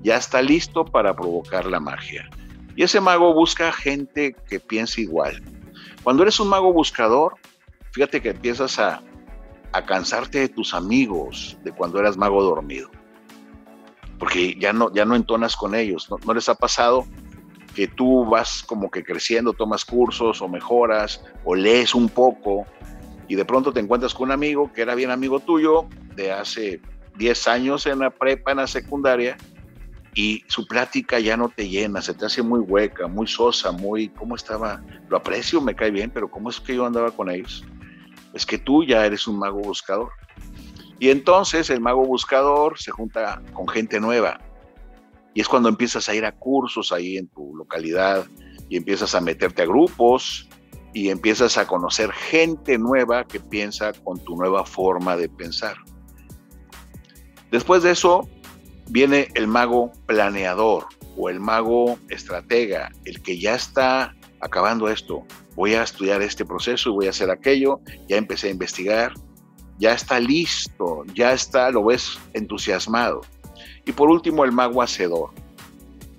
Ya 0.03 0.17
está 0.17 0.43
listo 0.43 0.85
para 0.85 1.17
provocar 1.17 1.65
la 1.65 1.81
magia. 1.81 2.29
Y 2.77 2.83
ese 2.83 3.01
mago 3.01 3.33
busca 3.33 3.73
gente 3.73 4.37
que 4.47 4.61
piense 4.61 5.01
igual. 5.01 5.43
Cuando 6.05 6.23
eres 6.23 6.39
un 6.39 6.49
mago 6.49 6.75
buscador, 6.75 7.37
fíjate 7.93 8.21
que 8.21 8.31
empiezas 8.31 8.79
a, 8.79 9.03
cansarte 9.87 10.41
de 10.41 10.49
tus 10.49 10.75
amigos 10.75 11.57
de 11.65 11.73
cuando 11.73 11.99
eras 11.99 12.17
mago 12.19 12.43
dormido. 12.43 12.91
Porque 14.19 14.55
ya 14.59 14.75
no, 14.75 14.93
ya 14.93 15.07
no 15.07 15.17
entonas 15.17 15.57
con 15.57 15.75
ellos. 15.75 16.09
¿No, 16.11 16.35
les 16.35 16.49
ha 16.49 16.57
pasado 16.57 17.07
que 17.79 17.87
tú 17.87 18.25
vas 18.25 18.65
como 18.67 18.91
que 18.91 19.05
creciendo, 19.05 19.53
tomas 19.53 19.85
cursos 19.85 20.43
o 20.43 20.49
mejoras 20.49 21.23
o 21.45 21.55
lees 21.55 21.95
un 21.95 22.09
poco 22.09 22.67
y 23.29 23.37
de 23.37 23.45
pronto 23.45 23.73
te 23.73 23.79
encuentras 23.79 24.15
con 24.15 24.25
un 24.25 24.33
amigo 24.33 24.73
que 24.73 24.83
era 24.83 24.97
bien 24.97 25.13
amigo 25.13 25.39
tuyo 25.39 25.87
de 26.17 26.33
hace 26.33 26.81
10 27.19 27.47
años 27.47 27.87
en 27.87 28.01
la 28.01 28.11
prepa, 28.11 28.51
en 28.51 28.57
la 28.57 28.67
secundaria, 28.67 29.37
y 30.13 30.43
su 30.49 30.67
plática 30.67 31.21
ya 31.21 31.37
no 31.37 31.51
te 31.51 31.69
llena, 31.69 32.03
se 32.03 32.15
te 32.15 32.27
hace 32.27 32.43
muy 32.43 32.59
hueca, 32.59 33.07
muy 33.07 33.29
sosa, 33.29 33.71
muy, 33.71 34.09
¿cómo 34.09 34.35
estaba? 34.35 34.83
Lo 35.09 35.17
aprecio, 35.19 35.61
me 35.61 35.77
cae 35.77 35.93
bien, 35.93 36.11
pero 36.11 36.29
¿cómo 36.29 36.51
es 36.51 36.59
que 36.59 36.75
yo 36.75 36.85
andaba 36.85 37.13
con 37.13 37.31
ellos? 37.31 37.65
es 38.35 38.45
que 38.45 38.59
tú 38.59 38.83
ya 38.83 39.07
eres 39.07 39.29
un 39.29 39.39
mago 39.39 39.61
buscador. 39.61 40.11
Y 40.99 41.11
entonces 41.11 41.71
el 41.71 41.81
mago 41.81 42.05
buscador 42.05 42.77
se 42.77 42.91
junta 42.91 43.41
con 43.53 43.69
gente 43.69 44.01
nueva. 44.01 44.41
Y 45.39 45.41
es 45.41 45.49
cuando 45.49 45.69
empiezas 45.69 46.09
a 46.09 46.17
ir 46.17 46.25
a 46.25 46.33
cursos 46.33 46.91
ahí 46.91 47.17
en 47.17 47.29
tu 47.29 47.55
localidad 47.55 48.27
y 48.69 48.77
empiezas 48.77 49.15
a 49.15 49.21
meterte 49.21 49.63
a 49.63 49.67
grupos 49.67 50.49
y 50.93 51.11
empiezas 51.11 51.57
a 51.59 51.65
conocer 51.69 52.11
gente 52.11 52.77
nueva 52.77 53.23
que 53.23 53.39
piensa 53.39 53.93
con 53.93 54.19
tu 54.25 54.35
nueva 54.35 54.67
forma 54.67 55.17
de 55.17 55.29
pensar. 55.29 55.77
Después 57.53 57.85
de 57.85 57.93
eso 57.93 58.29
viene 58.91 59.29
el 59.35 59.47
mago 59.47 59.93
planeador 60.07 60.87
o 61.17 61.29
el 61.29 61.39
mago 61.39 62.01
estratega, 62.09 62.91
el 63.05 63.23
que 63.23 63.39
ya 63.39 63.55
está 63.55 64.17
acabando 64.41 64.89
esto, 64.89 65.25
voy 65.55 65.75
a 65.75 65.85
estudiar 65.85 66.21
este 66.21 66.45
proceso 66.45 66.91
y 66.91 66.93
voy 66.95 67.07
a 67.07 67.11
hacer 67.11 67.31
aquello, 67.31 67.79
ya 68.09 68.17
empecé 68.17 68.49
a 68.49 68.51
investigar, 68.51 69.15
ya 69.79 69.93
está 69.93 70.19
listo, 70.19 71.05
ya 71.15 71.33
está, 71.33 71.71
lo 71.71 71.85
ves 71.85 72.19
entusiasmado. 72.33 73.21
Y 73.89 73.93
por 73.93 74.11
último, 74.11 74.45
el 74.45 74.53
mago 74.53 74.83
hacedor. 74.83 75.31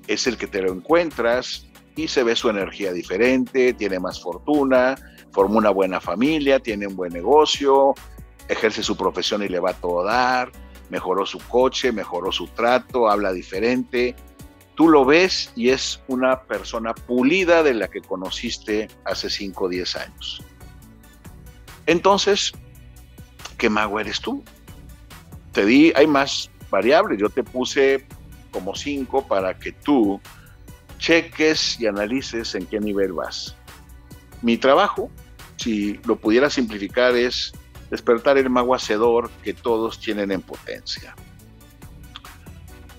Es 0.08 0.26
el 0.26 0.38
que 0.38 0.48
te 0.48 0.60
lo 0.60 0.74
encuentras 0.74 1.68
y 1.96 2.08
se 2.08 2.24
ve 2.24 2.36
su 2.36 2.50
energía 2.50 2.92
diferente, 2.92 3.74
tiene 3.74 4.00
más 4.00 4.20
fortuna, 4.20 4.96
forma 5.32 5.58
una 5.58 5.70
buena 5.70 6.02
familia, 6.02 6.60
tiene 6.60 6.88
un 6.88 6.96
buen 6.96 7.14
negocio, 7.14 7.94
ejerce 8.48 8.82
su 8.82 8.98
profesión 8.98 9.44
y 9.44 9.50
le 9.50 9.60
va 9.60 9.70
a 9.70 9.74
todo 9.74 10.04
dar, 10.04 10.52
mejoró 10.90 11.28
su 11.28 11.38
coche, 11.48 11.92
mejoró 11.92 12.32
su 12.32 12.48
trato, 12.48 13.08
habla 13.08 13.32
diferente. 13.32 14.16
Tú 14.74 14.90
lo 14.90 15.06
ves 15.06 15.52
y 15.56 15.70
es 15.70 16.02
una 16.08 16.42
persona 16.42 16.96
pulida 16.96 17.62
de 17.62 17.76
la 17.76 17.88
que 17.88 18.02
conociste 18.02 18.88
hace 19.06 19.30
5 19.30 19.66
o 19.66 19.70
10 19.70 19.96
años. 19.96 20.44
Entonces, 21.86 22.52
¿qué 23.60 23.70
mago 23.70 24.00
eres 24.00 24.22
tú? 24.22 24.44
Te 25.52 25.66
di, 25.66 25.94
hay 25.96 26.08
más 26.08 26.50
variables, 26.70 27.20
yo 27.20 27.30
te 27.30 27.44
puse 27.44 28.06
como 28.52 28.76
5 28.76 29.28
para 29.28 29.58
que 29.58 29.72
tú 29.72 30.20
cheques 30.98 31.80
y 31.80 31.88
analices 31.88 32.56
en 32.56 32.66
qué 32.66 32.80
nivel 32.80 33.14
vas. 33.14 33.56
Mi 34.42 34.58
trabajo, 34.58 35.10
si 35.58 36.00
lo 36.06 36.16
pudiera 36.18 36.50
simplificar, 36.50 37.16
es 37.16 37.54
despertar 37.90 38.38
el 38.38 38.50
mago 38.50 38.76
hacedor 38.76 39.30
que 39.44 39.54
todos 39.54 40.00
tienen 40.00 40.32
en 40.32 40.42
potencia. 40.42 41.16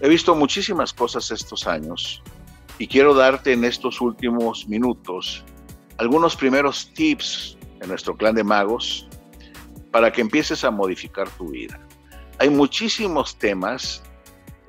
He 0.00 0.08
visto 0.08 0.34
muchísimas 0.34 0.92
cosas 0.92 1.30
estos 1.30 1.66
años 1.66 2.22
y 2.78 2.86
quiero 2.86 3.14
darte 3.14 3.52
en 3.52 3.64
estos 3.64 4.00
últimos 4.00 4.66
minutos 4.66 5.44
algunos 5.98 6.34
primeros 6.34 6.90
tips 6.94 7.58
en 7.82 7.88
nuestro 7.88 8.16
clan 8.16 8.34
de 8.34 8.42
magos 8.42 9.06
para 9.90 10.10
que 10.10 10.22
empieces 10.22 10.64
a 10.64 10.70
modificar 10.70 11.28
tu 11.28 11.50
vida. 11.50 11.78
Hay 12.40 12.50
muchísimos 12.50 13.38
temas 13.38 14.02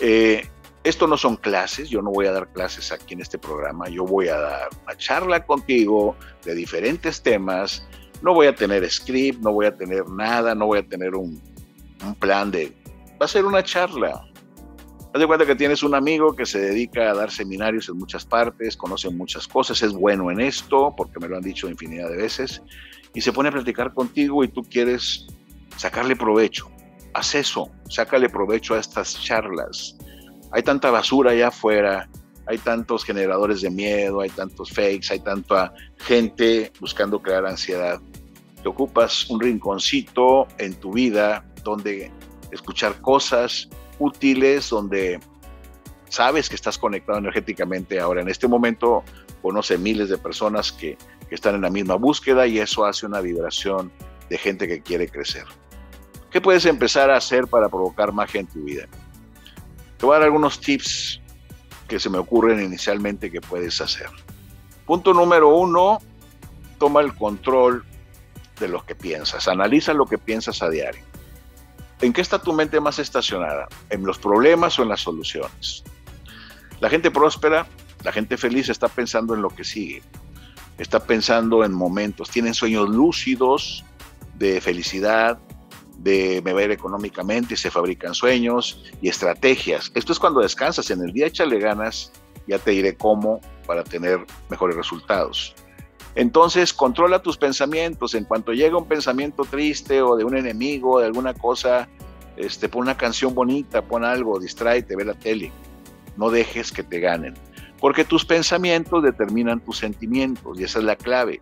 eh, 0.01 0.47
esto 0.83 1.05
no 1.05 1.15
son 1.15 1.35
clases, 1.35 1.89
yo 1.89 2.01
no 2.01 2.09
voy 2.09 2.25
a 2.25 2.31
dar 2.31 2.51
clases 2.51 2.91
aquí 2.91 3.13
en 3.13 3.21
este 3.21 3.37
programa, 3.37 3.87
yo 3.87 4.03
voy 4.03 4.29
a 4.29 4.37
dar 4.37 4.69
una 4.83 4.97
charla 4.97 5.45
contigo 5.45 6.15
de 6.43 6.55
diferentes 6.55 7.21
temas, 7.21 7.87
no 8.23 8.33
voy 8.33 8.47
a 8.47 8.55
tener 8.55 8.89
script, 8.89 9.43
no 9.43 9.53
voy 9.53 9.67
a 9.67 9.77
tener 9.77 10.09
nada, 10.09 10.55
no 10.55 10.65
voy 10.65 10.79
a 10.79 10.87
tener 10.87 11.13
un, 11.13 11.39
plan 12.19 12.49
de... 12.49 12.75
Va 13.21 13.25
a 13.25 13.27
ser 13.27 13.45
una 13.45 13.63
charla. 13.63 14.25
Haz 15.13 15.21
de 15.21 15.27
cuenta 15.27 15.45
que 15.45 15.55
tienes 15.55 15.83
un 15.83 15.93
amigo 15.93 16.35
que 16.35 16.47
se 16.47 16.59
dedica 16.59 17.11
a 17.11 17.13
dar 17.13 17.29
seminarios 17.29 17.87
en 17.89 17.99
muchas 17.99 18.25
partes, 18.25 18.75
conoce 18.75 19.11
muchas 19.11 19.47
cosas, 19.47 19.83
es 19.83 19.93
bueno 19.93 20.31
en 20.31 20.39
esto, 20.39 20.95
porque 20.97 21.19
me 21.19 21.27
lo 21.27 21.37
han 21.37 21.43
dicho 21.43 21.69
infinidad 21.69 22.09
de 22.09 22.17
veces, 22.17 22.63
y 23.13 23.21
se 23.21 23.31
pone 23.31 23.49
a 23.49 23.51
platicar 23.51 23.93
contigo 23.93 24.43
y 24.43 24.47
tú 24.47 24.63
quieres 24.63 25.27
sacarle 25.77 26.15
provecho. 26.15 26.71
Haz 27.13 27.35
eso, 27.35 27.69
sácale 27.89 28.29
provecho 28.29 28.75
a 28.75 28.79
estas 28.79 29.21
charlas 29.21 29.95
hay 30.51 30.63
tanta 30.63 30.91
basura 30.91 31.31
allá 31.31 31.47
afuera, 31.47 32.09
hay 32.45 32.57
tantos 32.57 33.05
generadores 33.05 33.61
de 33.61 33.69
miedo, 33.69 34.21
hay 34.21 34.29
tantos 34.29 34.69
fakes, 34.69 35.07
hay 35.09 35.19
tanta 35.19 35.73
gente 35.97 36.71
buscando 36.79 37.21
crear 37.21 37.45
ansiedad. 37.45 38.01
Te 38.61 38.67
ocupas 38.67 39.29
un 39.29 39.39
rinconcito 39.39 40.47
en 40.57 40.75
tu 40.75 40.91
vida 40.91 41.45
donde 41.63 42.11
escuchar 42.51 42.99
cosas 43.01 43.69
útiles, 43.97 44.69
donde 44.69 45.19
sabes 46.09 46.49
que 46.49 46.55
estás 46.55 46.77
conectado 46.77 47.19
energéticamente. 47.19 47.99
Ahora, 47.99 48.21
en 48.21 48.27
este 48.27 48.47
momento, 48.47 49.03
conoce 49.41 49.77
miles 49.77 50.09
de 50.09 50.17
personas 50.17 50.71
que, 50.71 50.97
que 51.29 51.35
están 51.35 51.55
en 51.55 51.61
la 51.61 51.69
misma 51.69 51.95
búsqueda 51.95 52.45
y 52.45 52.59
eso 52.59 52.85
hace 52.85 53.05
una 53.05 53.21
vibración 53.21 53.91
de 54.29 54.37
gente 54.37 54.67
que 54.67 54.81
quiere 54.81 55.07
crecer. 55.07 55.45
¿Qué 56.31 56.39
puedes 56.39 56.65
empezar 56.65 57.11
a 57.11 57.17
hacer 57.17 57.47
para 57.47 57.67
provocar 57.67 58.13
magia 58.13 58.39
en 58.39 58.47
tu 58.47 58.63
vida? 58.63 58.87
Te 59.97 60.05
voy 60.05 60.15
a 60.15 60.19
dar 60.19 60.27
algunos 60.27 60.59
tips 60.61 61.19
que 61.87 61.99
se 61.99 62.09
me 62.09 62.17
ocurren 62.17 62.63
inicialmente 62.63 63.29
que 63.29 63.41
puedes 63.41 63.81
hacer. 63.81 64.09
Punto 64.85 65.13
número 65.13 65.49
uno, 65.49 65.99
toma 66.79 67.01
el 67.01 67.13
control 67.15 67.83
de 68.59 68.69
lo 68.69 68.85
que 68.85 68.95
piensas. 68.95 69.49
Analiza 69.49 69.93
lo 69.93 70.05
que 70.05 70.17
piensas 70.17 70.61
a 70.61 70.69
diario. 70.69 71.03
¿En 71.99 72.13
qué 72.13 72.21
está 72.21 72.39
tu 72.39 72.53
mente 72.53 72.79
más 72.79 72.97
estacionada? 72.97 73.67
¿En 73.89 74.05
los 74.05 74.17
problemas 74.17 74.79
o 74.79 74.83
en 74.83 74.89
las 74.89 75.01
soluciones? 75.01 75.83
La 76.79 76.89
gente 76.89 77.11
próspera, 77.11 77.67
la 78.03 78.11
gente 78.11 78.37
feliz 78.37 78.69
está 78.69 78.87
pensando 78.87 79.35
en 79.35 79.41
lo 79.41 79.49
que 79.49 79.65
sigue. 79.65 80.01
Está 80.77 81.01
pensando 81.01 81.63
en 81.65 81.73
momentos. 81.73 82.29
Tienen 82.29 82.53
sueños 82.53 82.89
lúcidos 82.89 83.83
de 84.35 84.61
felicidad, 84.61 85.37
de 86.03 86.41
me 86.43 86.53
ver 86.53 86.71
económicamente, 86.71 87.55
se 87.55 87.69
fabrican 87.69 88.13
sueños 88.13 88.83
y 89.01 89.09
estrategias. 89.09 89.91
Esto 89.93 90.13
es 90.13 90.19
cuando 90.19 90.41
descansas. 90.41 90.89
En 90.89 91.01
el 91.01 91.13
día 91.13 91.27
échale 91.27 91.59
ganas, 91.59 92.11
ya 92.47 92.57
te 92.57 92.71
diré 92.71 92.95
cómo 92.95 93.39
para 93.67 93.83
tener 93.83 94.25
mejores 94.49 94.75
resultados. 94.75 95.55
Entonces, 96.15 96.73
controla 96.73 97.21
tus 97.21 97.37
pensamientos. 97.37 98.15
En 98.15 98.25
cuanto 98.25 98.51
llega 98.51 98.77
un 98.77 98.87
pensamiento 98.87 99.43
triste 99.45 100.01
o 100.01 100.15
de 100.15 100.23
un 100.23 100.35
enemigo, 100.35 100.99
de 100.99 101.05
alguna 101.05 101.33
cosa, 101.33 101.87
este, 102.35 102.67
pon 102.67 102.81
una 102.81 102.97
canción 102.97 103.33
bonita, 103.33 103.81
pon 103.81 104.03
algo, 104.03 104.39
distráete, 104.39 104.95
ve 104.95 105.05
la 105.05 105.13
tele. 105.13 105.51
No 106.17 106.29
dejes 106.29 106.71
que 106.71 106.83
te 106.83 106.99
ganen. 106.99 107.35
Porque 107.79 108.03
tus 108.03 108.25
pensamientos 108.25 109.03
determinan 109.03 109.59
tus 109.59 109.77
sentimientos 109.77 110.59
y 110.59 110.63
esa 110.63 110.79
es 110.79 110.85
la 110.85 110.95
clave. 110.95 111.39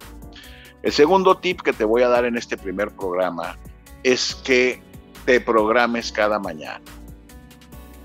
El 0.83 0.91
segundo 0.91 1.37
tip 1.37 1.61
que 1.61 1.73
te 1.73 1.83
voy 1.83 2.03
a 2.03 2.07
dar 2.07 2.25
en 2.25 2.37
este 2.37 2.55
primer 2.55 2.91
programa 2.91 3.57
es 4.03 4.35
que 4.35 4.81
te 5.25 5.39
programes 5.41 6.11
cada 6.11 6.39
mañana. 6.39 6.81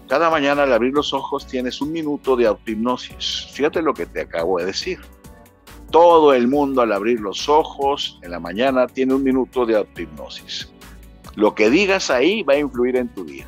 Cada 0.08 0.28
mañana 0.28 0.64
al 0.64 0.72
abrir 0.72 0.92
los 0.92 1.14
ojos 1.14 1.46
tienes 1.46 1.80
un 1.80 1.92
minuto 1.92 2.36
de 2.36 2.46
autohipnosis. 2.46 3.48
Fíjate 3.52 3.80
lo 3.80 3.94
que 3.94 4.06
te 4.06 4.20
acabo 4.20 4.58
de 4.58 4.66
decir. 4.66 5.00
Todo 5.90 6.34
el 6.34 6.48
mundo 6.48 6.82
al 6.82 6.92
abrir 6.92 7.20
los 7.20 7.48
ojos 7.48 8.18
en 8.22 8.32
la 8.32 8.40
mañana 8.40 8.86
tiene 8.86 9.14
un 9.14 9.22
minuto 9.22 9.64
de 9.64 9.76
autohipnosis. 9.76 10.70
Lo 11.36 11.54
que 11.54 11.70
digas 11.70 12.10
ahí 12.10 12.42
va 12.42 12.54
a 12.54 12.58
influir 12.58 12.96
en 12.96 13.08
tu 13.08 13.24
día. 13.24 13.46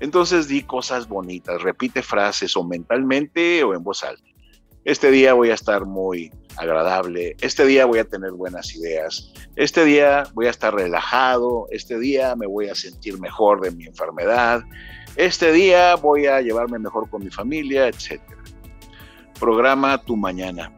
Entonces 0.00 0.46
di 0.48 0.62
cosas 0.62 1.08
bonitas, 1.08 1.62
repite 1.62 2.02
frases 2.02 2.56
o 2.56 2.64
mentalmente 2.64 3.64
o 3.64 3.74
en 3.74 3.82
voz 3.82 4.04
alta. 4.04 4.22
Este 4.84 5.10
día 5.10 5.32
voy 5.32 5.50
a 5.50 5.54
estar 5.54 5.86
muy 5.86 6.30
agradable, 6.56 7.36
este 7.40 7.64
día 7.66 7.86
voy 7.86 7.98
a 7.98 8.04
tener 8.04 8.32
buenas 8.32 8.74
ideas, 8.74 9.32
este 9.56 9.84
día 9.84 10.24
voy 10.34 10.46
a 10.46 10.50
estar 10.50 10.74
relajado, 10.74 11.66
este 11.70 11.98
día 11.98 12.34
me 12.36 12.46
voy 12.46 12.68
a 12.68 12.74
sentir 12.74 13.18
mejor 13.18 13.60
de 13.60 13.70
mi 13.70 13.86
enfermedad, 13.86 14.62
este 15.16 15.52
día 15.52 15.94
voy 15.96 16.26
a 16.26 16.40
llevarme 16.40 16.78
mejor 16.78 17.08
con 17.10 17.24
mi 17.24 17.30
familia, 17.30 17.88
etc. 17.88 18.20
Programa 19.38 20.02
tu 20.02 20.16
mañana 20.16 20.72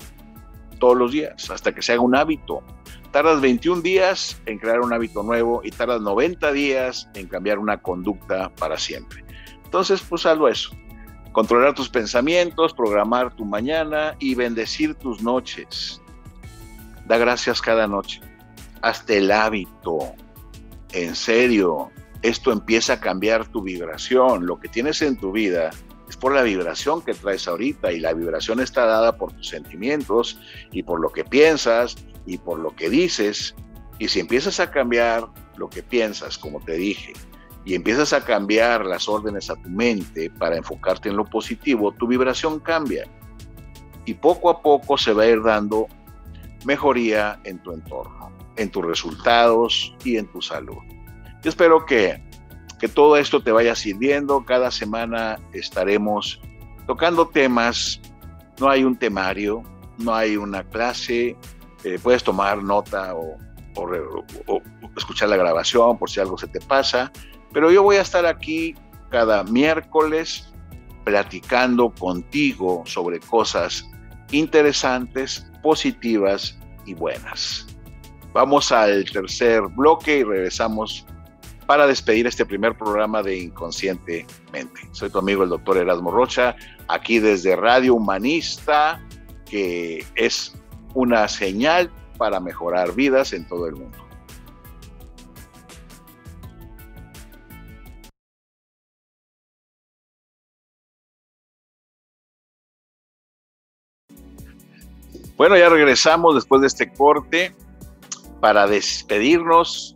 todos 0.79 0.97
los 0.97 1.13
días 1.13 1.51
hasta 1.51 1.75
que 1.75 1.83
se 1.83 1.93
haga 1.93 2.03
un 2.03 2.17
hábito. 2.17 2.63
Tardas 3.11 3.41
21 3.41 3.83
días 3.83 4.41
en 4.47 4.59
crear 4.59 4.81
un 4.81 4.93
hábito 4.93 5.23
nuevo 5.23 5.63
y 5.65 5.71
tardas 5.71 6.01
90 6.01 6.53
días 6.53 7.09
en 7.15 7.27
cambiar 7.27 7.59
una 7.59 7.81
conducta 7.81 8.51
para 8.57 8.79
siempre. 8.79 9.25
Entonces, 9.65 10.03
pues 10.03 10.27
algo 10.27 10.49
eso 10.49 10.71
controlar 11.39 11.73
tus 11.73 11.89
pensamientos, 11.89 12.75
programar 12.75 13.33
tu 13.33 13.45
mañana 13.45 14.17
y 14.19 14.35
bendecir 14.35 14.97
tus 14.97 15.23
noches. 15.23 16.03
Da 17.07 17.17
gracias 17.17 17.63
cada 17.63 17.87
noche. 17.87 18.21
Hasta 18.83 19.15
el 19.15 19.31
hábito. 19.31 19.99
En 20.93 21.15
serio, 21.15 21.93
esto 22.23 22.51
empieza 22.51 22.95
a 22.95 23.01
cambiar 23.01 23.47
tu 23.47 23.63
vibración. 23.63 24.47
Lo 24.47 24.59
que 24.59 24.67
tienes 24.67 25.01
en 25.01 25.17
tu 25.17 25.31
vida 25.31 25.71
es 26.09 26.17
por 26.17 26.35
la 26.35 26.43
vibración 26.43 27.03
que 27.03 27.15
traes 27.15 27.47
ahorita 27.47 27.93
y 27.93 28.01
la 28.01 28.15
vibración 28.15 28.59
está 28.59 28.85
dada 28.87 29.17
por 29.17 29.33
tus 29.33 29.47
sentimientos 29.47 30.41
y 30.73 30.83
por 30.83 30.99
lo 30.99 31.11
que 31.11 31.23
piensas 31.23 31.95
y 32.27 32.39
por 32.39 32.59
lo 32.59 32.75
que 32.75 32.91
dices. 32.91 33.55
Y 34.01 34.09
si 34.09 34.19
empiezas 34.19 34.59
a 34.59 34.73
cambiar 34.73 35.29
lo 35.57 35.71
que 35.71 35.85
piensas, 35.85 36.37
como 36.37 36.59
te 36.59 36.73
dije, 36.73 37.13
y 37.69 37.75
empiezas 37.75 38.15
a 38.15 38.25
cambiar 38.25 38.87
las 38.87 39.11
órdenes 39.11 39.51
a 39.51 39.57
tu 39.57 39.69
mente 39.69 40.31
para 40.31 40.57
enfocarte 40.57 41.11
en 41.11 41.19
lo 41.19 41.27
positivo, 41.27 41.93
tu 41.93 42.07
vibración 42.07 42.61
cambia. 42.61 43.07
Y 44.07 44.15
poco 44.15 44.49
a 44.49 44.63
poco 44.63 44.97
se 44.97 45.13
va 45.13 45.25
a 45.25 45.27
ir 45.27 45.43
dando 45.43 45.87
mejoría 46.65 47.39
en 47.45 47.59
tu 47.59 47.73
entorno, 47.73 48.33
en 48.57 48.71
tus 48.71 48.87
resultados 48.87 49.95
y 50.03 50.17
en 50.17 50.27
tu 50.29 50.41
salud. 50.41 50.79
Yo 51.43 51.51
espero 51.51 51.85
que, 51.85 52.23
que 52.81 52.89
todo 52.89 53.19
esto 53.19 53.43
te 53.43 53.53
vaya 53.53 53.75
sirviendo. 53.75 54.47
Cada 54.47 54.71
semana 54.71 55.39
estaremos 55.53 56.41
tocando 56.87 57.29
temas. 57.29 58.01
No 58.59 58.71
hay 58.71 58.83
un 58.83 58.97
temario, 58.97 59.63
no 59.99 60.15
hay 60.15 60.39
una 60.39 60.65
clase. 60.65 61.37
Eh, 61.85 61.99
puedes 62.03 62.25
tomar 62.25 62.63
nota 62.63 63.15
o, 63.15 63.37
o 63.77 64.63
escuchar 64.97 65.29
la 65.29 65.37
grabación 65.37 65.99
por 65.99 66.09
si 66.09 66.19
algo 66.19 66.39
se 66.39 66.49
te 66.49 66.63
pasa. 66.63 67.13
Pero 67.53 67.71
yo 67.71 67.83
voy 67.83 67.97
a 67.97 68.03
estar 68.03 68.27
aquí 68.27 68.75
cada 69.11 69.45
miércoles 69.45 70.53
platicando 71.05 71.91
contigo 71.91 72.83
sobre 72.85 73.21
cosas 73.21 73.89
interesantes, 74.31 75.47
positivas 75.63 76.59
y 76.85 76.95
buenas. 76.95 77.67
Vamos 78.35 78.71
al 78.73 79.05
tercer 79.11 79.63
bloque 79.77 80.19
y 80.19 80.25
regresamos 80.25 81.07
para 81.67 81.87
despedir 81.87 82.27
este 82.27 82.45
primer 82.47 82.77
programa 82.77 83.23
de 83.23 83.39
Inconscientemente. 83.39 84.81
Soy 84.93 85.11
tu 85.11 85.19
amigo 85.19 85.43
el 85.43 85.51
doctor 85.51 85.79
Erasmo 85.79 86.11
Rocha, 86.11 86.57
aquí 86.89 87.19
desde 87.19 87.57
Radio 87.57 87.95
Humanista 87.95 89.03
que 89.49 90.05
es 90.15 90.55
una 90.95 91.29
señal 91.29 91.91
para 92.17 92.41
mejorar 92.41 92.95
vidas 92.95 93.33
en 93.33 93.47
todo 93.47 93.67
el 93.67 93.77
mundo. 93.77 94.08
Bueno, 105.39 105.57
ya 105.57 105.69
regresamos 105.69 106.35
después 106.35 106.61
de 106.63 106.67
este 106.67 106.93
corte 106.93 107.55
para 108.41 108.67
despedirnos. 108.67 109.95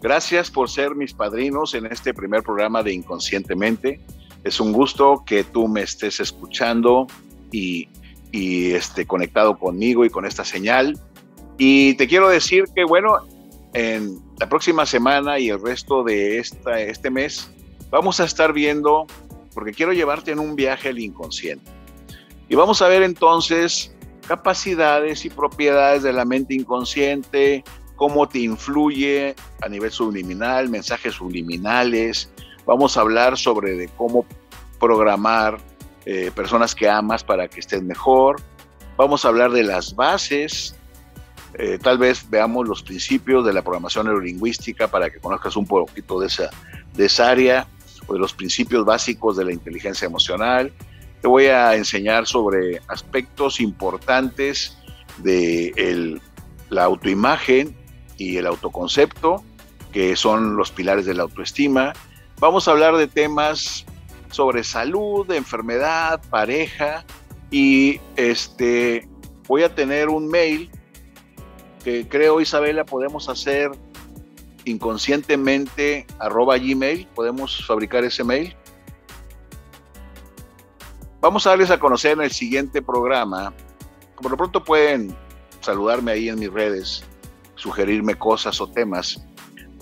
Gracias 0.00 0.50
por 0.50 0.70
ser 0.70 0.94
mis 0.94 1.12
padrinos 1.12 1.74
en 1.74 1.84
este 1.84 2.14
primer 2.14 2.42
programa 2.42 2.82
de 2.82 2.94
Inconscientemente. 2.94 4.00
Es 4.42 4.58
un 4.58 4.72
gusto 4.72 5.22
que 5.26 5.44
tú 5.44 5.68
me 5.68 5.82
estés 5.82 6.18
escuchando 6.20 7.08
y, 7.52 7.90
y 8.32 8.72
esté 8.72 9.06
conectado 9.06 9.58
conmigo 9.58 10.06
y 10.06 10.08
con 10.08 10.24
esta 10.24 10.46
señal. 10.46 10.98
Y 11.58 11.92
te 11.96 12.08
quiero 12.08 12.30
decir 12.30 12.64
que, 12.74 12.84
bueno, 12.84 13.18
en 13.74 14.18
la 14.38 14.48
próxima 14.48 14.86
semana 14.86 15.38
y 15.38 15.50
el 15.50 15.60
resto 15.60 16.02
de 16.04 16.38
esta, 16.38 16.80
este 16.80 17.10
mes 17.10 17.50
vamos 17.90 18.18
a 18.18 18.24
estar 18.24 18.54
viendo, 18.54 19.06
porque 19.52 19.72
quiero 19.72 19.92
llevarte 19.92 20.30
en 20.30 20.38
un 20.38 20.56
viaje 20.56 20.88
al 20.88 20.98
inconsciente. 20.98 21.70
Y 22.48 22.54
vamos 22.54 22.80
a 22.80 22.88
ver 22.88 23.02
entonces 23.02 23.94
capacidades 24.30 25.24
y 25.24 25.28
propiedades 25.28 26.04
de 26.04 26.12
la 26.12 26.24
mente 26.24 26.54
inconsciente, 26.54 27.64
cómo 27.96 28.28
te 28.28 28.38
influye 28.38 29.34
a 29.60 29.68
nivel 29.68 29.90
subliminal, 29.90 30.68
mensajes 30.68 31.14
subliminales. 31.14 32.30
Vamos 32.64 32.96
a 32.96 33.00
hablar 33.00 33.36
sobre 33.36 33.74
de 33.74 33.88
cómo 33.88 34.24
programar 34.78 35.58
eh, 36.06 36.30
personas 36.32 36.76
que 36.76 36.88
amas 36.88 37.24
para 37.24 37.48
que 37.48 37.58
estén 37.58 37.88
mejor. 37.88 38.40
Vamos 38.96 39.24
a 39.24 39.30
hablar 39.30 39.50
de 39.50 39.64
las 39.64 39.96
bases. 39.96 40.76
Eh, 41.54 41.80
tal 41.82 41.98
vez 41.98 42.30
veamos 42.30 42.68
los 42.68 42.84
principios 42.84 43.44
de 43.44 43.52
la 43.52 43.62
programación 43.62 44.06
neurolingüística 44.06 44.86
para 44.86 45.10
que 45.10 45.18
conozcas 45.18 45.56
un 45.56 45.66
poquito 45.66 46.20
de 46.20 46.28
esa, 46.28 46.50
de 46.94 47.06
esa 47.06 47.30
área 47.30 47.66
o 48.06 48.12
de 48.12 48.20
los 48.20 48.32
principios 48.32 48.84
básicos 48.84 49.36
de 49.36 49.44
la 49.46 49.52
inteligencia 49.52 50.06
emocional 50.06 50.72
te 51.20 51.28
voy 51.28 51.46
a 51.46 51.74
enseñar 51.76 52.26
sobre 52.26 52.80
aspectos 52.88 53.60
importantes 53.60 54.76
de 55.18 56.20
la 56.70 56.84
autoimagen 56.84 57.76
y 58.16 58.36
el 58.36 58.46
autoconcepto, 58.46 59.44
que 59.92 60.16
son 60.16 60.56
los 60.56 60.70
pilares 60.70 61.06
de 61.06 61.14
la 61.14 61.22
autoestima. 61.24 61.92
Vamos 62.38 62.68
a 62.68 62.70
hablar 62.70 62.96
de 62.96 63.06
temas 63.06 63.84
sobre 64.30 64.64
salud, 64.64 65.30
enfermedad, 65.32 66.20
pareja 66.30 67.04
y 67.50 68.00
este 68.16 69.08
voy 69.46 69.64
a 69.64 69.74
tener 69.74 70.08
un 70.08 70.28
mail 70.28 70.70
que 71.84 72.06
creo 72.06 72.40
Isabela 72.40 72.84
podemos 72.84 73.28
hacer 73.28 73.72
inconscientemente 74.64 76.06
arroba 76.18 76.58
gmail, 76.58 77.08
podemos 77.14 77.66
fabricar 77.66 78.04
ese 78.04 78.22
mail. 78.22 78.54
Vamos 81.20 81.46
a 81.46 81.50
darles 81.50 81.70
a 81.70 81.78
conocer 81.78 82.12
en 82.12 82.22
el 82.22 82.30
siguiente 82.30 82.80
programa. 82.80 83.52
Por 84.16 84.30
lo 84.30 84.36
pronto 84.38 84.64
pueden 84.64 85.14
saludarme 85.60 86.12
ahí 86.12 86.30
en 86.30 86.38
mis 86.38 86.50
redes, 86.50 87.04
sugerirme 87.56 88.14
cosas 88.14 88.58
o 88.60 88.66
temas. 88.66 89.22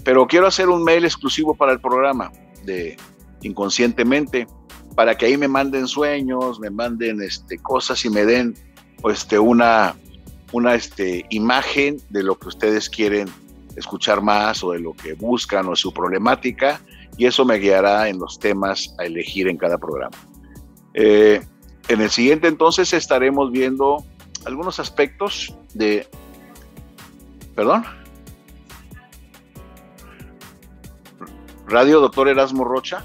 Pero 0.05 0.26
quiero 0.26 0.49
hacer 0.49 0.68
un 0.68 0.82
mail 0.82 1.05
exclusivo 1.05 1.55
para 1.55 1.72
el 1.72 1.80
programa 1.80 2.32
de 2.64 2.97
inconscientemente, 3.43 4.49
para 4.97 5.16
que 5.16 5.26
ahí 5.26 5.36
me 5.36 5.47
manden 5.47 5.86
sueños, 5.86 6.59
me 6.59 6.70
manden 6.70 7.22
este, 7.22 7.57
cosas 7.59 8.05
y 8.05 8.11
me 8.11 8.24
den 8.24 8.55
este, 9.05 9.39
una, 9.39 9.95
una 10.51 10.74
este, 10.74 11.24
imagen 11.30 11.99
de 12.11 12.24
lo 12.24 12.36
que 12.36 12.49
ustedes 12.49 12.91
quieren 12.91 13.28
escuchar 13.76 14.22
más 14.22 14.64
o 14.64 14.72
de 14.72 14.80
lo 14.80 14.93
que 14.93 15.12
buscan 15.12 15.68
o 15.68 15.76
su 15.76 15.93
problemática 15.93 16.80
y 17.16 17.26
eso 17.26 17.45
me 17.45 17.59
guiará 17.59 18.09
en 18.09 18.18
los 18.18 18.41
temas 18.41 18.93
a 18.99 19.05
elegir 19.05 19.47
en 19.47 19.57
cada 19.57 19.78
programa. 19.78 20.16
Eh, 20.95 21.43
en 21.89 22.01
el 22.01 22.11
siguiente 22.11 22.49
entonces 22.49 22.93
estaremos 22.93 23.51
viendo 23.51 24.05
algunos 24.45 24.78
aspectos 24.78 25.57
de... 25.74 26.07
¿Perdón? 27.55 27.84
Radio 31.66 32.01
Doctor 32.01 32.28
Erasmo 32.28 32.64
Rocha. 32.64 33.05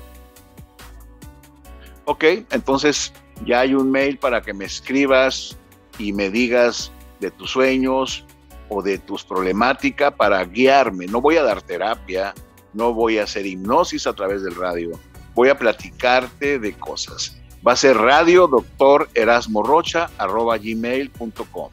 Ok, 2.06 2.24
entonces 2.52 3.14
ya 3.46 3.62
hay 3.62 3.74
un 3.74 3.92
mail 3.92 4.18
para 4.18 4.42
que 4.42 4.54
me 4.54 4.66
escribas 4.66 5.58
y 5.98 6.14
me 6.14 6.30
digas 6.30 6.92
de 7.20 7.32
tus 7.32 7.52
sueños 7.52 8.26
o 8.70 8.82
de 8.82 8.98
tus 8.98 9.24
problemáticas 9.24 10.14
para 10.14 10.44
guiarme. 10.44 11.08
No 11.08 11.22
voy 11.22 11.38
a 11.38 11.44
dar 11.44 11.62
terapia, 11.62 12.34
no 12.74 12.94
voy 12.94 13.18
a 13.18 13.24
hacer 13.24 13.46
hipnosis 13.46 14.08
a 14.08 14.14
través 14.14 14.44
del 14.44 14.56
radio, 14.56 14.92
voy 15.36 15.50
a 15.50 15.58
platicarte 15.58 16.60
de 16.60 16.74
cosas. 16.74 17.38
Va 17.66 17.74
a 17.74 17.76
ser 17.78 17.96
radio 17.98 18.48
doctor 18.48 19.10
Erasmo 19.14 19.64
Rocha 19.64 20.10
arroba 20.18 20.58
gmail.com. 20.58 21.70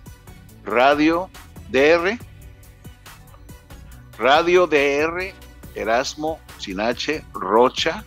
Radio 0.64 1.28
DR, 1.70 2.18
radio 4.18 4.66
DR 4.68 5.34
Erasmo 5.74 6.38
sin 6.58 6.80
H 6.80 7.24
Rocha 7.32 8.04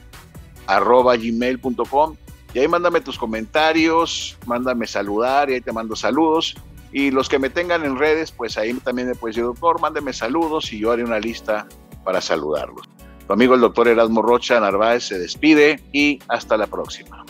arroba 0.68 1.18
gmail.com. 1.18 2.16
Y 2.54 2.60
ahí 2.60 2.68
mándame 2.68 3.02
tus 3.02 3.18
comentarios, 3.18 4.38
mándame 4.46 4.88
saludar 4.88 5.50
y 5.50 5.56
ahí 5.56 5.62
te 5.62 5.74
mando 5.74 5.96
saludos. 5.96 6.56
Y 6.94 7.12
los 7.12 7.28
que 7.28 7.40
me 7.40 7.50
tengan 7.50 7.84
en 7.84 7.98
redes, 7.98 8.32
pues 8.32 8.58
ahí 8.58 8.74
también 8.76 9.10
me 9.10 9.16
puedes 9.16 9.36
decir, 9.36 9.46
doctor, 9.46 9.82
mándeme 9.82 10.14
saludos 10.14 10.72
y 10.72 10.80
yo 10.80 10.92
haré 10.92 11.04
una 11.04 11.20
lista 11.20 11.68
para 12.06 12.22
saludarlos. 12.22 12.88
Tu 13.26 13.34
amigo 13.34 13.56
el 13.56 13.62
doctor 13.62 13.88
Erasmo 13.88 14.22
Rocha 14.22 14.60
Narváez 14.60 15.08
se 15.08 15.18
despide 15.18 15.82
y 15.92 16.20
hasta 16.28 16.56
la 16.56 16.68
próxima. 16.68 17.26